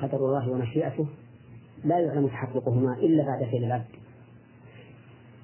قدر 0.01 0.17
الله 0.17 0.49
ومشيئته 0.49 1.07
لا 1.84 1.99
يعلم 1.99 2.27
تحققهما 2.27 2.93
إلا 2.93 3.23
بعد 3.23 3.43
فعل 3.43 3.63
العبد. 3.63 3.86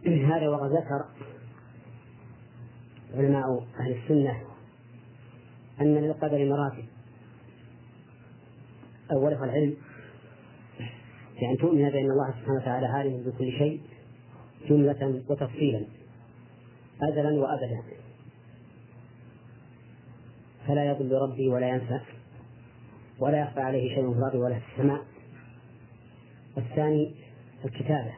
هذا 0.07 0.49
وقد 0.49 0.71
ذكر 0.71 1.05
علماء 3.15 3.67
أهل 3.79 3.91
السنة 3.91 4.41
أن 5.81 5.95
للقدر 5.95 6.45
مراتب 6.45 6.85
أولها 9.11 9.45
العلم 9.45 9.75
بأن 11.39 11.57
تؤمن 11.57 11.89
بأن 11.89 12.11
الله 12.11 12.31
سبحانه 12.31 12.61
وتعالى 12.61 12.87
عالم 12.87 13.23
بكل 13.23 13.51
شيء 13.51 13.81
جملة 14.69 15.23
وتفصيلا 15.29 15.85
أزلا 17.01 17.41
وأبدا. 17.41 17.83
فلا 20.67 20.85
يضل 20.85 21.11
ربي 21.11 21.47
ولا 21.47 21.69
ينسى 21.69 21.99
ولا 23.19 23.41
يخفى 23.41 23.59
عليه 23.61 23.95
شيء 23.95 24.13
في 24.13 24.19
الأرض 24.19 24.35
ولا 24.35 24.59
في 24.59 24.65
السماء. 24.73 25.01
الثاني 26.59 27.15
الكتابة. 27.65 28.13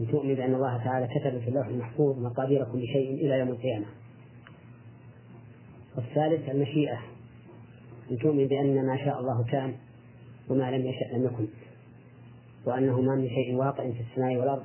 أن 0.00 0.08
تؤمن 0.08 0.34
بأن 0.34 0.54
الله 0.54 0.84
تعالى 0.84 1.06
كتب 1.06 1.40
في 1.40 1.48
اللوح 1.48 1.66
المحفوظ 1.66 2.18
مقادير 2.18 2.64
كل 2.64 2.86
شيء 2.86 3.14
إلى 3.14 3.38
يوم 3.38 3.48
القيامة. 3.48 3.86
والثالث 5.96 6.48
المشيئة. 6.48 6.98
أن 8.10 8.18
تؤمن 8.18 8.46
بأن 8.46 8.86
ما 8.86 8.96
شاء 8.96 9.20
الله 9.20 9.44
كان 9.44 9.74
وما 10.48 10.70
لم 10.70 10.86
يشأ 10.86 11.16
لم 11.16 11.24
يكن. 11.24 11.48
وأنه 12.66 13.00
ما 13.00 13.14
من 13.14 13.28
شيء 13.28 13.54
واقع 13.54 13.90
في 13.90 14.00
السماء 14.10 14.36
والأرض 14.36 14.64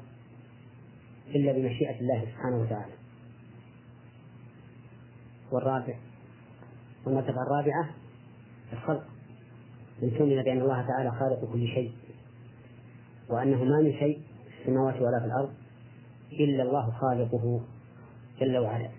إلا 1.36 1.52
بمشيئة 1.52 2.00
الله 2.00 2.22
سبحانه 2.22 2.62
وتعالى. 2.62 2.94
والرابع. 5.52 5.96
والمرتبة 7.06 7.42
الرابعة 7.42 7.90
الخلق. 8.74 9.04
أن 10.04 10.18
تؤمن 10.18 10.44
بأن 10.44 10.62
الله 10.62 10.88
تعالى 10.88 11.12
خالق 11.12 11.52
كل 11.54 11.68
شيء 11.68 11.92
وأنه 13.32 13.64
ما 13.64 13.82
من 13.82 13.94
شيء 13.94 14.20
في 14.50 14.62
السماوات 14.62 14.96
ولا 14.96 15.20
في 15.20 15.26
الأرض 15.26 15.50
إلا 16.32 16.64
الله 16.64 16.92
خالقه 16.92 17.62
جل 18.40 18.58
وعلا. 18.58 18.90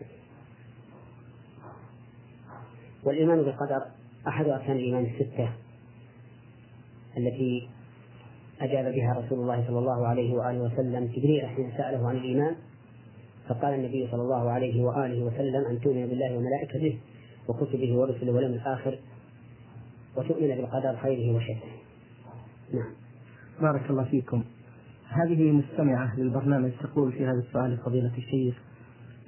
والإيمان 3.04 3.42
بالقدر 3.42 3.82
أحد 4.28 4.48
أركان 4.48 4.76
الإيمان 4.76 5.04
الستة 5.04 5.52
التي 7.16 7.68
أجاب 8.60 8.94
بها 8.94 9.12
رسول 9.12 9.38
الله 9.38 9.66
صلى 9.66 9.78
الله 9.78 10.06
عليه 10.06 10.34
وآله 10.34 10.60
وسلم. 10.60 11.06
جبريل 11.06 11.46
حين 11.46 11.72
سأله 11.76 12.08
عن 12.08 12.16
الإيمان 12.16 12.56
فقال 13.48 13.74
النبي 13.74 14.08
صلى 14.10 14.22
الله 14.22 14.50
عليه 14.50 14.82
وآله 14.82 15.24
وسلم 15.24 15.64
أن 15.70 15.80
تؤمن 15.80 16.06
بالله 16.06 16.36
وملائكته 16.36 16.98
وكتبه 17.48 17.94
ورسله 17.94 18.32
واليوم 18.32 18.52
الآخر 18.52 18.98
وتؤمن 20.16 20.48
بالقدر 20.48 20.96
خيره 20.96 21.36
وشره. 21.36 21.62
نعم. 22.72 23.01
بارك 23.62 23.90
الله 23.90 24.04
فيكم. 24.04 24.44
هذه 25.08 25.52
مستمعة 25.52 26.18
للبرنامج 26.20 26.70
تقول 26.82 27.12
في 27.12 27.26
هذا 27.26 27.38
السؤال 27.38 27.76
فضيلة 27.76 28.12
الشيخ 28.18 28.54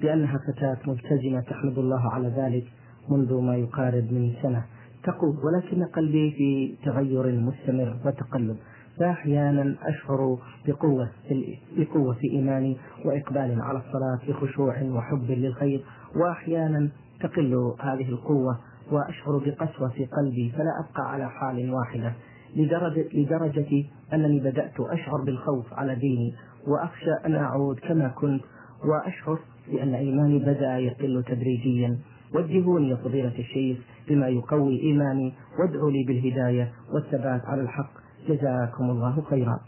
بأنها 0.01 0.37
فتاة 0.37 0.77
ملتزمة 0.87 1.41
تحمد 1.41 1.77
الله 1.77 2.13
على 2.13 2.27
ذلك 2.27 2.63
منذ 3.09 3.41
ما 3.41 3.55
يقارب 3.55 4.13
من 4.13 4.33
سنة. 4.41 4.65
تقول 5.03 5.35
ولكن 5.43 5.83
قلبي 5.83 6.31
في 6.31 6.75
تغير 6.85 7.39
مستمر 7.39 7.97
وتقلب 8.05 8.57
فأحيانا 8.99 9.75
أشعر 9.83 10.37
بقوة 10.67 11.09
في 11.27 11.57
بقوة 11.77 12.13
في 12.13 12.27
إيماني 12.31 12.77
وإقبال 13.05 13.61
على 13.61 13.77
الصلاة 13.79 14.19
بخشوع 14.27 14.83
وحب 14.83 15.31
للخير 15.31 15.83
وأحيانا 16.15 16.89
تقل 17.21 17.73
هذه 17.79 18.09
القوة 18.09 18.59
وأشعر 18.91 19.37
بقسوة 19.37 19.89
في 19.89 20.05
قلبي 20.05 20.51
فلا 20.57 20.71
أبقى 20.79 21.11
على 21.11 21.29
حال 21.29 21.73
واحدة. 21.73 22.13
لدرجة, 22.55 23.05
لدرجة 23.13 23.85
أنني 24.13 24.39
بدأت 24.39 24.79
أشعر 24.79 25.21
بالخوف 25.25 25.73
على 25.73 25.95
ديني 25.95 26.33
وأخشى 26.67 27.11
أن 27.25 27.35
أعود 27.35 27.79
كما 27.79 28.07
كنت 28.07 28.43
وأشعر 28.83 29.39
بأن 29.71 29.95
إيماني 29.95 30.39
بدأ 30.39 30.77
يقل 30.77 31.23
تدريجيا. 31.27 31.97
وجهوني 32.33 32.89
يا 32.89 32.95
فضيلة 32.95 33.39
الشيخ 33.39 33.77
بما 34.07 34.27
يقوي 34.27 34.81
إيماني 34.81 35.33
وادعوا 35.59 35.91
لي 35.91 36.03
بالهداية 36.03 36.71
والثبات 36.93 37.41
على 37.45 37.61
الحق. 37.61 37.91
جزاكم 38.27 38.89
الله 38.89 39.21
خيرا. 39.29 39.59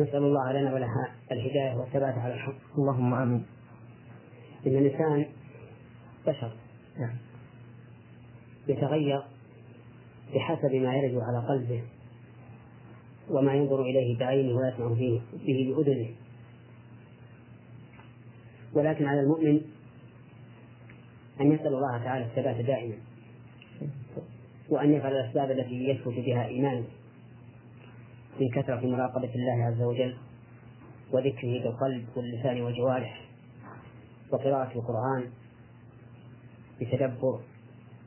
نسأل 0.00 0.22
الله 0.22 0.52
لنا 0.52 0.74
ولها 0.74 1.08
الهداية 1.32 1.76
والثبات 1.76 2.14
على 2.18 2.34
الحق. 2.34 2.78
اللهم 2.78 3.14
آمين. 3.14 3.44
إن 4.66 4.76
الإنسان 4.76 5.26
بشر. 6.26 6.52
نعم. 7.00 7.16
يتغير 8.68 9.22
بحسب 10.34 10.74
ما 10.74 10.96
يرد 10.96 11.22
على 11.22 11.46
قلبه 11.48 11.82
وما 13.30 13.54
ينظر 13.54 13.82
إليه 13.82 14.18
بعينه 14.18 14.56
ويسمع 14.56 14.86
به 14.88 15.22
بأذنه. 15.46 16.08
ولكن 18.74 19.06
على 19.06 19.20
المؤمن 19.20 19.60
أن 21.40 21.52
يسأل 21.52 21.66
الله 21.66 21.98
تعالى 21.98 22.24
الثبات 22.24 22.56
دائما 22.64 22.94
وأن 24.68 24.92
يفعل 24.92 25.12
الأسباب 25.12 25.50
التي 25.50 25.88
يثبت 25.88 26.14
بها 26.14 26.46
إيمانه 26.46 26.84
من 28.40 28.48
كثرة 28.54 28.86
مراقبة 28.86 29.34
الله 29.34 29.64
عز 29.64 29.82
وجل 29.82 30.16
وذكره 31.12 31.62
بالقلب 31.62 32.06
واللسان 32.16 32.60
والجوارح 32.60 33.20
وقراءة 34.32 34.72
القرآن 34.78 35.30
بتدبر 36.80 37.40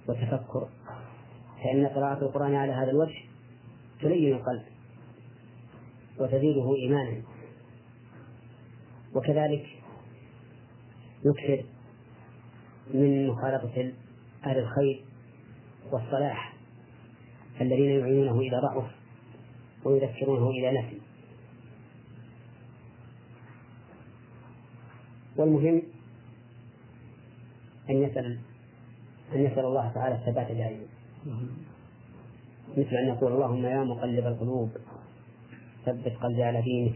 وتفكر 0.09 0.69
فإن 1.63 1.87
قراءة 1.87 2.21
القرآن 2.25 2.55
على 2.55 2.71
هذا 2.71 2.91
الوجه 2.91 3.17
تلين 4.01 4.35
القلب 4.35 4.63
وتزيده 6.19 6.75
إيمانا. 6.75 7.21
وكذلك 9.15 9.65
يكثر 11.25 11.63
من 12.93 13.27
مخالطة 13.27 13.93
أهل 14.45 14.59
الخير 14.59 15.05
والصلاح 15.91 16.53
الذين 17.61 17.99
يعينونه 17.99 18.41
إذا 18.41 18.59
ضعف 18.59 18.91
ويذكرونه 19.83 20.49
إذا 20.51 20.71
نسي 20.71 21.01
والمهم 25.37 25.81
أن 27.89 28.03
يسأل 28.03 28.39
أن 29.35 29.45
يسأل 29.45 29.65
الله 29.65 29.91
تعالى 29.95 30.15
الثبات 30.15 30.51
دائما 30.51 30.98
مثل 32.77 32.95
أن 32.95 33.07
يقول 33.07 33.31
اللهم 33.31 33.65
يا 33.65 33.83
مقلب 33.83 34.27
القلوب 34.27 34.69
ثبت 35.85 36.13
قلبي 36.21 36.43
على 36.43 36.61
دينك. 36.61 36.95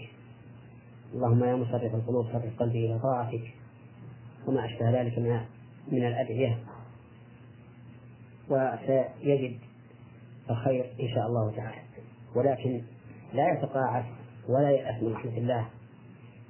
اللهم 1.14 1.44
يا 1.44 1.56
مصرف 1.56 1.96
القلوب 1.96 2.26
صرف 2.34 2.60
قلبي 2.60 2.86
إلى 2.86 3.00
طاعتك. 3.00 3.54
وما 4.48 4.66
أشبه 4.66 5.02
ذلك 5.02 5.20
من 5.20 5.40
من 5.92 6.08
الأدعية. 6.08 6.60
وسيجد 8.50 9.60
الخير 10.50 10.86
إن 11.02 11.08
شاء 11.16 11.28
الله 11.28 11.52
تعالى. 11.56 11.82
ولكن 12.36 12.82
لا 13.34 13.54
يتقاعس 13.54 14.06
ولا 14.50 14.70
يأس 14.70 15.04
من 15.04 15.14
رحمة 15.14 15.38
الله. 15.38 15.68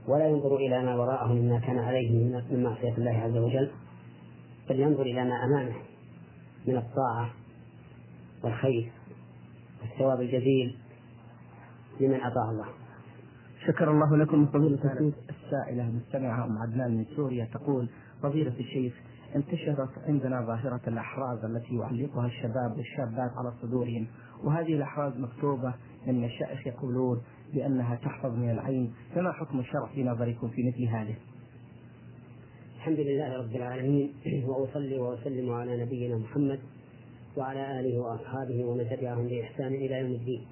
ولا 0.08 0.28
ينظر 0.28 0.56
إلى 0.56 0.84
ما 0.84 0.96
وراءه 0.96 1.34
مما 1.34 1.60
كان 1.60 1.80
عليه 1.80 2.12
من 2.52 2.64
معصية 2.64 2.98
الله 2.98 3.12
عز 3.12 3.38
وجل. 3.38 3.72
بل 4.70 4.80
ينظر 4.80 5.02
إلى 5.02 5.24
ما 5.24 5.36
أمامه 5.44 5.76
من 6.68 6.78
الطاعة. 6.78 7.43
والخير 8.44 8.92
والثواب 9.82 10.22
الجزيل 10.22 10.76
لمن 12.00 12.16
أطاع 12.16 12.50
الله. 12.52 12.66
شكر 13.68 13.92
الله 13.92 14.18
لكم. 14.18 14.46
فضيلة 14.46 14.76
الشيخ. 14.76 15.14
السائلة 15.30 15.92
مستمعة 15.92 16.46
أم 16.46 16.58
عدنان 16.58 16.98
من 16.98 17.06
سوريا 17.16 17.46
تقول 17.46 17.90
فضيلة 18.24 18.54
الشيخ 18.60 18.94
انتشرت 19.36 19.90
عندنا 20.08 20.42
ظاهرة 20.42 20.82
الأحراز 20.88 21.46
التي 21.46 21.76
يعلقها 21.76 22.26
الشباب 22.26 22.78
والشابات 22.78 23.32
على 23.38 23.54
صدورهم 23.62 24.08
وهذه 24.44 24.74
الأحراز 24.74 25.18
مكتوبة 25.18 25.74
من 26.08 26.16
المشائخ 26.16 26.68
يقولون 26.68 27.22
بأنها 27.54 27.96
تحفظ 27.96 28.36
من 28.36 28.50
العين 28.50 28.94
فما 29.16 29.32
حكم 29.32 29.60
الشرع 29.60 29.86
في 29.96 30.04
نظركم 30.04 30.50
في 30.50 30.68
مثل 30.68 30.84
هذه؟ 30.84 31.16
الحمد 32.76 33.00
لله 33.00 33.38
رب 33.38 33.56
العالمين 33.56 34.14
وأصلي 34.46 35.00
وأسلم 35.00 35.52
على 35.52 35.86
نبينا 35.86 36.18
محمد 36.18 36.60
وعلى 37.38 37.80
آله 37.80 38.00
وأصحابه 38.00 38.66
ومن 38.66 38.90
تبعهم 38.90 39.28
بإحسان 39.28 39.74
إلى 39.74 40.00
يوم 40.00 40.12
الدين. 40.12 40.46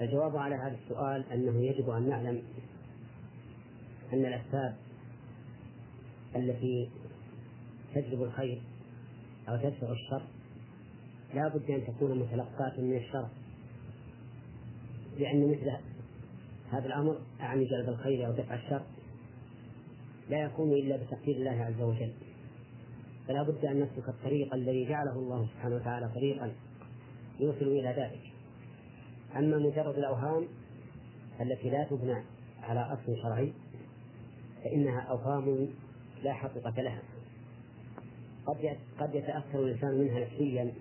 الجواب 0.00 0.36
على 0.36 0.54
هذا 0.54 0.76
السؤال 0.84 1.24
أنه 1.32 1.62
يجب 1.62 1.90
أن 1.90 2.08
نعلم 2.08 2.42
أن 4.12 4.26
الأسباب 4.26 4.76
التي 6.36 6.90
تجلب 7.94 8.22
الخير 8.22 8.62
أو 9.48 9.56
تدفع 9.56 9.92
الشر 9.92 10.22
لا 11.34 11.48
بد 11.48 11.70
أن 11.70 11.86
تكون 11.86 12.18
متلقاة 12.18 12.80
من 12.80 12.96
الشر 12.96 13.28
لأن 15.18 15.50
مثل 15.50 15.70
هذا 16.70 16.86
الأمر 16.86 17.18
أعني 17.40 17.64
جلب 17.64 17.88
الخير 17.88 18.26
أو 18.26 18.32
دفع 18.32 18.54
الشر 18.54 18.82
لا 20.30 20.38
يكون 20.44 20.72
إلا 20.72 20.96
بتقدير 20.96 21.36
الله 21.36 21.64
عز 21.64 21.80
وجل. 21.80 22.12
فلا 23.30 23.42
بد 23.42 23.64
أن 23.64 23.80
نسلك 23.80 24.08
الطريق 24.08 24.54
الذي 24.54 24.88
جعله 24.88 25.12
الله 25.12 25.46
سبحانه 25.46 25.76
وتعالى 25.76 26.08
طريقا 26.14 26.52
يوصل 27.40 27.64
إلى 27.64 27.88
ذلك. 27.88 28.20
أما 29.36 29.58
مجرد 29.58 29.98
الأوهام 29.98 30.44
التي 31.40 31.70
لا 31.70 31.84
تبنى 31.84 32.22
على 32.62 32.80
أصل 32.80 33.22
شرعي 33.22 33.52
فإنها 34.64 35.00
أوهام 35.00 35.68
لا 36.22 36.32
حقيقة 36.32 36.82
لها. 36.82 37.02
قد 38.46 38.76
قد 39.00 39.14
يتأثر 39.14 39.64
الإنسان 39.64 39.98
منها 39.98 40.20
نفسيا 40.20 40.72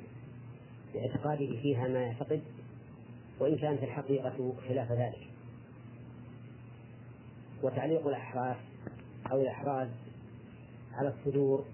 باعتقاده 0.93 1.61
فيها 1.61 1.87
ما 1.87 1.99
يعتقد 1.99 2.41
وإن 3.39 3.57
كانت 3.57 3.83
الحقيقة 3.83 4.53
خلاف 4.67 4.91
ذلك. 4.91 5.27
وتعليق 7.63 8.07
الأحراف 8.07 8.57
أو 9.31 9.41
الأحراز 9.41 9.89
على 10.93 11.09
الصدور 11.09 11.65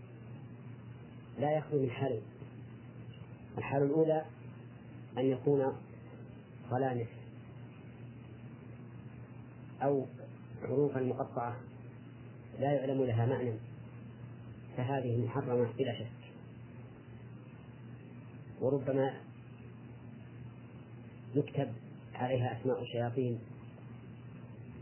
لا 1.39 1.57
يخلو 1.57 1.81
من 1.81 1.91
حال 1.91 2.21
الحال 3.57 3.83
الأولى 3.83 4.25
أن 5.17 5.25
يكون 5.25 5.73
صلانف 6.69 7.07
أو 9.81 10.05
حروفا 10.61 10.99
مقطعة 10.99 11.55
لا 12.59 12.73
يعلم 12.73 13.03
لها 13.03 13.25
معنى 13.25 13.53
فهذه 14.77 15.25
محرمة 15.25 15.73
بلا 15.77 15.99
شك. 15.99 16.11
وربما 18.61 19.13
يكتب 21.36 21.73
عليها 22.13 22.61
أسماء 22.61 22.81
الشياطين 22.81 23.39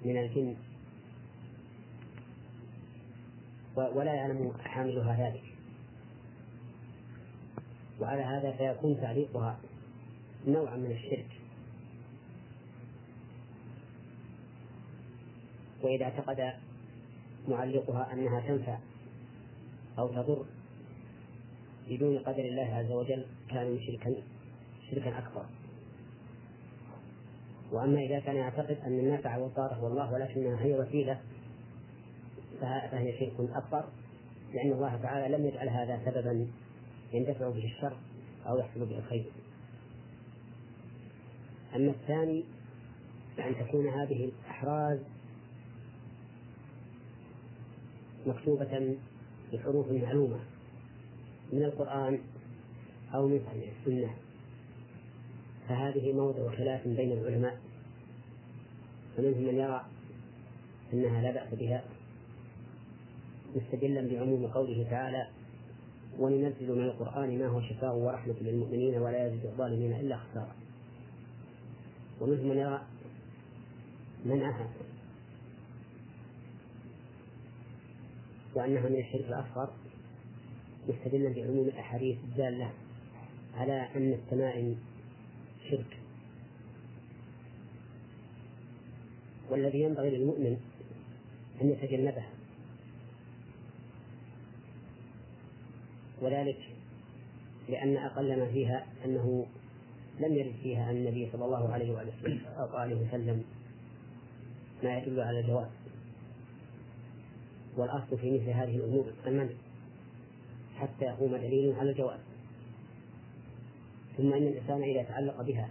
من 0.06 0.18
الجن 0.18 0.56
ولا 3.76 4.14
يعلم 4.14 4.54
حاملها 4.58 5.30
ذلك. 5.30 5.53
وعلى 8.02 8.22
هذا 8.22 8.52
فيكون 8.52 9.02
تعليقها 9.02 9.60
نوعا 10.48 10.78
من 10.78 10.92
الشرك. 10.92 11.28
وإذا 15.84 16.06
اعتقد 16.06 16.54
معلقها 17.48 18.14
أنها 18.14 18.40
تنفع 18.40 18.78
أو 20.00 20.08
تضر 20.08 20.46
بدون 21.90 22.20
قدر 22.20 22.44
الله 22.46 22.76
عز 22.76 22.92
وجل 22.92 23.26
كان 23.50 23.72
مشركا 23.72 24.16
شركا 24.92 25.18
أكبر. 25.20 25.46
وأما 27.72 28.00
إذا 28.00 28.20
كان 28.20 28.36
يعتقد 28.36 28.78
أن 28.86 29.00
النافع 29.00 29.38
والضار 29.38 29.74
هو 29.74 29.88
الله 29.88 30.14
ولكنها 30.14 30.62
هي 30.62 30.80
وسيلة 30.80 31.22
فهي 32.62 33.20
شرك 33.20 33.50
أكبر 33.56 33.84
لأن 34.54 34.72
الله 34.72 35.00
تعالى 35.04 35.38
لم 35.38 35.46
يجعل 35.46 35.70
هذا 35.70 36.00
سببا 36.06 36.48
يندفع 37.14 37.50
به 37.50 37.66
الشر 37.66 37.98
أو 38.48 38.58
يحصل 38.58 38.86
به 38.86 38.98
الخير. 38.98 39.26
أما 41.76 41.92
الثاني 41.92 42.44
فأن 43.38 43.56
تكون 43.56 43.88
هذه 43.88 44.26
الأحراز 44.26 45.00
مكتوبة 48.28 48.98
بحروف 49.54 49.92
معلومة 49.92 50.40
من 51.54 51.64
القرآن 51.64 52.20
أو 53.14 53.28
من 53.28 53.42
السنة 53.80 54.16
فهذه 55.70 56.14
موضع 56.14 56.56
خلاف 56.56 56.88
بين 56.88 57.12
العلماء. 57.12 57.60
فمنهم 59.18 59.44
من 59.44 59.56
يرى 59.56 59.86
أنها 60.94 61.22
لا 61.22 61.32
بأس 61.32 61.60
بها 61.60 61.84
مستدلا 63.56 64.08
بعموم 64.08 64.48
قوله 64.48 64.88
تعالى 64.90 65.28
وننزل 66.20 66.72
من 66.76 66.84
القرآن 66.84 67.40
ما 67.40 67.48
هو 67.48 67.62
شفاء 67.62 67.96
ورحمة 67.96 68.36
للمؤمنين 68.42 68.98
ولا 68.98 69.28
يزيد 69.28 69.46
الظالمين 69.46 69.94
إلا 70.00 70.18
خسارة. 70.18 70.56
ومنهم 72.22 72.50
من 72.50 72.58
يرى 72.58 72.82
منعها 74.26 74.70
وأنها 78.56 78.90
من 78.90 79.00
الشرك 79.00 79.26
الأصغر 79.26 79.70
مستدلا 80.90 81.30
بعموم 81.30 81.68
الأحاديث 81.68 82.18
الدالة 82.24 82.72
على 83.56 83.88
أن 83.96 84.14
التمائم 84.14 84.78
شرك. 85.70 85.98
والذي 89.50 89.82
ينبغي 89.82 90.10
للمؤمن 90.10 90.58
أن 91.62 91.70
يتجنبه 91.70 92.24
وذلك 96.24 96.58
لأن 97.70 97.98
أقل 97.98 98.40
ما 98.40 98.46
فيها 98.46 98.86
أنه 99.06 99.46
لم 100.20 100.34
يرد 100.34 100.54
فيها 100.64 100.86
عن 100.86 100.96
النبي 100.96 101.30
صلى 101.32 101.46
الله 101.46 101.74
عليه 101.74 101.92
وآله 101.92 103.08
وسلم 103.08 103.44
ما 104.84 104.98
يدل 104.98 105.20
على 105.20 105.40
الجواز. 105.40 105.70
والأصل 107.78 108.18
في 108.18 108.32
مثل 108.32 108.50
هذه 108.50 108.76
الأمور 108.76 109.06
المنع 109.28 109.54
حتى 110.76 111.06
يقوم 111.06 111.36
دليل 111.36 111.74
على 111.76 111.90
الجواز. 111.90 112.20
ثم 114.18 114.34
إن 114.34 114.44
الإنسان 114.44 114.84
إذا 114.84 115.04
تعلق 115.04 115.42
بها 115.42 115.70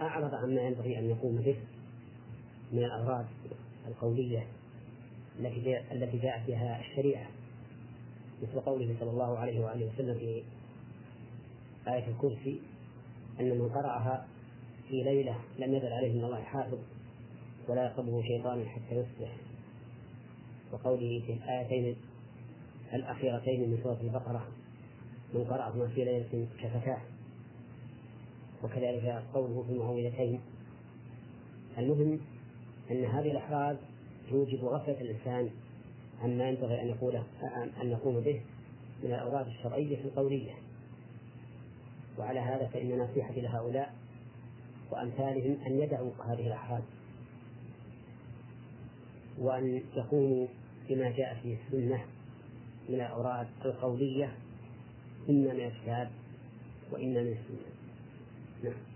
أعرض 0.00 0.34
عما 0.34 0.60
ينبغي 0.60 0.98
أن 0.98 1.10
يقوم 1.10 1.36
به 1.36 1.56
من 2.72 2.84
الأغراض 2.84 3.26
القولية 3.88 4.46
التي 5.40 5.92
التي 5.92 6.18
جاءت 6.18 6.46
بها 6.46 6.80
الشريعة. 6.80 7.26
مثل 8.42 8.60
قوله 8.60 8.96
صلى 9.00 9.10
الله 9.10 9.38
عليه 9.38 9.60
وآله 9.60 9.86
وسلم 9.86 10.14
في 10.14 10.42
آية 11.88 12.08
الكرسي 12.08 12.60
أن 13.40 13.58
من 13.58 13.68
قرأها 13.68 14.26
في 14.88 15.02
ليلة 15.02 15.36
لم 15.58 15.74
يزل 15.74 15.92
عليه 15.92 16.12
من 16.18 16.24
الله 16.24 16.42
حافظ 16.42 16.78
ولا 17.68 17.84
يقربه 17.84 18.22
شيطان 18.22 18.68
حتى 18.68 18.94
يصبح. 18.94 19.36
وقوله 20.72 21.22
في 21.26 21.32
الآيتين 21.32 21.96
الأخيرتين 22.94 23.70
من 23.70 23.78
سورة 23.82 23.98
البقرة 24.00 24.48
من 25.34 25.44
قرأهما 25.44 25.88
في 25.88 26.04
ليلة 26.04 26.46
كفتاه. 26.62 27.00
وكذلك 28.64 29.22
قوله 29.34 29.62
في 29.62 29.72
المعوذتين 29.72 30.40
المهم 31.78 32.20
أن 32.90 33.04
هذه 33.04 33.30
الأحراز 33.30 33.76
توجب 34.30 34.64
غفلة 34.64 35.00
الإنسان 35.00 35.50
عما 36.22 36.48
ينبغي 36.48 36.82
أن 36.82 36.88
يقوله 36.88 37.24
أن 37.82 37.90
نقوم 37.90 38.20
به 38.20 38.40
من 39.04 39.10
الأوراق 39.14 39.46
الشرعية 39.46 40.04
القولية. 40.04 40.52
وعلى 42.18 42.40
هذا 42.40 42.66
فإن 42.66 42.98
نصيحتي 42.98 43.40
لهؤلاء 43.40 43.94
وأمثالهم 44.90 45.56
أن 45.66 45.72
يدعوا 45.72 46.10
هذه 46.26 46.46
الأحراز 46.46 46.82
وأن 49.38 49.82
يقوموا 49.96 50.46
بما 50.88 51.10
جاء 51.10 51.34
في 51.42 51.56
السنة 51.66 52.04
من 52.88 52.94
الأوراد 52.94 53.46
القولية. 53.64 54.34
إما 55.28 55.52
من 55.52 55.60
الكتاب 55.60 56.10
وإما 56.92 57.22
من 57.22 57.32
السنة. 57.32 57.76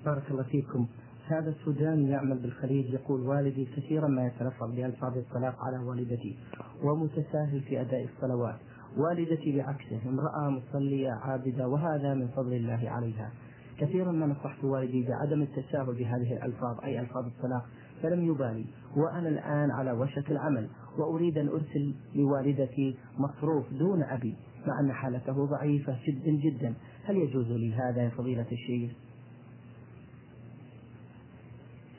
بارك 0.05 0.31
الله 0.31 0.43
فيكم. 0.43 0.87
هذا 1.27 1.51
السوداني 1.51 2.11
يعمل 2.11 2.39
بالخليج 2.39 2.93
يقول 2.93 3.21
والدي 3.21 3.64
كثيرا 3.77 4.09
ما 4.09 4.27
يتلفظ 4.27 4.71
بألفاظ 4.75 5.18
الطلاق 5.18 5.57
على 5.59 5.79
والدتي. 5.79 6.37
ومتساهل 6.85 7.61
في 7.61 7.81
أداء 7.81 8.05
الصلوات. 8.05 8.57
والدتي 8.97 9.57
بعكسه 9.57 10.01
امرأة 10.09 10.51
مصلية 10.51 11.11
عابدة 11.11 11.68
وهذا 11.68 12.14
من 12.14 12.28
فضل 12.28 12.53
الله 12.53 12.91
عليها. 12.91 13.31
كثيرا 13.78 14.12
ما 14.12 14.26
نصحت 14.26 14.64
والدي 14.64 15.07
بعدم 15.09 15.43
التساهل 15.43 15.95
بهذه 15.95 16.33
الألفاظ 16.33 16.81
أي 16.85 17.01
ألفاظ 17.01 17.24
الطلاق 17.26 17.66
فلم 18.03 18.24
يبالي. 18.24 18.64
وأنا 18.97 19.28
الآن 19.28 19.70
على 19.70 19.93
وشك 19.93 20.31
العمل 20.31 20.68
وأريد 20.99 21.39
أن 21.39 21.49
أرسل 21.49 21.95
لوالدتي 22.14 22.97
مصروف 23.18 23.72
دون 23.72 24.03
أبي 24.03 24.37
مع 24.66 24.81
أن 24.81 24.93
حالته 24.93 25.47
ضعيفة 25.47 25.97
جدا 26.09 26.31
جدا. 26.31 26.74
هل 27.05 27.16
يجوز 27.16 27.47
لي 27.47 27.74
هذا 27.74 28.03
يا 28.03 28.09
فضيلة 28.09 28.47
الشيخ؟ 28.53 28.93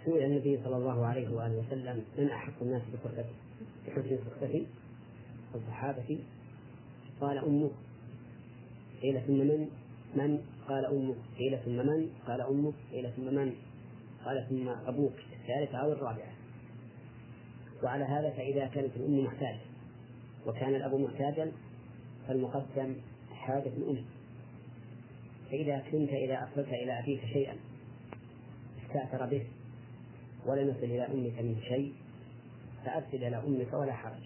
سئل 0.05 0.23
النبي 0.23 0.63
صلى 0.63 0.77
الله 0.77 1.05
عليه 1.05 1.29
وآله 1.29 1.59
وسلم 1.59 2.03
من 2.17 2.29
أحق 2.29 2.61
الناس 2.61 2.81
بفرقته 2.93 3.35
بحسن 3.87 4.17
فرقته 4.17 4.65
الصحابة 5.55 6.19
قال 7.21 7.37
أمه. 7.37 7.71
قيل 9.01 9.21
ثم 9.27 9.33
من؟ 9.33 9.69
من؟ 10.15 10.41
قال 10.67 10.85
أمه. 10.85 11.15
قيل 11.37 11.59
ثم 11.65 11.75
من؟ 11.75 12.09
قال 12.27 12.41
أمه. 12.41 12.73
قيل 12.91 13.11
ثم 13.15 13.35
من؟ 13.35 13.53
قال 14.25 14.45
ثم 14.49 14.69
أبوك. 14.69 15.13
الثالثة 15.41 15.77
أو 15.77 15.91
الرابعة. 15.91 16.33
وعلى 17.83 18.03
هذا 18.03 18.29
فإذا 18.29 18.67
كانت 18.67 18.95
الأم 18.95 19.25
محتاجة 19.25 19.59
وكان 20.47 20.75
الأب 20.75 20.95
محتاجا 20.95 21.51
فالمقدم 22.27 22.95
حاجة 23.31 23.71
الأم. 23.77 24.05
فإذا 25.51 25.83
كنت 25.91 26.09
إذا 26.09 26.41
أرسلت 26.41 26.67
إلى 26.67 26.99
أبيك 26.99 27.21
شيئا 27.33 27.55
استأثر 28.85 29.25
به 29.25 29.47
ولم 30.45 30.69
يصل 30.69 30.83
إلى 30.83 31.05
أمك 31.05 31.41
من 31.41 31.61
شيء 31.69 31.93
فأرسل 32.85 33.23
إلى 33.23 33.37
أمك 33.37 33.73
ولا 33.73 33.93
حرج. 33.93 34.21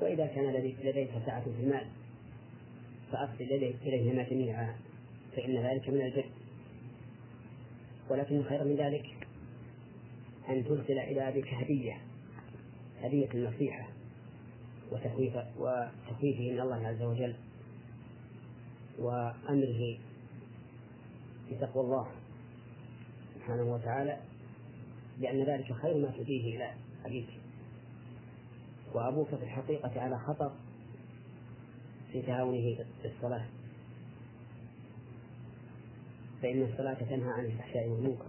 وإذا 0.00 0.26
كان 0.26 0.52
لديك 0.52 1.10
سعة 1.26 1.44
في 1.44 1.62
المال 1.62 1.86
فأرسل 3.12 3.42
إليهما 3.82 4.22
جميعا 4.22 4.76
فإن 5.36 5.56
ذلك 5.56 5.88
من 5.88 6.00
البر 6.00 6.24
ولكن 8.10 8.42
خير 8.42 8.64
من 8.64 8.76
ذلك 8.76 9.06
أن 10.48 10.64
ترسل 10.64 10.98
إلى 10.98 11.28
أبيك 11.28 11.54
هدية 11.54 11.98
هدية 13.02 13.28
النصيحة 13.34 13.88
وتخويف 14.92 15.36
وتخويفه 15.36 16.50
من 16.52 16.60
الله 16.60 16.86
عز 16.86 17.02
وجل 17.02 17.34
وأمره 18.98 19.98
بتقوى 21.52 21.84
الله 21.84 22.06
سبحانه 23.34 23.62
وتعالى 23.62 24.18
لأن 25.20 25.44
ذلك 25.44 25.72
خير 25.72 25.96
ما 25.96 26.10
تؤديه 26.10 26.56
إلى 26.56 26.70
أبيك 27.06 27.28
وأبوك 28.94 29.28
في 29.28 29.42
الحقيقة 29.42 30.00
على 30.00 30.18
خطر 30.18 30.52
في 32.12 32.22
تعاونه 32.22 32.76
في 33.02 33.08
الصلاة. 33.08 33.46
فإن 36.42 36.62
الصلاة 36.62 36.94
تنهى 36.94 37.30
عن 37.30 37.44
الفحشاء 37.44 37.88
والمنكر 37.88 38.26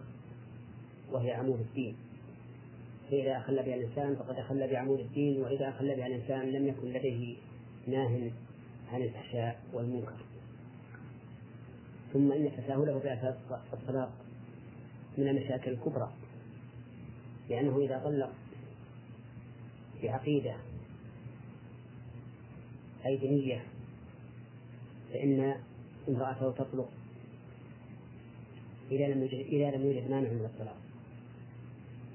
وهي 1.12 1.32
عمود 1.32 1.60
الدين. 1.60 1.96
فإذا 3.12 3.38
أخل 3.38 3.56
بها 3.56 3.76
الإنسان 3.76 4.16
فقد 4.16 4.36
أخل 4.36 4.68
بعمود 4.68 5.00
الدين 5.00 5.42
وإذا 5.42 5.70
أخل 5.70 5.96
بها 5.96 6.08
الإنسان 6.08 6.52
لم 6.52 6.68
يكن 6.68 6.88
لديه 6.88 7.36
ناه 7.88 8.32
عن 8.92 9.02
الفحشاء 9.02 9.64
والمنكر. 9.74 10.16
ثم 12.14 12.32
إن 12.32 12.52
تساهله 12.58 13.00
بأساس 13.00 13.36
الطلاق 13.74 14.12
من 15.18 15.28
المشاكل 15.28 15.72
الكبرى 15.72 16.12
لأنه 17.50 17.78
إذا 17.78 18.02
طلق 18.06 18.32
بعقيدة 20.04 20.56
أي 23.06 23.18
بنية 23.18 23.64
فإن 25.14 25.56
امرأته 26.10 26.52
تطلق 26.52 26.90
إذا 28.92 29.08
لم 29.08 29.22
يوجد 29.22 29.34
إذا 29.34 29.72
لم 29.72 29.86
يوجد 29.86 30.10
مانع 30.10 30.30
من 30.30 30.46
الطلاق. 30.46 30.78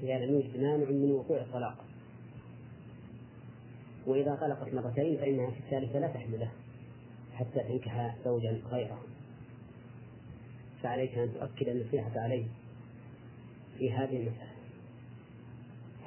إذا 0.02 0.18
لم 0.18 0.34
يوجد 0.34 0.60
مانع 0.60 0.90
من 0.90 1.12
وقوع 1.12 1.38
الطلاق. 1.38 1.84
وإذا 4.06 4.34
طلقت 4.34 4.74
مرتين 4.74 5.16
فإنها 5.16 5.50
في 5.50 5.58
الثالثة 5.58 5.98
لا 5.98 6.08
تحمل 6.08 6.40
له 6.40 6.50
حتى 7.34 7.60
تنكح 7.68 8.16
زوجا 8.24 8.60
غيره. 8.70 9.02
فعليك 10.82 11.18
أن 11.18 11.34
تؤكد 11.34 11.68
النصيحة 11.68 12.20
عليه 12.20 12.46
في 13.78 13.92
هذه 13.92 14.16
المسألة. 14.16 14.47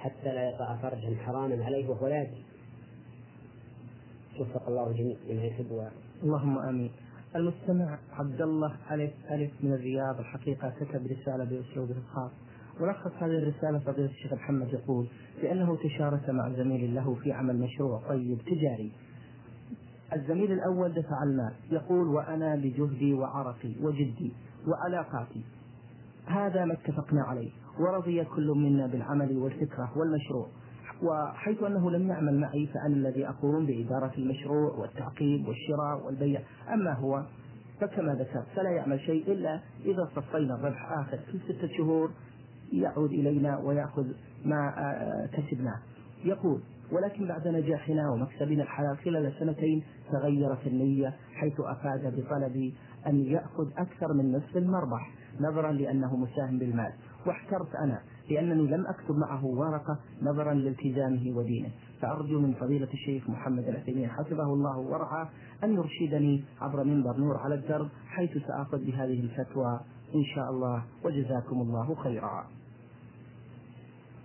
حتى 0.02 0.34
لا 0.34 0.50
يقع 0.50 0.76
فرجا 0.76 1.16
حراما 1.26 1.66
عليه 1.66 1.90
وهو 1.90 2.08
لا 2.08 2.28
وفق 4.40 4.68
الله 4.68 4.90
الجميع 4.90 5.18
لما 5.30 5.44
يحب 5.44 5.90
اللهم 6.24 6.58
آمين. 6.58 6.92
المستمع 7.36 8.00
عبد 8.14 8.42
الله 8.42 8.76
ألف 8.92 9.14
ألف 9.32 9.52
من 9.64 9.74
الرياض 9.74 10.20
الحقيقة 10.20 10.70
كتب 10.70 11.08
رسالة 11.08 11.44
بأسلوبه 11.44 11.96
الخاص. 11.98 12.32
ولخص 12.80 13.12
هذه 13.24 13.38
الرسالة 13.38 13.80
فضيلة 13.80 14.10
الشيخ 14.10 14.34
محمد 14.34 14.74
يقول 14.74 15.08
بأنه 15.42 15.76
تشارك 15.76 16.30
مع 16.30 16.50
زميل 16.50 16.96
له 16.96 17.16
في 17.16 17.32
عمل 17.32 17.60
مشروع 17.60 18.02
طيب 18.10 18.38
تجاري. 18.42 18.92
الزميل 20.16 20.52
الأول 20.52 20.94
دفع 20.94 21.24
المال 21.24 21.54
يقول 21.72 22.08
وأنا 22.08 22.56
بجهدي 22.56 23.14
وعرقي 23.14 23.76
وجدي 23.82 24.32
وعلاقاتي. 24.68 25.42
هذا 26.26 26.66
ما 26.66 26.74
اتفقنا 26.74 27.22
عليه. 27.24 27.52
ورضي 27.82 28.24
كل 28.24 28.48
منا 28.48 28.88
بالعمل 28.88 29.38
والفكرة 29.38 29.92
والمشروع. 29.98 30.48
وحيث 31.04 31.64
أنه 31.64 31.92
لم 31.92 32.10
يعمل 32.10 32.40
معي 32.40 32.68
فأنا 32.68 32.96
الذي 32.96 33.28
أقوم 33.28 33.66
بإدارة 33.66 34.12
المشروع 34.18 34.74
والتعقيب 34.80 35.48
والشراء 35.48 36.06
والبيع. 36.06 36.42
أما 36.74 36.94
هو 36.94 37.24
فكما 37.82 38.14
ذكرت 38.14 38.48
فلا 38.56 38.70
يعمل 38.70 39.00
شيء 39.00 39.32
إلا 39.32 39.60
إذا 39.86 40.10
صفينا 40.16 40.56
الربح 40.56 40.92
آخر 40.92 41.18
في 41.18 41.40
ستة 41.40 41.68
شهور 41.78 42.12
يعود 42.74 43.12
إلينا 43.12 43.58
ويأخذ 43.58 44.06
ما 44.46 44.74
آه، 44.78 45.26
كسبناه. 45.26 45.80
يقول 46.26 46.62
ولكن 46.92 47.28
بعد 47.28 47.48
نجاحنا 47.48 48.10
ومكسبنا 48.10 48.64
الحلال 48.64 48.98
خلال 48.98 49.34
سنتين 49.40 49.84
تغيرت 50.12 50.68
النية 50.68 51.14
حيث 51.34 51.54
أفاد 51.60 52.16
بطلب 52.16 52.74
أن 53.08 53.22
يأخذ 53.22 53.68
أكثر 53.78 54.14
من 54.14 54.32
نصف 54.32 54.58
المربح 54.58 55.12
نظرا 55.40 55.72
لأنه 55.72 56.16
مساهم 56.16 56.60
بالمال. 56.60 56.94
واحترت 57.26 57.76
أنا 57.76 58.02
لأنني 58.30 58.68
لم 58.68 58.88
أكتب 58.88 59.16
معه 59.16 59.46
ورقة 59.46 60.00
نظرا 60.22 60.54
لالتزامه 60.54 61.38
ودينه. 61.38 61.70
فأرجو 62.02 62.40
من 62.40 62.54
فضيلة 62.54 62.88
الشيخ 62.94 63.30
محمد 63.30 63.68
العثيمين 63.68 64.10
حفظه 64.10 64.54
الله 64.54 64.78
ورعاه 64.78 65.30
أن 65.64 65.74
يرشدني 65.74 66.44
عبر 66.62 66.84
منبر 66.84 67.18
نور 67.18 67.38
على 67.38 67.56
الدرب 67.56 67.90
حيث 68.08 68.38
سآخذ 68.48 68.86
بهذه 68.86 69.20
الفتوى 69.20 69.80
إن 70.16 70.24
شاء 70.36 70.50
الله 70.50 70.84
وجزاكم 71.04 71.62
الله 71.62 71.96
خيرا. 71.96 72.48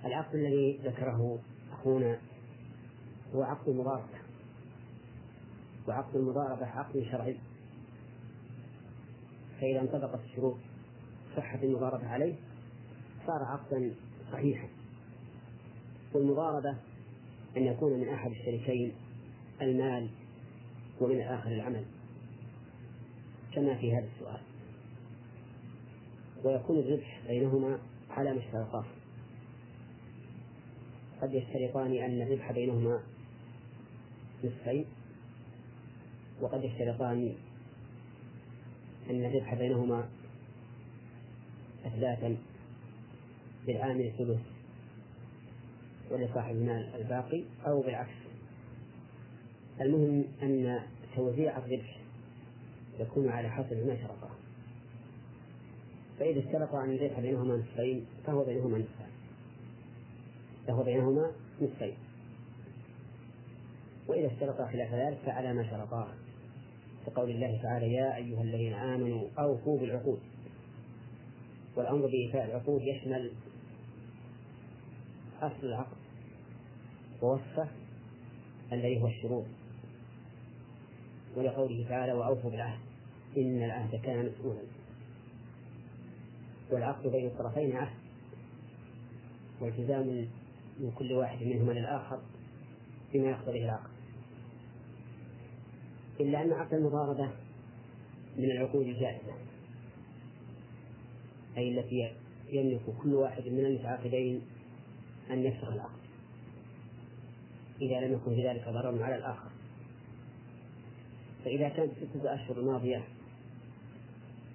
العقد 0.05 0.35
الذي 0.35 0.81
ذكره 0.85 1.39
أخونا 1.73 2.19
هو 3.35 3.43
عقد 3.43 3.69
المضاربة. 3.69 4.19
وعقد 5.89 6.17
المضاربة 6.17 6.67
عقد 6.67 7.07
شرعي. 7.11 7.37
فإذا 9.61 9.81
انطبقت 9.81 10.21
شروط 10.37 10.57
صحة 11.37 11.63
المضاربة 11.63 12.09
عليه. 12.09 12.35
صار 13.27 13.43
عقدا 13.43 13.95
صحيحا. 14.33 14.69
والمضاربة 16.15 16.71
أن 17.57 17.63
يكون 17.63 17.93
من 17.93 18.09
أحد 18.09 18.31
الشريكين 18.31 18.93
المال 19.63 20.09
ومن 21.01 21.17
الآخر 21.17 21.51
العمل 21.51 21.85
كما 23.55 23.75
في 23.75 23.93
هذا 23.97 24.07
السؤال. 24.15 24.41
ويكون 26.45 26.79
الربح 26.79 27.21
بينهما 27.29 27.79
على 28.11 28.35
ما 28.35 28.41
قد 31.23 31.35
يشترطان 31.35 31.93
أن 31.93 32.23
الربح 32.23 32.53
بينهما 32.53 33.01
نصفين 34.45 34.85
وقد 36.41 36.65
يشترطان 36.65 37.35
أن 39.11 39.25
الربح 39.25 39.55
بينهما 39.55 40.09
أثلاثا. 41.87 42.37
للعامل 43.69 44.13
ثلث 44.19 44.41
ولصاحب 46.11 46.57
المال 46.57 46.95
الباقي 46.95 47.43
أو 47.67 47.81
بالعكس. 47.81 48.17
المهم 49.81 50.25
أن 50.43 50.81
توزيع 51.17 51.59
الربح 51.59 51.99
يكون 53.01 53.29
على 53.29 53.49
حسب 53.49 53.87
ما 53.87 53.97
شرطه 53.97 54.31
فإذا 56.19 56.41
اشترط 56.41 56.75
أن 56.75 56.95
الربح 56.95 57.21
بينهما 57.21 57.57
نصفين 57.57 58.07
فهو 58.27 58.45
بينهما 58.45 58.79
نصفان. 58.79 59.11
فهو 60.67 60.83
بينهما 60.83 61.33
نصفين. 61.63 61.95
وإذا 64.09 64.27
اشترط 64.27 64.57
خلاف 64.57 64.95
ذلك 64.95 65.19
فعلى 65.27 65.55
ما 65.55 65.71
شرطاه 65.71 66.09
كقول 67.07 67.31
الله 67.31 67.63
تعالى 67.63 67.93
يا 67.93 68.17
أيها 68.17 68.43
الذين 68.43 68.73
آمنوا 68.73 69.29
أوفوا 69.39 69.79
بالعقود. 69.79 70.19
والأمر 71.77 72.07
بإيفاء 72.07 72.45
العقود 72.45 72.83
يشمل 72.83 73.31
أصل 75.43 75.67
العقد. 75.67 75.97
ووصفه 77.23 77.69
الذي 78.73 79.03
هو 79.03 79.07
الشروط 79.07 79.45
ولقوله 81.37 81.89
تعالى 81.89 82.13
وأوفوا 82.13 82.51
بالعهد. 82.51 82.79
إن 83.37 83.63
العهد 83.63 83.97
كان 83.97 84.27
مسؤولا. 84.27 84.63
والعقد 86.71 87.07
بين 87.07 87.27
الطرفين 87.27 87.77
عهد. 87.77 87.97
والتزام 89.61 90.29
من 90.81 90.93
كل 90.99 91.13
واحد 91.13 91.43
منهما 91.43 91.73
للآخر 91.73 92.21
بما 93.15 93.31
يقتضيه 93.31 93.65
العقد. 93.65 93.91
إلا 96.21 96.43
أن 96.43 96.53
عقد 96.53 96.75
المضاربة 96.75 97.31
من 98.39 98.51
العقود 98.51 98.87
الجائزة. 98.87 99.33
أي 101.57 101.79
التي 101.79 102.13
يملك 102.53 102.81
كل 103.03 103.15
واحد 103.15 103.43
من 103.49 103.67
المتعاقدين 103.67 104.43
أن 105.31 105.45
يفسخ 105.45 105.69
العقد 105.69 106.07
إذا 107.81 108.01
لم 108.01 108.13
يكن 108.13 108.35
في 108.35 108.49
ذلك 108.49 108.69
ضرر 108.69 109.03
على 109.03 109.17
الآخر. 109.17 109.51
فإذا 111.45 111.69
كانت 111.69 111.93
ستة 111.93 112.35
أشهر 112.35 112.63
ماضية 112.63 113.05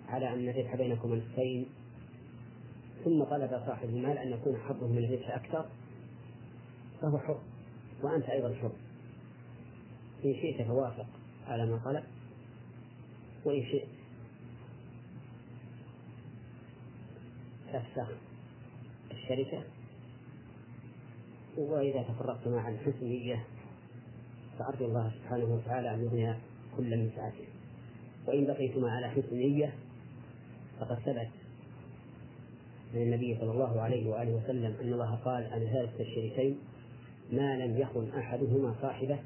على 0.07 0.34
أن 0.34 0.49
الربح 0.49 0.76
بينكم 0.76 1.15
نصفين 1.15 1.65
ثم 3.03 3.23
طلب 3.23 3.49
صاحب 3.68 3.89
المال 3.89 4.18
أن 4.18 4.31
يكون 4.31 4.57
حظه 4.57 4.88
من 4.88 4.98
الربح 4.98 5.35
أكثر 5.35 5.65
فهو 7.02 7.19
حر 7.19 7.39
وأنت 8.03 8.26
أيضا 8.26 8.56
حر. 8.56 8.72
إن 10.26 10.34
شئت 10.34 10.68
فوافق 10.68 11.06
على 11.48 11.65
ما 11.65 11.77
طلب 11.85 12.03
وإن 13.45 13.64
شئت 13.64 13.88
تفسخ 17.73 18.11
الشركة. 19.11 19.64
وإذا 21.57 22.03
تفرقتما 22.03 22.61
عن 22.61 22.78
حسن 22.78 23.06
نية 23.06 23.44
فأرجو 24.60 24.86
الله 24.86 25.11
سبحانه 25.19 25.45
وتعالى 25.45 25.94
أن 25.94 26.03
يغني 26.03 26.36
كل 26.78 26.98
من 26.98 27.11
سعته. 27.15 27.45
وإن 28.28 28.45
بقيتما 28.45 28.91
على 28.91 29.10
حسن 29.10 29.36
نية 29.36 29.73
فقد 30.80 30.99
ثبت 30.99 31.30
من 32.94 33.02
النبي 33.02 33.38
صلى 33.40 33.52
الله 33.52 33.82
عليه 33.82 34.10
وآله 34.10 34.36
وسلم 34.36 34.76
أن 34.82 34.94
الله 34.94 35.15
قال 35.15 35.44
أن 35.44 35.68
ثالث 35.73 36.02
الشريكين 36.02 36.57
ما 37.32 37.65
لم 37.65 37.78
يخن 37.78 38.10
أحدهما 38.18 38.76
صاحبه 38.82 39.19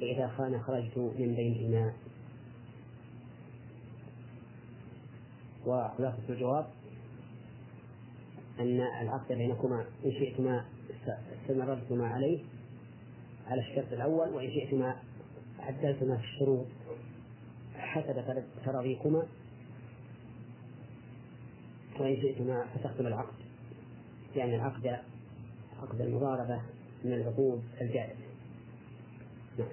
فإذا 0.00 0.28
خان 0.28 0.60
خرجت 0.60 0.98
من 0.98 1.34
بينهما. 1.34 1.92
وخلاصة 5.66 6.18
الجواب 6.28 6.66
أن 8.60 8.80
العقد 8.80 9.32
بينكما 9.32 9.84
إن 10.04 10.12
شئتما 10.12 10.64
استمررتما 11.42 12.06
عليه 12.08 12.38
على 13.46 13.60
الشرط 13.60 13.92
الأول 13.92 14.28
وإن 14.28 14.50
شئتما 14.50 14.96
عدلتما 15.58 16.16
في 16.16 16.24
الشروط 16.24 16.66
حسب 17.76 18.44
تراضيكما 18.64 19.22
وإن 22.00 22.16
شئتما 22.16 22.64
فسختم 22.74 23.06
العقد. 23.06 23.34
يعني 24.36 24.56
العقد 24.56 24.98
عقد 25.82 26.00
المضاربة 26.00 26.60
من 27.04 27.12
العقود 27.12 27.62
الجائزة. 27.80 28.24
نعم. 29.58 29.68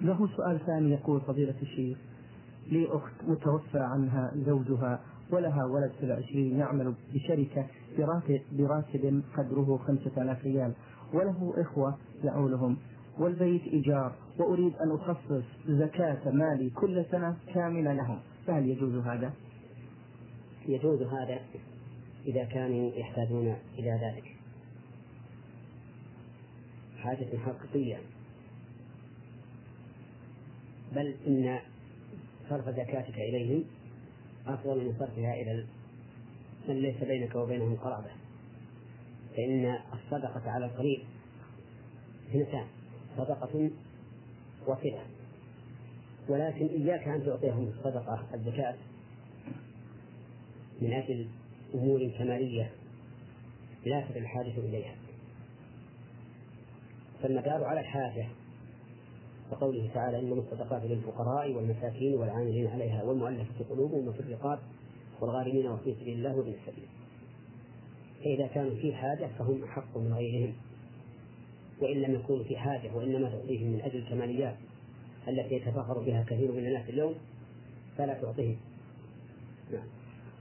له 0.00 0.36
سؤال 0.36 0.66
ثاني 0.66 0.90
يقول 0.90 1.20
فضيلة 1.20 1.54
الشيخ. 1.62 1.98
لي 2.66 2.88
أخت 2.88 3.12
متوفى 3.22 3.78
عنها 3.78 4.32
زوجها 4.46 5.00
ولها 5.32 5.64
ولد 5.64 5.92
في 5.98 6.06
العشرين 6.06 6.58
يعمل 6.58 6.94
بشركة 7.14 7.66
براتب, 7.98 8.40
براتب 8.52 9.22
قدره 9.36 9.76
خمسة 9.76 10.22
آلاف 10.22 10.44
ريال. 10.44 10.72
وله 11.14 11.54
إخوة 11.56 11.98
يعولهم. 12.24 12.76
والبيت 13.18 13.62
إيجار. 13.62 14.14
وأريد 14.38 14.72
أن 14.76 14.90
أخصص 14.90 15.44
زكاة 15.68 16.30
مالي 16.30 16.70
كل 16.70 17.04
سنة 17.10 17.36
كاملة 17.54 17.92
لهم. 17.92 18.18
فهل 18.46 18.66
يجوز 18.68 18.94
هذا؟ 18.94 19.32
يجوز 20.66 21.02
هذا 21.02 21.40
إذا 22.26 22.44
كانوا 22.44 22.90
يحتاجون 22.94 23.56
إلى 23.78 23.90
ذلك. 23.90 24.36
حاجة 26.98 27.36
حقيقية. 27.36 27.96
بل 30.94 31.14
إن 31.26 31.58
صرف 32.50 32.68
زكاتك 32.68 33.14
إليهم 33.14 33.64
أفضل 34.54 34.84
من 34.84 34.94
صرفها 34.98 35.34
إلى 35.34 35.66
من 36.68 36.74
ليس 36.74 36.96
بينك 37.04 37.34
وبينهم 37.34 37.76
قرابة. 37.76 38.10
فإن 39.36 39.78
الصدقة 39.92 40.50
على 40.50 40.66
القريب 40.66 41.00
اثنتان 42.30 42.66
صدقة 43.16 43.70
وصلة 44.66 45.02
ولكن 46.28 46.66
إياك 46.66 47.08
أن 47.08 47.26
تعطيهم 47.26 47.68
الصدقة 47.68 48.26
الزكاة 48.34 48.76
من 50.80 50.92
أجل 50.92 51.28
أمور 51.74 52.10
كمالية 52.18 52.70
لا 53.86 54.06
تدل 54.08 54.18
الحاجة 54.18 54.58
إليها. 54.58 54.94
فالمدار 57.22 57.64
على 57.64 57.80
الحاجة 57.80 58.28
وقوله 59.52 59.90
تعالى 59.94 60.18
إنما 60.20 60.40
الصدقات 60.40 60.82
للفقراء 60.84 61.52
والمساكين 61.52 62.14
والعاملين 62.14 62.66
عليها 62.66 63.02
والمؤلفة 63.02 63.64
قلوبهم 63.70 64.08
وفي 64.08 64.20
الرقاب 64.20 64.58
والغارمين 65.20 65.66
وفي 65.66 65.94
سبيل 65.94 66.18
الله 66.18 66.36
وابن 66.36 66.50
السبيل. 66.50 66.88
فإذا 68.24 68.46
كانوا 68.46 68.74
في 68.74 68.94
حاجة 68.94 69.28
فهم 69.38 69.64
أحق 69.64 69.98
من 69.98 70.12
غيرهم. 70.12 70.52
وإن 71.80 71.96
لم 71.96 72.14
يكونوا 72.14 72.44
في 72.44 72.56
حاجة 72.56 72.96
وإنما 72.96 73.30
تعطيهم 73.30 73.72
من 73.72 73.80
أجل 73.80 73.98
الكماليات 73.98 74.56
التي 75.28 75.54
يتفاخر 75.54 75.98
بها 75.98 76.22
كثير 76.22 76.52
من 76.52 76.66
الناس 76.66 76.88
اليوم 76.88 77.14
فلا 77.98 78.22
تعطيهم. 78.22 78.56
نعم. 79.72 79.86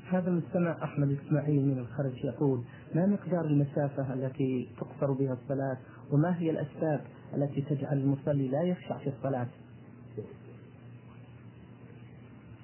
هذا 0.09 0.29
المستمع 0.29 0.83
أحمد 0.83 1.17
إسماعيل 1.25 1.65
من 1.65 1.79
الخرج 1.79 2.25
يقول 2.25 2.63
ما 2.95 3.05
مقدار 3.05 3.45
المسافة 3.45 4.13
التي 4.13 4.67
تقصر 4.77 5.11
بها 5.11 5.33
الصلاة 5.33 5.77
وما 6.11 6.39
هي 6.39 6.49
الأسباب 6.49 7.01
التي 7.33 7.61
تجعل 7.61 7.97
المصلي 7.97 8.47
لا 8.47 8.61
يخشع 8.61 8.97
في 8.97 9.09
الصلاة. 9.09 9.47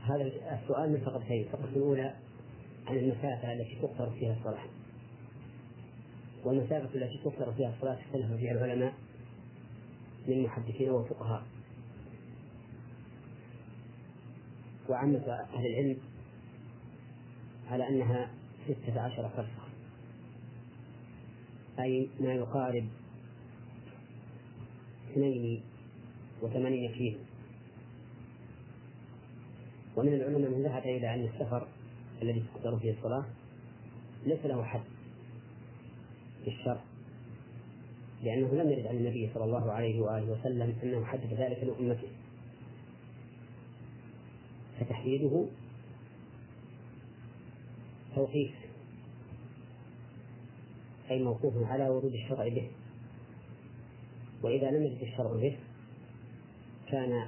هذا 0.04 0.24
السؤال 0.62 0.92
من 0.92 1.02
فقرتين 1.06 1.42
الفقرة 1.42 1.70
الأولى 1.70 2.14
عن 2.88 2.98
المسافة 2.98 3.54
التي 3.54 3.76
تقصر 3.82 4.10
فيها 4.10 4.34
الصلاة. 4.34 4.66
والمسافة 6.46 6.96
التي 6.96 7.18
تقصر 7.24 7.54
فيها 7.54 7.70
الصلاة 7.70 7.94
اختلف 7.94 8.32
فيها 8.32 8.52
العلماء 8.52 8.94
من 10.28 10.34
المحدثين 10.34 10.90
والفقهاء 10.90 11.44
وعامة 14.90 15.20
أهل 15.54 15.66
العلم 15.66 15.98
على 17.72 17.90
أنها 17.90 18.30
ستة 18.66 19.02
عشر 19.02 19.30
فرسخ 19.30 19.68
أي 21.80 22.10
ما 22.20 22.34
يقارب 22.34 22.88
اثنين 25.14 25.62
وثمانين 26.42 26.92
كيلو 26.92 27.20
ومن 29.96 30.14
العلماء 30.14 30.50
من 30.52 30.64
ذهب 30.64 30.84
إلى 30.84 31.14
أن 31.14 31.26
السفر 31.26 31.68
الذي 32.22 32.44
تقدر 32.54 32.80
فيه 32.80 32.92
الصلاة 32.92 33.26
ليس 34.26 34.46
له 34.46 34.64
حد 34.64 34.82
في 36.44 36.50
الشرع 36.50 36.84
لأنه 38.24 38.54
لم 38.54 38.72
يرد 38.72 38.88
عن 38.88 38.96
النبي 38.96 39.30
صلى 39.34 39.44
الله 39.44 39.72
عليه 39.72 40.02
وآله 40.02 40.32
وسلم 40.32 40.76
أنه 40.84 41.06
حدد 41.06 41.34
ذلك 41.34 41.64
لأمته. 41.64 42.08
فتحديده 44.80 45.46
توقيف 48.16 48.52
أي 51.12 51.24
موقوف 51.24 51.54
على 51.64 51.90
ورود 51.90 52.14
الشرع 52.14 52.48
به. 52.48 52.68
وإذا 54.44 54.72
لم 54.72 54.84
يرد 54.84 55.02
الشرع 55.02 55.34
به 55.34 55.58
كان 56.88 57.28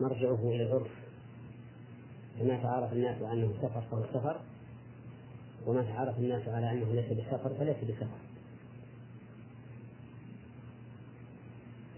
مرجعه 0.00 0.50
إلى 0.50 0.62
العرف 0.62 0.90
فما 2.38 2.62
تعارف 2.62 2.92
الناس 2.92 3.22
أنه 3.22 3.54
سفر 3.62 3.80
فهو 3.90 4.04
سفر 4.04 4.40
وما 5.66 5.82
تعارف 5.82 6.18
الناس 6.18 6.48
على 6.48 6.72
أنه 6.72 6.92
ليس 6.92 7.12
بسفر 7.12 7.54
فليس 7.54 7.76
بسفر. 7.76 8.18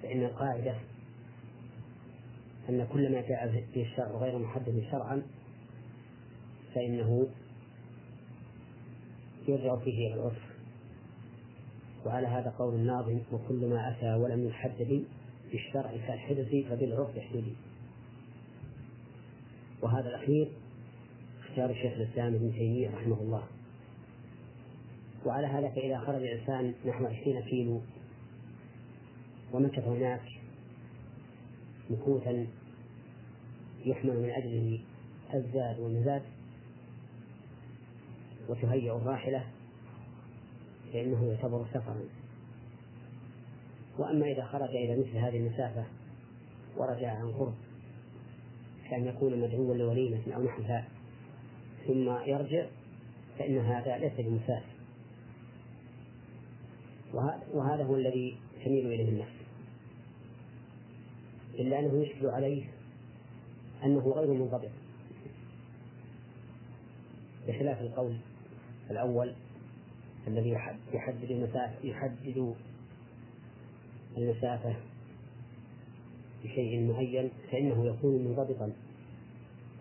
فإن 0.03 0.25
القاعدة 0.25 0.75
أن 2.69 2.87
كل 2.93 3.13
ما 3.13 3.21
جاء 3.21 3.65
به 3.75 3.83
الشرع 3.83 4.11
غير 4.11 4.39
محدد 4.39 4.85
شرعا 4.91 5.23
فإنه 6.75 7.29
يرجع 9.49 9.77
فيه 9.77 10.07
إلى 10.07 10.15
العرف. 10.15 10.48
وعلى 12.07 12.27
هذا 12.27 12.55
قول 12.59 12.75
الناظم 12.75 13.19
وكل 13.33 13.67
ما 13.67 13.91
أتى 13.91 14.15
ولم 14.15 14.49
يحدد 14.49 15.05
بالشرع 15.53 15.91
كالحدث 16.07 16.55
فبالعرف 16.71 17.17
يحدد. 17.17 17.45
وهذا 19.83 20.09
الأخير 20.09 20.49
اختيار 21.41 21.71
الشيخ 21.71 21.93
الإسلام 21.93 22.35
ابن 22.35 22.53
تيمية 22.53 22.89
رحمه 22.89 23.21
الله. 23.21 23.43
وعلى 25.27 25.47
هذا 25.47 25.69
فإذا 25.69 25.99
خرج 25.99 26.23
الإنسان 26.23 26.75
نحو 26.87 27.07
عشرين 27.07 27.41
كيلو 27.41 27.81
ومكث 29.53 29.85
هناك 29.85 30.23
مكوثا 31.91 32.47
يحمل 33.85 34.17
من 34.17 34.31
أجله 34.31 34.81
الزاد 35.35 35.81
والمزاد 35.81 36.23
وتهيأ 38.49 38.97
الراحلة 38.97 39.45
فإنه 40.93 41.25
يعتبر 41.29 41.67
سفرا. 41.75 42.01
وأما 43.99 44.27
إذا 44.27 44.45
خرج 44.45 44.71
إلى 44.71 44.97
مثل 44.97 45.17
هذه 45.17 45.37
المسافة 45.37 45.85
ورجع 46.77 47.11
عن 47.11 47.33
قرب 47.33 47.55
كأن 48.91 49.07
يكون 49.07 49.41
مدعوا 49.41 49.75
لوليمة 49.75 50.21
أو 50.35 50.43
نحوها 50.43 50.89
ثم 51.87 52.09
يرجع 52.27 52.67
فإن 53.39 53.59
هذا 53.59 53.99
ليس 53.99 54.13
بمسافر 54.19 54.79
وهذا 57.55 57.85
هو 57.85 57.97
الذي 57.97 58.37
تميل 58.65 58.87
إليه 58.87 59.09
النفس 59.09 59.39
إلا 61.59 61.79
أنه 61.79 62.03
يشكل 62.03 62.27
عليه 62.27 62.65
أنه 63.85 64.13
غير 64.17 64.33
منضبط. 64.33 64.71
بخلاف 67.49 67.81
القول 67.81 68.17
الأول 68.91 69.35
الذي 70.29 70.51
يحدد 70.95 71.31
المسافة 71.31 71.75
يحدد 71.85 72.55
المسافة 74.17 74.77
بشيء 76.45 76.93
معين 76.93 77.31
فإنه 77.51 77.87
يكون 77.87 78.25
منضبطا 78.25 78.73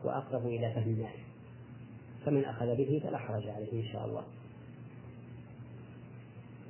وأقرب 0.03 0.45
إلى 0.45 0.73
فهم 0.73 0.89
الناس 0.89 1.15
فمن 2.25 2.45
أخذ 2.45 2.75
به 2.75 3.01
فلا 3.03 3.17
حرج 3.17 3.47
عليه 3.47 3.73
إن 3.73 3.93
شاء 3.93 4.05
الله 4.05 4.23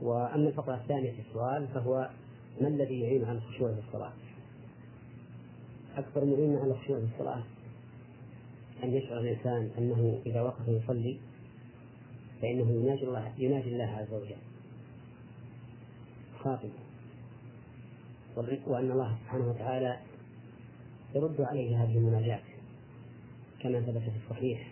وأما 0.01 0.47
الفقرة 0.47 0.75
الثانية 0.75 1.11
في 1.11 1.19
السؤال 1.19 1.67
فهو 1.67 2.09
ما 2.61 2.67
الذي 2.67 2.99
يعين 2.99 3.25
على 3.25 3.37
الخشوع 3.37 3.73
في 3.73 3.79
الصلاة؟ 3.87 4.13
أكثر 5.97 6.25
معين 6.25 6.57
على 6.57 6.71
الخشوع 6.71 6.99
في 6.99 7.05
الصلاة 7.13 7.43
أن 8.83 8.93
يشعر 8.93 9.19
الإنسان 9.19 9.69
أنه 9.77 10.19
إذا 10.25 10.41
وقف 10.41 10.67
يصلي 10.67 11.17
فإنه 12.41 12.71
يناجي 12.71 13.03
الله 13.03 13.33
يناجي 13.37 13.69
الله 13.69 13.85
عز 13.85 14.13
وجل. 14.13 14.35
خاطبا 16.39 16.69
وأن 18.67 18.91
الله 18.91 19.17
سبحانه 19.23 19.49
وتعالى 19.49 19.97
يرد 21.15 21.41
عليه 21.41 21.83
هذه 21.83 21.97
المناجاة 21.97 22.39
كما 23.61 23.81
ثبت 23.81 24.01
في 24.01 24.17
الصحيح. 24.25 24.71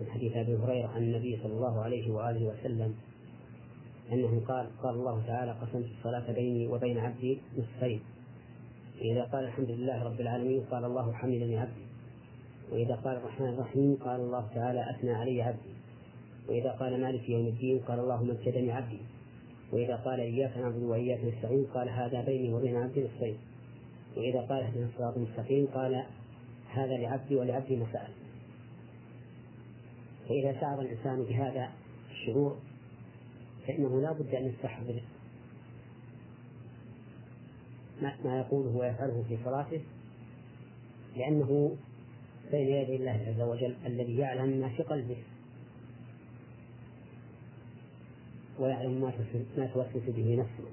من 0.00 0.06
حديث 0.10 0.36
أبي 0.36 0.56
هريرة 0.56 0.88
عن 0.88 1.02
النبي 1.02 1.38
صلى 1.42 1.52
الله 1.52 1.80
عليه 1.80 2.10
وآله 2.10 2.46
وسلم 2.46 2.94
أنه 4.12 4.42
قال 4.48 4.66
قال 4.82 4.94
الله 4.94 5.22
تعالى 5.26 5.52
قسمت 5.52 5.86
الصلاة 5.98 6.32
بيني 6.32 6.66
وبين 6.66 6.98
عبدي 6.98 7.38
نصفين. 7.58 8.00
إذا 9.00 9.22
قال 9.22 9.44
الحمد 9.44 9.70
لله 9.70 10.02
رب 10.02 10.20
العالمين 10.20 10.60
قال 10.70 10.84
الله 10.84 11.12
حمدني 11.12 11.58
عبدي. 11.58 11.86
وإذا 12.72 12.94
قال 12.94 13.16
الرحمن 13.16 13.48
الرحيم 13.48 13.96
قال 13.96 14.20
الله 14.20 14.48
تعالى 14.54 14.90
أثنى 14.90 15.12
علي 15.12 15.42
عبدي. 15.42 15.72
وإذا 16.52 16.70
قال 16.70 17.00
مالك 17.00 17.28
يوم 17.28 17.46
الدين 17.46 17.78
قال 17.78 17.98
اللهم 17.98 18.28
مجدني 18.28 18.72
عبدي. 18.72 18.98
وإذا 19.72 19.96
قال 19.96 20.20
إياك 20.20 20.56
نعبد 20.56 20.82
وإياك 20.82 21.24
نستعين 21.24 21.64
قال 21.64 21.88
هذا 21.88 22.20
بيني 22.20 22.54
وبين 22.54 22.76
عبدي 22.76 23.04
نصفين. 23.04 23.36
وإذا 24.16 24.40
قال 24.40 24.62
اهدنا 24.62 24.86
الصراط 24.86 25.16
المستقيم 25.16 25.66
قال 25.66 26.04
هذا 26.68 26.96
لعبدي 26.96 27.36
ولعبدي 27.36 27.76
ما 27.76 27.86
فإذا 30.28 30.60
شعر 30.60 30.80
الإنسان 30.80 31.24
بهذا 31.24 31.70
الشعور 32.10 32.58
فإنه 33.66 34.00
لا 34.00 34.12
بد 34.12 34.34
أن 34.34 34.46
يستحضر 34.46 35.02
ما 38.24 38.38
يقوله 38.38 38.76
ويفعله 38.76 39.24
في 39.28 39.38
صلاته 39.44 39.80
لأنه 41.16 41.76
بين 42.50 42.68
يدي 42.68 42.96
الله 42.96 43.24
عز 43.28 43.40
وجل 43.40 43.76
الذي 43.86 44.16
يعلم 44.16 44.60
ما 44.60 44.68
في 44.68 44.82
قلبه. 44.82 45.16
ويعلم 48.58 49.00
ما 49.00 49.12
ما 49.58 49.66
توسوس 49.66 50.02
به 50.16 50.36
نفسه. 50.36 50.70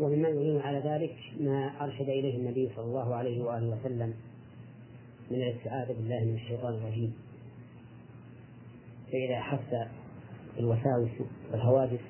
ومما 0.00 0.28
يعين 0.28 0.60
على 0.60 0.78
ذلك 0.78 1.16
ما 1.40 1.84
أرشد 1.84 2.08
إليه 2.08 2.36
النبي 2.36 2.70
صلى 2.76 2.84
الله 2.84 3.14
عليه 3.14 3.44
وآله 3.44 3.68
وسلم 3.68 4.14
من 5.30 5.36
الاستعاذة 5.36 5.92
بالله 5.92 6.24
من 6.24 6.34
الشيطان 6.34 6.74
الرجيم. 6.74 7.14
فإذا 9.12 9.34
أحس 9.34 9.88
الوساوس 10.58 11.10
والهواجس 11.52 12.00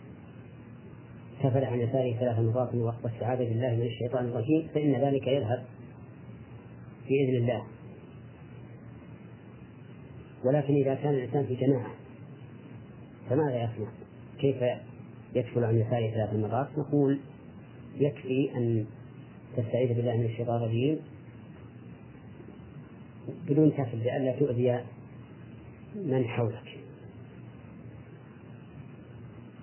كفل 1.42 1.64
عن 1.64 1.80
يساره 1.80 2.16
ثلاث 2.18 2.38
مرات 2.38 2.74
واستعاذ 2.74 3.38
بالله 3.38 3.74
من 3.74 3.86
الشيطان 3.86 4.24
الرجيم 4.24 4.68
فإن 4.74 4.92
ذلك 4.94 5.26
يذهب 5.26 5.64
بإذن 7.08 7.36
الله. 7.42 7.66
ولكن 10.44 10.74
إذا 10.74 10.94
كان 10.94 11.14
الإنسان 11.14 11.46
في 11.46 11.54
جماعة 11.54 12.05
فماذا 13.30 13.64
يصنع؟ 13.64 13.88
كيف 14.38 14.56
يكفل 15.34 15.64
عن 15.64 15.78
يساره 15.78 16.10
ثلاث 16.10 16.34
مرات؟ 16.34 16.68
نقول 16.78 17.18
يكفي 17.98 18.56
أن 18.56 18.86
تستعيذ 19.56 19.94
بالله 19.94 20.16
من 20.16 20.24
الشيطان 20.24 20.56
الرجيم 20.56 20.98
بدون 23.48 23.70
كسل 23.70 23.98
لئلا 23.98 24.38
تؤذي 24.38 24.80
من 25.94 26.24
حولك 26.24 26.78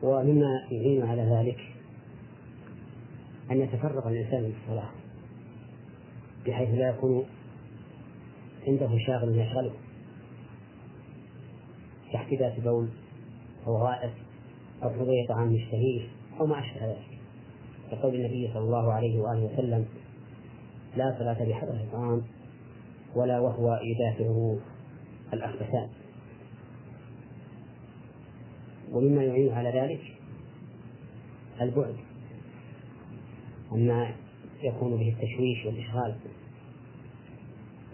ومما 0.02 0.68
يعين 0.72 1.04
على 1.04 1.22
ذلك 1.22 1.60
أن 3.52 3.62
يتفرغ 3.62 4.10
الإنسان 4.10 4.44
للصلاة 4.44 4.90
بحيث 6.46 6.70
لا 6.70 6.90
يكون 6.90 7.26
عنده 8.68 8.98
شاغل 9.08 9.40
يشغله 9.40 9.74
كاحتباس 12.12 12.60
بول 12.60 12.90
أو 13.68 13.78
غائط 13.78 14.12
أو 14.84 14.90
حضور 14.90 15.26
طعام 15.30 15.56
يشتهيه 15.56 16.08
أو 16.40 16.46
ما 16.46 16.60
أشبه 16.60 16.86
ذلك. 16.86 17.20
كقول 17.92 18.16
النبي 18.16 18.50
صلى 18.54 18.64
الله 18.64 18.94
عليه 18.94 19.20
وآله 19.20 19.54
وسلم 19.54 19.86
لا 20.96 21.16
صلاة 21.20 21.50
بحضرة 21.50 21.84
الطعام 21.84 22.22
ولا 23.16 23.40
وهو 23.40 23.80
يدافعه 23.84 24.58
الأخبثان. 25.34 25.90
ومما 28.92 29.24
يعين 29.24 29.54
على 29.54 29.70
ذلك 29.70 30.02
البعد 31.62 31.96
عما 33.72 34.16
يكون 34.64 34.98
به 34.98 35.10
التشويش 35.10 35.66
والإشغال 35.66 36.16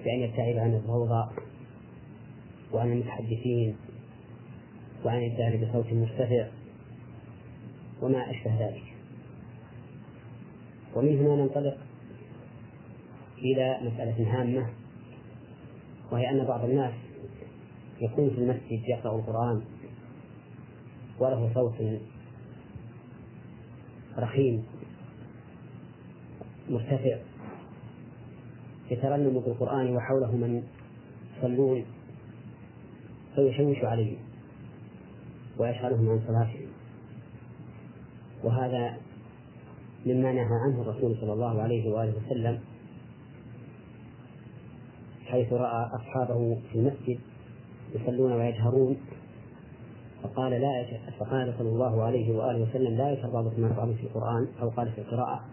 بأن 0.06 0.20
يبتعد 0.20 0.58
عن 0.58 0.74
الضوضاء 0.74 1.34
وعن 2.74 2.91
المتحدثين 2.91 3.76
وعن 5.06 5.24
الجهل 5.24 5.66
بصوت 5.66 5.94
مرتفع. 5.94 6.48
وما 8.02 8.32
أشبه 8.32 8.68
ذلك. 8.68 8.84
ومن 10.96 11.18
هنا 11.18 11.36
ننطلق 11.36 11.78
إلى 13.38 13.78
مسألة 13.82 14.42
هامة 14.42 14.70
وهي 16.12 16.30
أن 16.30 16.46
بعض 16.46 16.64
الناس 16.64 16.94
يكون 18.02 18.30
في 18.30 18.38
المسجد 18.38 18.90
يقرأ 18.90 19.16
القرآن 19.16 19.62
وله 21.20 21.54
صوت 21.54 22.00
رخيم 24.18 24.64
مرتفع 26.70 27.18
يترنم 28.92 29.40
بالقرآن 29.40 29.96
وحوله 29.96 30.36
من 30.36 30.64
يصلون 31.38 31.86
فيشوش 33.36 33.78
عليهم 33.84 34.28
ويشغلهم 35.60 36.10
عن 36.10 36.22
صلاتهم 36.27 36.69
وهذا 38.44 38.98
مما 40.06 40.31
نهى 40.31 40.60
عنه 40.65 40.81
الرسول 40.81 41.18
صلى 41.22 41.34
الله 41.34 41.61
عليه 41.61 41.91
وآله 41.91 42.14
وسلم 42.26 42.60
حيث 45.26 45.53
رأى 45.53 45.90
أصحابه 45.95 46.57
في 46.72 46.80
المسجد 46.80 47.19
يصلون 47.95 48.31
ويجهرون 48.31 48.98
فقال 50.23 50.52
لا 50.52 50.86
فقال 51.19 51.53
صلى 51.57 51.69
الله 51.69 52.03
عليه 52.03 52.36
وآله 52.38 52.69
وسلم 52.69 52.98
لا 52.98 53.11
يشهر 53.11 53.30
بعضكم 53.30 53.61
مع 53.61 53.72
بعض 53.72 53.91
في 53.91 54.03
القرآن 54.03 54.48
أو 54.61 54.69
قال 54.69 54.91
في 54.91 55.02
القراءة. 55.02 55.45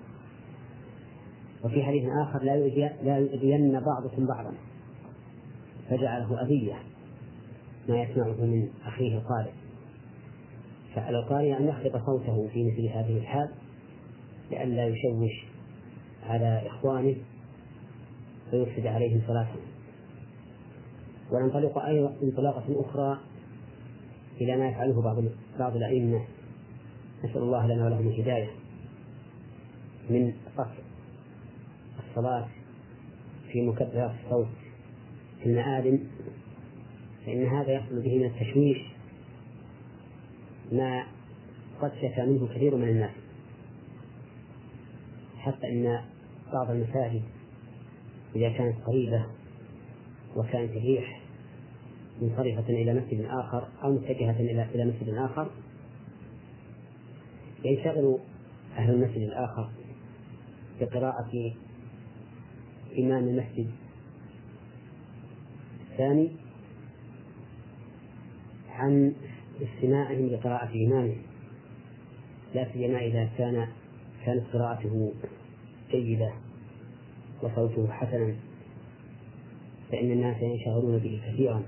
وفي 1.65 1.83
حديث 1.83 2.05
آخر 2.23 2.43
لا 2.43 2.57
لا 3.03 3.19
يؤذين 3.19 3.81
بعضكم 3.81 4.27
بعضا. 4.27 4.53
فجعله 5.91 6.43
أذية 6.43 6.75
ما 7.89 8.03
يسمعه 8.03 8.45
من 8.45 8.69
أخيه 8.87 9.19
القارئ. 9.19 9.53
فعلى 10.97 11.19
القارئ 11.19 11.57
أن 11.57 11.69
يخفض 11.69 12.07
صوته 12.07 12.49
في 12.53 12.65
مثل 12.65 12.87
هذه 12.87 13.17
الحال 13.19 13.51
لئلا 14.51 14.87
يشوش 14.87 15.45
على 16.27 16.63
إخوانه 16.67 17.17
فيفسد 18.51 18.87
عليهم 18.87 19.21
صلاتهم 19.27 19.61
وننطلق 21.33 21.79
أيضا 21.79 22.17
انطلاقة 22.23 22.65
أخرى 22.69 23.19
إلى 24.41 24.57
ما 24.57 24.69
يفعله 24.69 25.03
بعض 25.03 25.25
بعض 25.59 25.77
الأئمة. 25.77 26.25
نسأل 27.25 27.43
الله 27.43 27.67
لنا 27.67 27.85
ولهم 27.85 28.09
الهداية 28.09 28.51
من 30.11 30.33
قصر 30.59 30.83
الصلاة 32.09 32.49
في 33.53 33.63
مكبرات 33.63 34.11
الصوت 34.25 34.49
في 35.43 35.47
المآذن 35.47 36.01
فإن 37.27 37.47
هذا 37.47 37.73
يحصل 37.73 38.03
به 38.03 38.19
من 38.19 38.25
التشويش 38.25 38.96
ما 40.73 41.07
قد 41.81 41.93
شكى 41.95 42.23
منه 42.27 42.49
كثير 42.55 42.77
من 42.77 42.89
الناس. 42.89 43.15
حتى 45.39 45.69
إن 45.69 46.01
بعض 46.53 46.71
المساجد 46.71 47.23
إذا 48.37 48.49
كانت 48.49 48.77
قريبة 48.87 49.27
وكانت 50.37 50.71
الريح 50.71 51.21
منصرفة 52.23 52.69
إلى 52.69 52.95
مسجد 52.95 53.25
آخر 53.25 53.69
أو 53.83 53.93
متجهة 53.93 54.41
إلى 54.41 54.85
مسجد 54.85 55.15
آخر 55.15 55.51
ينشغل 57.65 58.19
أهل 58.77 58.91
المسجد 58.91 59.23
الآخر 59.23 59.71
بقراءة 60.81 61.53
إمام 62.99 63.29
المسجد 63.29 63.71
الثاني 65.91 66.31
عن 68.71 69.15
استماعهم 69.63 70.27
لقراءة 70.27 70.71
إمامه 70.75 71.17
لا 72.55 72.73
سيما 72.73 72.99
إذا 72.99 73.29
كان 73.39 73.69
كانت 74.25 74.45
قراءته 74.53 75.13
جيدة 75.91 76.33
وصوته 77.43 77.89
حسنا. 77.91 78.35
فإن 79.93 80.11
الناس 80.11 80.43
ينشغلون 80.43 80.99
به 80.99 81.21
كثيرا. 81.27 81.63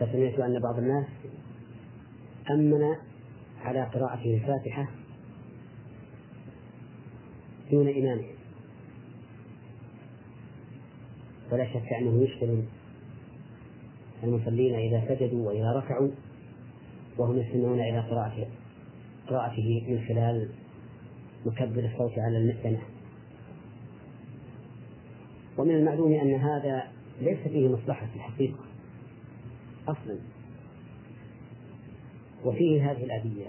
فسمعت 0.00 0.38
أن 0.38 0.60
بعض 0.60 0.78
الناس 0.78 1.06
أمن 2.50 2.96
على 3.60 3.82
قراءته 3.82 4.34
الفاتحة 4.34 4.88
دون 7.70 7.88
إمامه 7.88 8.24
ولا 11.52 11.66
شك 11.66 11.92
أنه 11.92 12.22
يشغل 12.22 12.62
المصلين 14.24 14.74
إذا 14.74 15.02
سجدوا 15.08 15.48
وإذا 15.48 15.72
ركعوا 15.72 16.10
وهم 17.18 17.38
يستمعون 17.38 17.80
إلى 17.80 18.00
قراءته 18.00 18.46
قراءته 19.28 19.84
من 19.88 20.04
خلال 20.08 20.48
مكبر 21.46 21.84
الصوت 21.84 22.18
على 22.18 22.38
المئذنة 22.38 22.80
ومن 25.58 25.74
المعلوم 25.74 26.12
أن 26.12 26.34
هذا 26.34 26.82
ليس 27.20 27.38
فيه 27.38 27.68
مصلحة 27.68 28.06
في 28.06 28.16
الحقيقة 28.16 28.64
أصلا. 29.88 30.18
وفيه 32.44 32.90
هذه 32.90 33.04
الأذية 33.04 33.48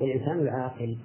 والإنسان 0.00 0.38
العاقل 0.38 0.96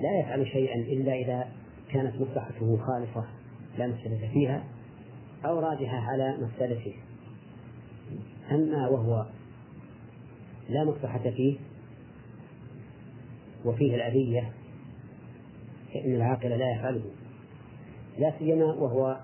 لا 0.00 0.20
يفعل 0.20 0.46
شيئا 0.46 0.76
إلا 0.76 1.14
إذا 1.14 1.48
كانت 1.92 2.14
مصلحته 2.14 2.76
خالصة 2.76 3.24
لا 3.78 3.86
مفسدة 3.86 4.28
فيها 4.32 4.64
أو 5.44 5.58
راجحة 5.58 5.96
على 5.96 6.36
مفسدته. 6.40 6.94
أما 8.50 8.88
وهو 8.88 9.26
لا 10.68 10.84
مصلحة 10.84 11.30
فيه 11.30 11.56
وفيه 13.64 13.94
الأذية 13.94 14.52
فإن 15.94 16.14
العاقل 16.14 16.48
لا 16.48 16.72
يفعله. 16.72 17.04
لا 18.18 18.32
سيما 18.38 18.64
وهو 18.64 19.20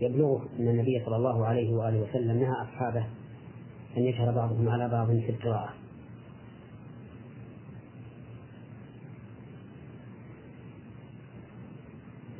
يبلغه 0.00 0.48
أن 0.58 0.68
النبي 0.68 1.02
صلى 1.04 1.16
الله 1.16 1.46
عليه 1.46 1.72
وآله 1.72 2.00
وسلم 2.00 2.38
نهى 2.38 2.62
أصحابه 2.62 3.06
أن 3.96 4.02
يشهر 4.02 4.34
بعضهم 4.34 4.68
على 4.68 4.88
بعض 4.88 5.06
في 5.06 5.30
القراءة. 5.30 5.74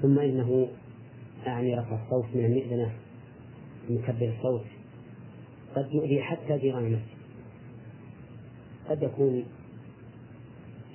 ثم 0.03 0.19
إنه 0.19 0.69
أعني 1.47 1.75
رفع 1.75 2.05
الصوت 2.05 2.37
من 2.37 2.45
المئذنة 2.45 2.93
مكبر 3.91 4.35
الصوت. 4.39 4.80
قد 5.77 5.95
يؤذي 5.95 6.23
حتى 6.23 6.59
جيران 6.59 6.85
المسجد. 6.85 7.21
قد 8.89 9.03
يكون 9.03 9.45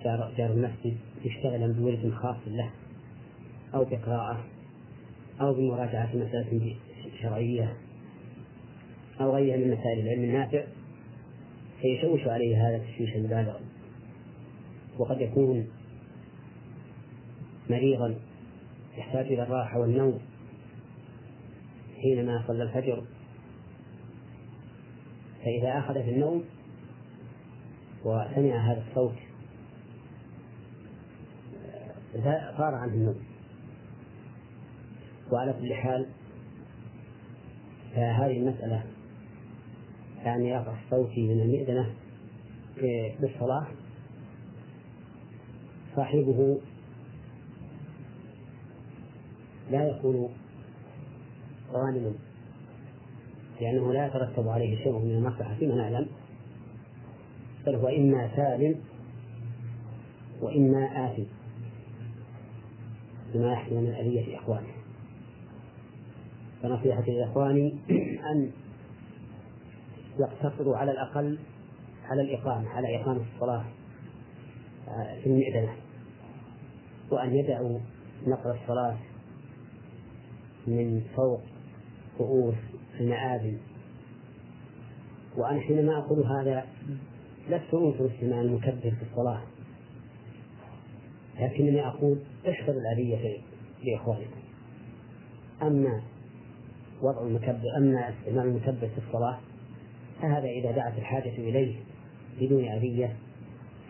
جار, 0.04 0.34
جار 0.38 0.52
المسجد 0.52 0.98
يشتغل 1.26 1.74
بورد 1.74 2.14
خاص 2.14 2.38
له 2.48 2.70
أو 3.74 3.84
بقراءة 3.84 4.46
أو 5.42 5.54
بمراجعة 5.54 6.10
مسألة 6.16 6.76
شرعية 7.22 7.78
أو 9.22 9.36
غيرها 9.36 9.58
من 9.58 9.72
مسائل 9.72 10.00
العلم 10.00 10.24
النافع 10.24 10.64
فيشوش 11.82 12.28
عليه 12.28 12.68
هذا 12.68 12.78
تشويشا 12.78 13.20
بالغا 13.20 13.60
وقد 14.98 15.22
يكون 15.22 15.68
مريضا 17.70 18.16
يحتاج 18.98 19.26
إلى 19.26 19.44
الراحة 19.44 19.80
والنوم 19.80 20.20
حينما 22.02 22.44
صلى 22.48 22.64
الفجر. 22.64 23.04
فإذا 25.46 25.80
أخذ 25.80 25.94
في 25.94 26.10
النوم 26.10 26.44
وسمع 28.06 28.72
هذا 28.72 28.84
الصوت 28.90 29.16
صار 32.58 32.76
عنه 32.76 32.94
النوم. 32.94 33.20
وعلى 35.32 35.54
كل 35.54 35.74
حال 35.74 36.06
فهذه 37.96 38.38
المسألة 38.38 38.84
يعني 40.24 40.58
رفع 40.58 40.74
الصوت 40.84 41.18
من 41.18 41.42
المئذنة 41.42 41.94
بالصلاة. 43.20 43.68
صاحبه 45.96 46.60
لا 49.72 49.88
يكون 49.88 50.30
غانما 51.72 52.14
لأنه 53.62 53.94
لا 53.94 54.08
يترتب 54.08 54.48
عليه 54.48 54.84
شيء 54.84 54.92
من 54.92 55.12
المصلحة 55.12 55.56
فيما 55.56 55.76
نعلم. 55.76 56.08
بل 57.66 57.76
هو 57.76 57.88
إما 57.88 58.36
سالم 58.36 58.76
وإما 60.42 61.12
آثم. 61.12 61.24
بما 63.34 63.54
يحمل 63.54 63.78
من 63.78 63.94
أذية 63.94 64.38
إخوانه. 64.38 64.76
فنصيحتي 66.64 67.12
لإخواني 67.12 67.76
أن 68.32 68.52
يقتصروا 70.20 70.78
على 70.78 70.92
الأقل 70.92 71.40
على 72.06 72.22
الإقامة 72.22 72.70
على 72.70 73.02
إقامة 73.02 73.22
الصلاة 73.36 73.66
آه، 74.88 75.20
في 75.20 75.26
المئذنة 75.26 75.76
وأن 77.12 77.36
يدعوا 77.36 77.80
نقل 78.28 78.50
الصلاة 78.50 78.98
من 80.68 81.02
فوق 81.16 81.42
رؤوس 82.20 82.56
المآذن 83.02 83.58
وأنا 85.38 85.60
حينما 85.60 85.98
أقول 85.98 86.24
هذا 86.26 86.66
لست 87.50 87.74
أنكر 87.74 88.06
استماع 88.06 88.42
المكبر 88.42 88.92
في 88.92 89.04
الصلاة. 89.12 89.42
لكنني 91.40 91.88
أقول 91.88 92.20
احذر 92.50 92.74
الأذية 92.74 93.38
لإخوانكم. 93.84 94.42
أما 95.62 96.02
وضع 97.02 97.22
المكبر 97.22 97.78
أما 97.78 98.10
استعمال 98.10 98.48
المكبر 98.48 98.88
في 98.88 98.98
الصلاة 99.08 99.40
فهذا 100.22 100.48
إذا 100.48 100.72
دعت 100.72 100.98
الحاجة 100.98 101.34
إليه 101.38 101.76
بدون 102.42 102.66
أذية 102.66 103.16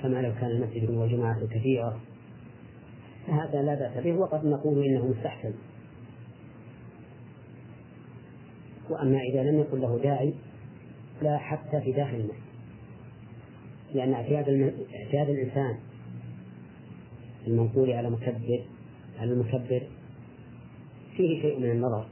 كما 0.02 0.22
لو 0.22 0.34
كان 0.34 0.52
المسجد 0.52 0.90
وجماعة 0.90 1.46
كثيرة 1.48 2.00
فهذا 3.28 3.62
لا 3.62 3.76
بأس 3.76 4.04
به 4.04 4.14
وقد 4.14 4.46
نقول 4.46 4.86
إنه 4.86 5.08
مستحسن. 5.08 5.54
وأما 8.90 9.20
إذا 9.22 9.44
لم 9.44 9.60
يكن 9.60 9.80
له 9.80 10.00
داعي 10.04 10.34
لا 11.22 11.38
حتى 11.38 11.82
في 11.82 11.92
داخل 11.92 12.16
المسجد. 12.16 12.46
لأن 13.94 14.14
اعتياد 14.14 14.50
اعتياد 15.04 15.30
الإنسان 15.30 15.78
المنقول 17.48 17.92
على 17.92 18.10
مكبر 18.10 18.64
على 19.20 19.32
المكبر 19.34 19.82
فيه 21.18 21.42
شيء 21.42 21.60
من 21.60 21.72
النظر. 21.72 22.06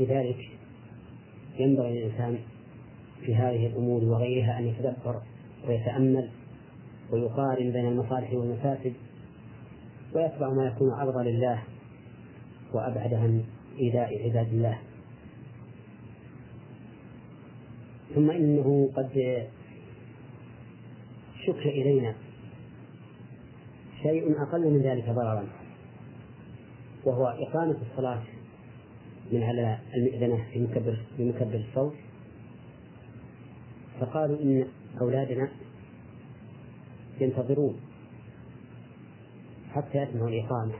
لذلك 0.00 0.50
ينبغي 1.58 2.00
للإنسان 2.00 2.38
في 3.22 3.34
هذه 3.34 3.66
الأمور 3.66 4.04
وغيرها 4.04 4.58
أن 4.58 4.66
يتدبر 4.66 5.22
ويتأمل 5.68 6.30
ويقارن 7.12 7.70
بين 7.72 7.88
المصالح 7.88 8.32
والمفاسد 8.32 8.92
ويتبع 10.14 10.50
ما 10.50 10.66
يكون 10.66 10.90
أرضى 10.90 11.30
لله 11.30 11.62
وأبعد 12.72 13.14
عن 13.14 13.44
إيذاء 13.78 14.24
عباد 14.24 14.48
الله. 14.52 14.78
ثم 18.14 18.30
إنه 18.30 18.90
قد 18.96 19.10
شك 21.46 21.66
إلينا 21.66 22.14
شيء 24.02 24.42
أقل 24.42 24.70
من 24.70 24.82
ذلك 24.82 25.04
ضررا 25.04 25.48
وهو 27.04 27.26
إقامة 27.26 27.76
الصلاة 27.90 28.22
من 29.32 29.42
على 29.42 29.78
المئذنة 29.94 30.44
في 30.52 30.60
مكبر 30.60 31.00
في 31.16 31.24
مكبر 31.24 31.64
الصوت. 31.68 31.94
فقالوا 34.00 34.42
إن 34.42 34.66
أولادنا 35.00 35.48
ينتظرون 37.20 37.80
حتى 39.70 39.98
يسمعوا 39.98 40.28
الإقامة. 40.28 40.72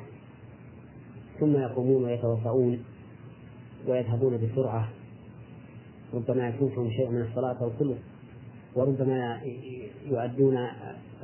ثم 1.41 1.57
يقومون 1.57 2.05
ويتوضؤون 2.05 2.85
ويذهبون 3.89 4.37
بسرعة. 4.37 4.89
ربما 6.15 6.49
يفوتهم 6.49 6.91
شيء 6.91 7.11
من 7.11 7.23
الصلاة 7.23 7.63
أو 7.63 7.71
كله 7.79 7.97
وربما 8.75 9.41
يؤدون 10.07 10.57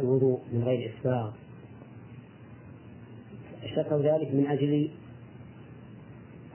الوضوء 0.01 0.41
من 0.53 0.63
غير 0.65 0.93
إسباغ 0.95 1.33
شكوا 3.77 4.03
ذلك 4.03 4.35
من 4.35 4.47
أجل 4.47 4.91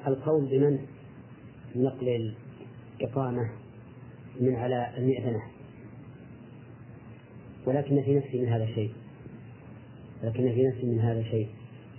القول 0.08 0.46
بمن؟ 0.46 0.80
نقل 1.76 2.34
الإقامة 3.02 3.52
من 4.40 4.56
على 4.56 4.98
المئذنة. 4.98 5.42
ولكن 7.66 8.04
في 8.04 8.16
نفسي 8.16 8.42
من 8.42 8.48
هذا 8.48 8.64
الشيء. 8.64 8.92
لكن 10.24 10.54
في 10.54 10.68
نفسي 10.68 10.86
من 10.86 11.00
هذا 11.00 11.20
الشيء. 11.20 11.50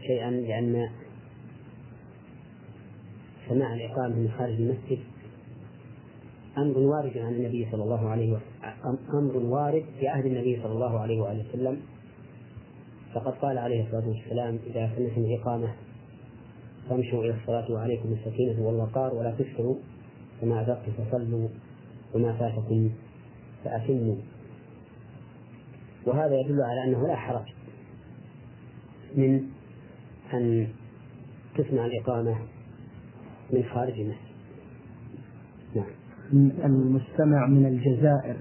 شيئا 0.07 0.31
لأن 0.31 0.91
سماع 3.49 3.75
الإقامة 3.75 4.17
من 4.17 4.31
خارج 4.39 4.55
المسجد 4.55 4.99
أمر 6.59 6.79
وارد 6.79 7.19
عن 7.19 7.35
النبي 7.35 7.69
صلى 7.73 7.83
الله 7.83 8.09
عليه 8.09 8.33
وسلم 8.33 8.99
أمر 9.15 9.37
وارد 9.37 9.85
في 10.01 10.09
عهد 10.09 10.27
النبي 10.27 10.63
صلى 10.63 10.73
الله 10.73 10.99
عليه 11.01 11.21
وآله 11.21 11.45
وسلم. 11.49 11.81
فقد 13.15 13.33
قال 13.33 13.59
عليه 13.59 13.85
الصلاة 13.87 14.09
والسلام 14.09 14.59
إذا 14.67 14.91
سمعتم 14.97 15.21
الإقامة 15.21 15.75
فامشوا 16.89 17.25
إلى 17.25 17.35
الصلاة 17.41 17.73
وعليكم 17.73 18.13
السكينة 18.13 18.67
والوقار 18.67 19.15
ولا 19.15 19.31
تسكروا 19.31 19.77
فما 20.41 20.61
أدركتم 20.61 20.93
فصلوا 20.93 21.49
وما 22.15 22.33
فاتكم 22.33 22.91
فأتموا. 23.65 24.17
وهذا 26.07 26.41
يدل 26.41 26.63
على 26.63 26.85
أنه 26.85 27.07
لا 27.07 27.17
حرج 27.17 27.47
من 29.17 29.43
أن 30.33 30.69
تسمع 31.57 31.87
الإقامة 31.87 32.37
من 33.53 33.63
خارج 33.63 33.93
المسجد 34.01 34.29
نعم. 35.75 36.51
المستمع 36.65 37.47
من 37.47 37.67
الجزائر. 37.67 38.37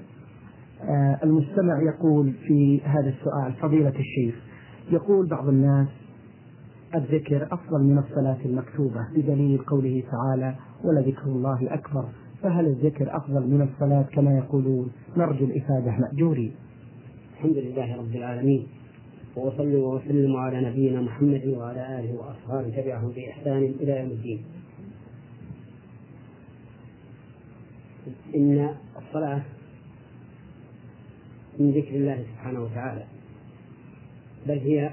آه، 0.82 1.20
المستمع 1.24 1.82
يقول 1.82 2.34
في 2.48 2.82
هذا 2.84 3.10
السؤال 3.10 3.54
فضيلة 3.62 3.94
الشيخ 4.00 4.36
يقول 4.92 5.28
بعض 5.28 5.48
الناس 5.48 5.88
الذكر 6.96 7.48
أفضل 7.52 7.84
من 7.84 7.98
الصلاة 7.98 8.38
المكتوبة 8.46 9.08
بدليل 9.16 9.58
قوله 9.58 10.04
تعالى 10.12 10.56
ولذكر 10.84 11.26
الله 11.26 11.74
أكبر 11.74 12.06
فهل 12.42 12.66
الذكر 12.66 13.18
أفضل 13.18 13.48
من 13.48 13.62
الصلاة 13.62 14.02
كما 14.02 14.38
يقولون؟ 14.38 14.92
نرجو 15.18 15.46
الإفادة 15.46 15.92
مأجورين 15.92 16.52
الحمد 17.34 17.58
لله 17.58 17.98
رب 17.98 18.16
العالمين 18.16 18.68
وأصلي 19.36 19.76
وأسلم 19.76 20.36
على 20.36 20.70
نبينا 20.70 21.02
محمد 21.02 21.48
وعلى 21.48 22.00
آله 22.00 22.14
وأصحابه 22.16 22.82
تبعهم 22.82 23.12
بإحسان 23.12 23.64
إلى 23.80 24.00
يوم 24.00 24.10
الدين. 24.10 24.42
إن 28.36 28.76
الصلاة 28.98 29.42
من 31.60 31.72
ذكر 31.72 31.96
الله 31.96 32.24
سبحانه 32.34 32.64
وتعالى 32.64 33.04
بل 34.48 34.58
هي 34.60 34.92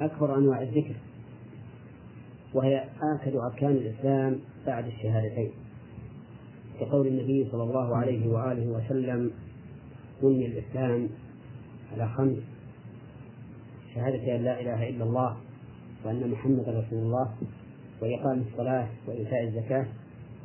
أكبر 0.00 0.38
أنواع 0.38 0.62
الذكر 0.62 0.94
وهي 2.54 2.84
آكد 3.02 3.36
أركان 3.36 3.70
الإسلام 3.70 4.38
بعد 4.66 4.86
الشهادتين. 4.86 5.50
كقول 6.80 7.06
النبي 7.06 7.48
صلى 7.52 7.62
الله 7.62 7.96
عليه 7.96 8.28
وآله 8.28 8.66
وسلم 8.66 9.30
بني 10.22 10.46
الإسلام 10.46 11.08
على 11.92 12.08
خمس 12.08 12.38
شهادة 13.94 14.36
أن 14.36 14.44
لا 14.44 14.60
إله 14.60 14.88
إلا 14.88 15.04
الله 15.04 15.36
وأن 16.04 16.30
محمدا 16.30 16.70
رسول 16.80 16.98
الله 16.98 17.34
وإقام 18.02 18.44
الصلاة 18.52 18.88
وإيتاء 19.08 19.44
الزكاة 19.44 19.86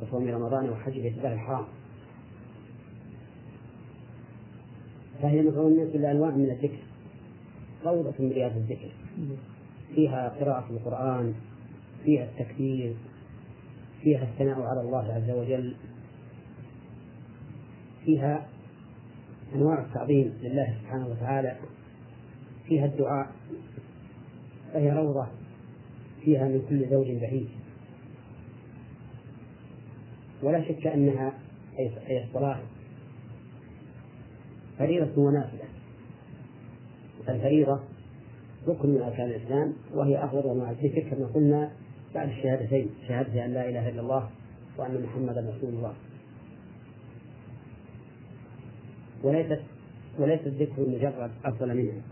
وصوم 0.02 0.28
رمضان 0.28 0.70
وحج 0.70 1.00
بيت 1.00 1.18
الله 1.18 1.32
الحرام. 1.32 1.64
فهي 5.22 5.42
مدعوة 5.42 5.92
كل 5.92 6.04
أنواع 6.04 6.30
من 6.30 6.50
الذكر. 6.50 6.78
روضة 7.84 8.14
من 8.18 8.32
رياض 8.32 8.56
الذكر. 8.56 8.90
فيها 9.94 10.28
قراءة 10.28 10.70
القرآن 10.70 11.34
فيها 12.04 12.24
التكبير 12.24 12.94
فيها 14.02 14.22
الثناء 14.22 14.60
على 14.60 14.80
الله 14.80 15.12
عز 15.12 15.30
وجل. 15.30 15.74
فيها 18.04 18.48
أنواع 19.54 19.80
التعظيم 19.80 20.38
لله 20.42 20.76
سبحانه 20.82 21.06
وتعالى. 21.08 21.56
فيها 22.66 22.86
الدعاء. 22.86 23.32
فهي 24.72 24.92
روضة. 24.92 25.26
فيها 26.24 26.48
من 26.48 26.66
كل 26.68 26.90
زوج 26.90 27.06
بعيد 27.06 27.48
ولا 30.42 30.64
شك 30.68 30.86
أنها 30.86 31.32
أي 31.78 32.24
الصلاة 32.24 32.58
فريضة 34.78 35.22
ونافلة. 35.22 35.64
الفريضة 37.28 37.80
ركن 38.68 38.88
من 38.88 39.02
أركان 39.02 39.26
الإسلام 39.26 39.72
وهي 39.94 40.24
أفضل 40.24 40.50
أنواع 40.50 40.70
الذكر 40.70 41.00
كما 41.00 41.26
قلنا 41.26 41.70
بعد 42.14 42.28
الشهادتين 42.28 42.90
شهادة 43.08 43.44
أن 43.44 43.54
لا 43.54 43.68
إله 43.68 43.88
إلا 43.88 44.00
الله 44.00 44.30
وأن 44.78 45.02
محمدا 45.02 45.54
رسول 45.56 45.74
الله. 45.74 45.94
وليست 49.22 49.60
وليس 50.18 50.40
الذكر 50.46 50.82
المجرد 50.82 51.30
أفضل 51.44 51.76
منها. 51.76 52.02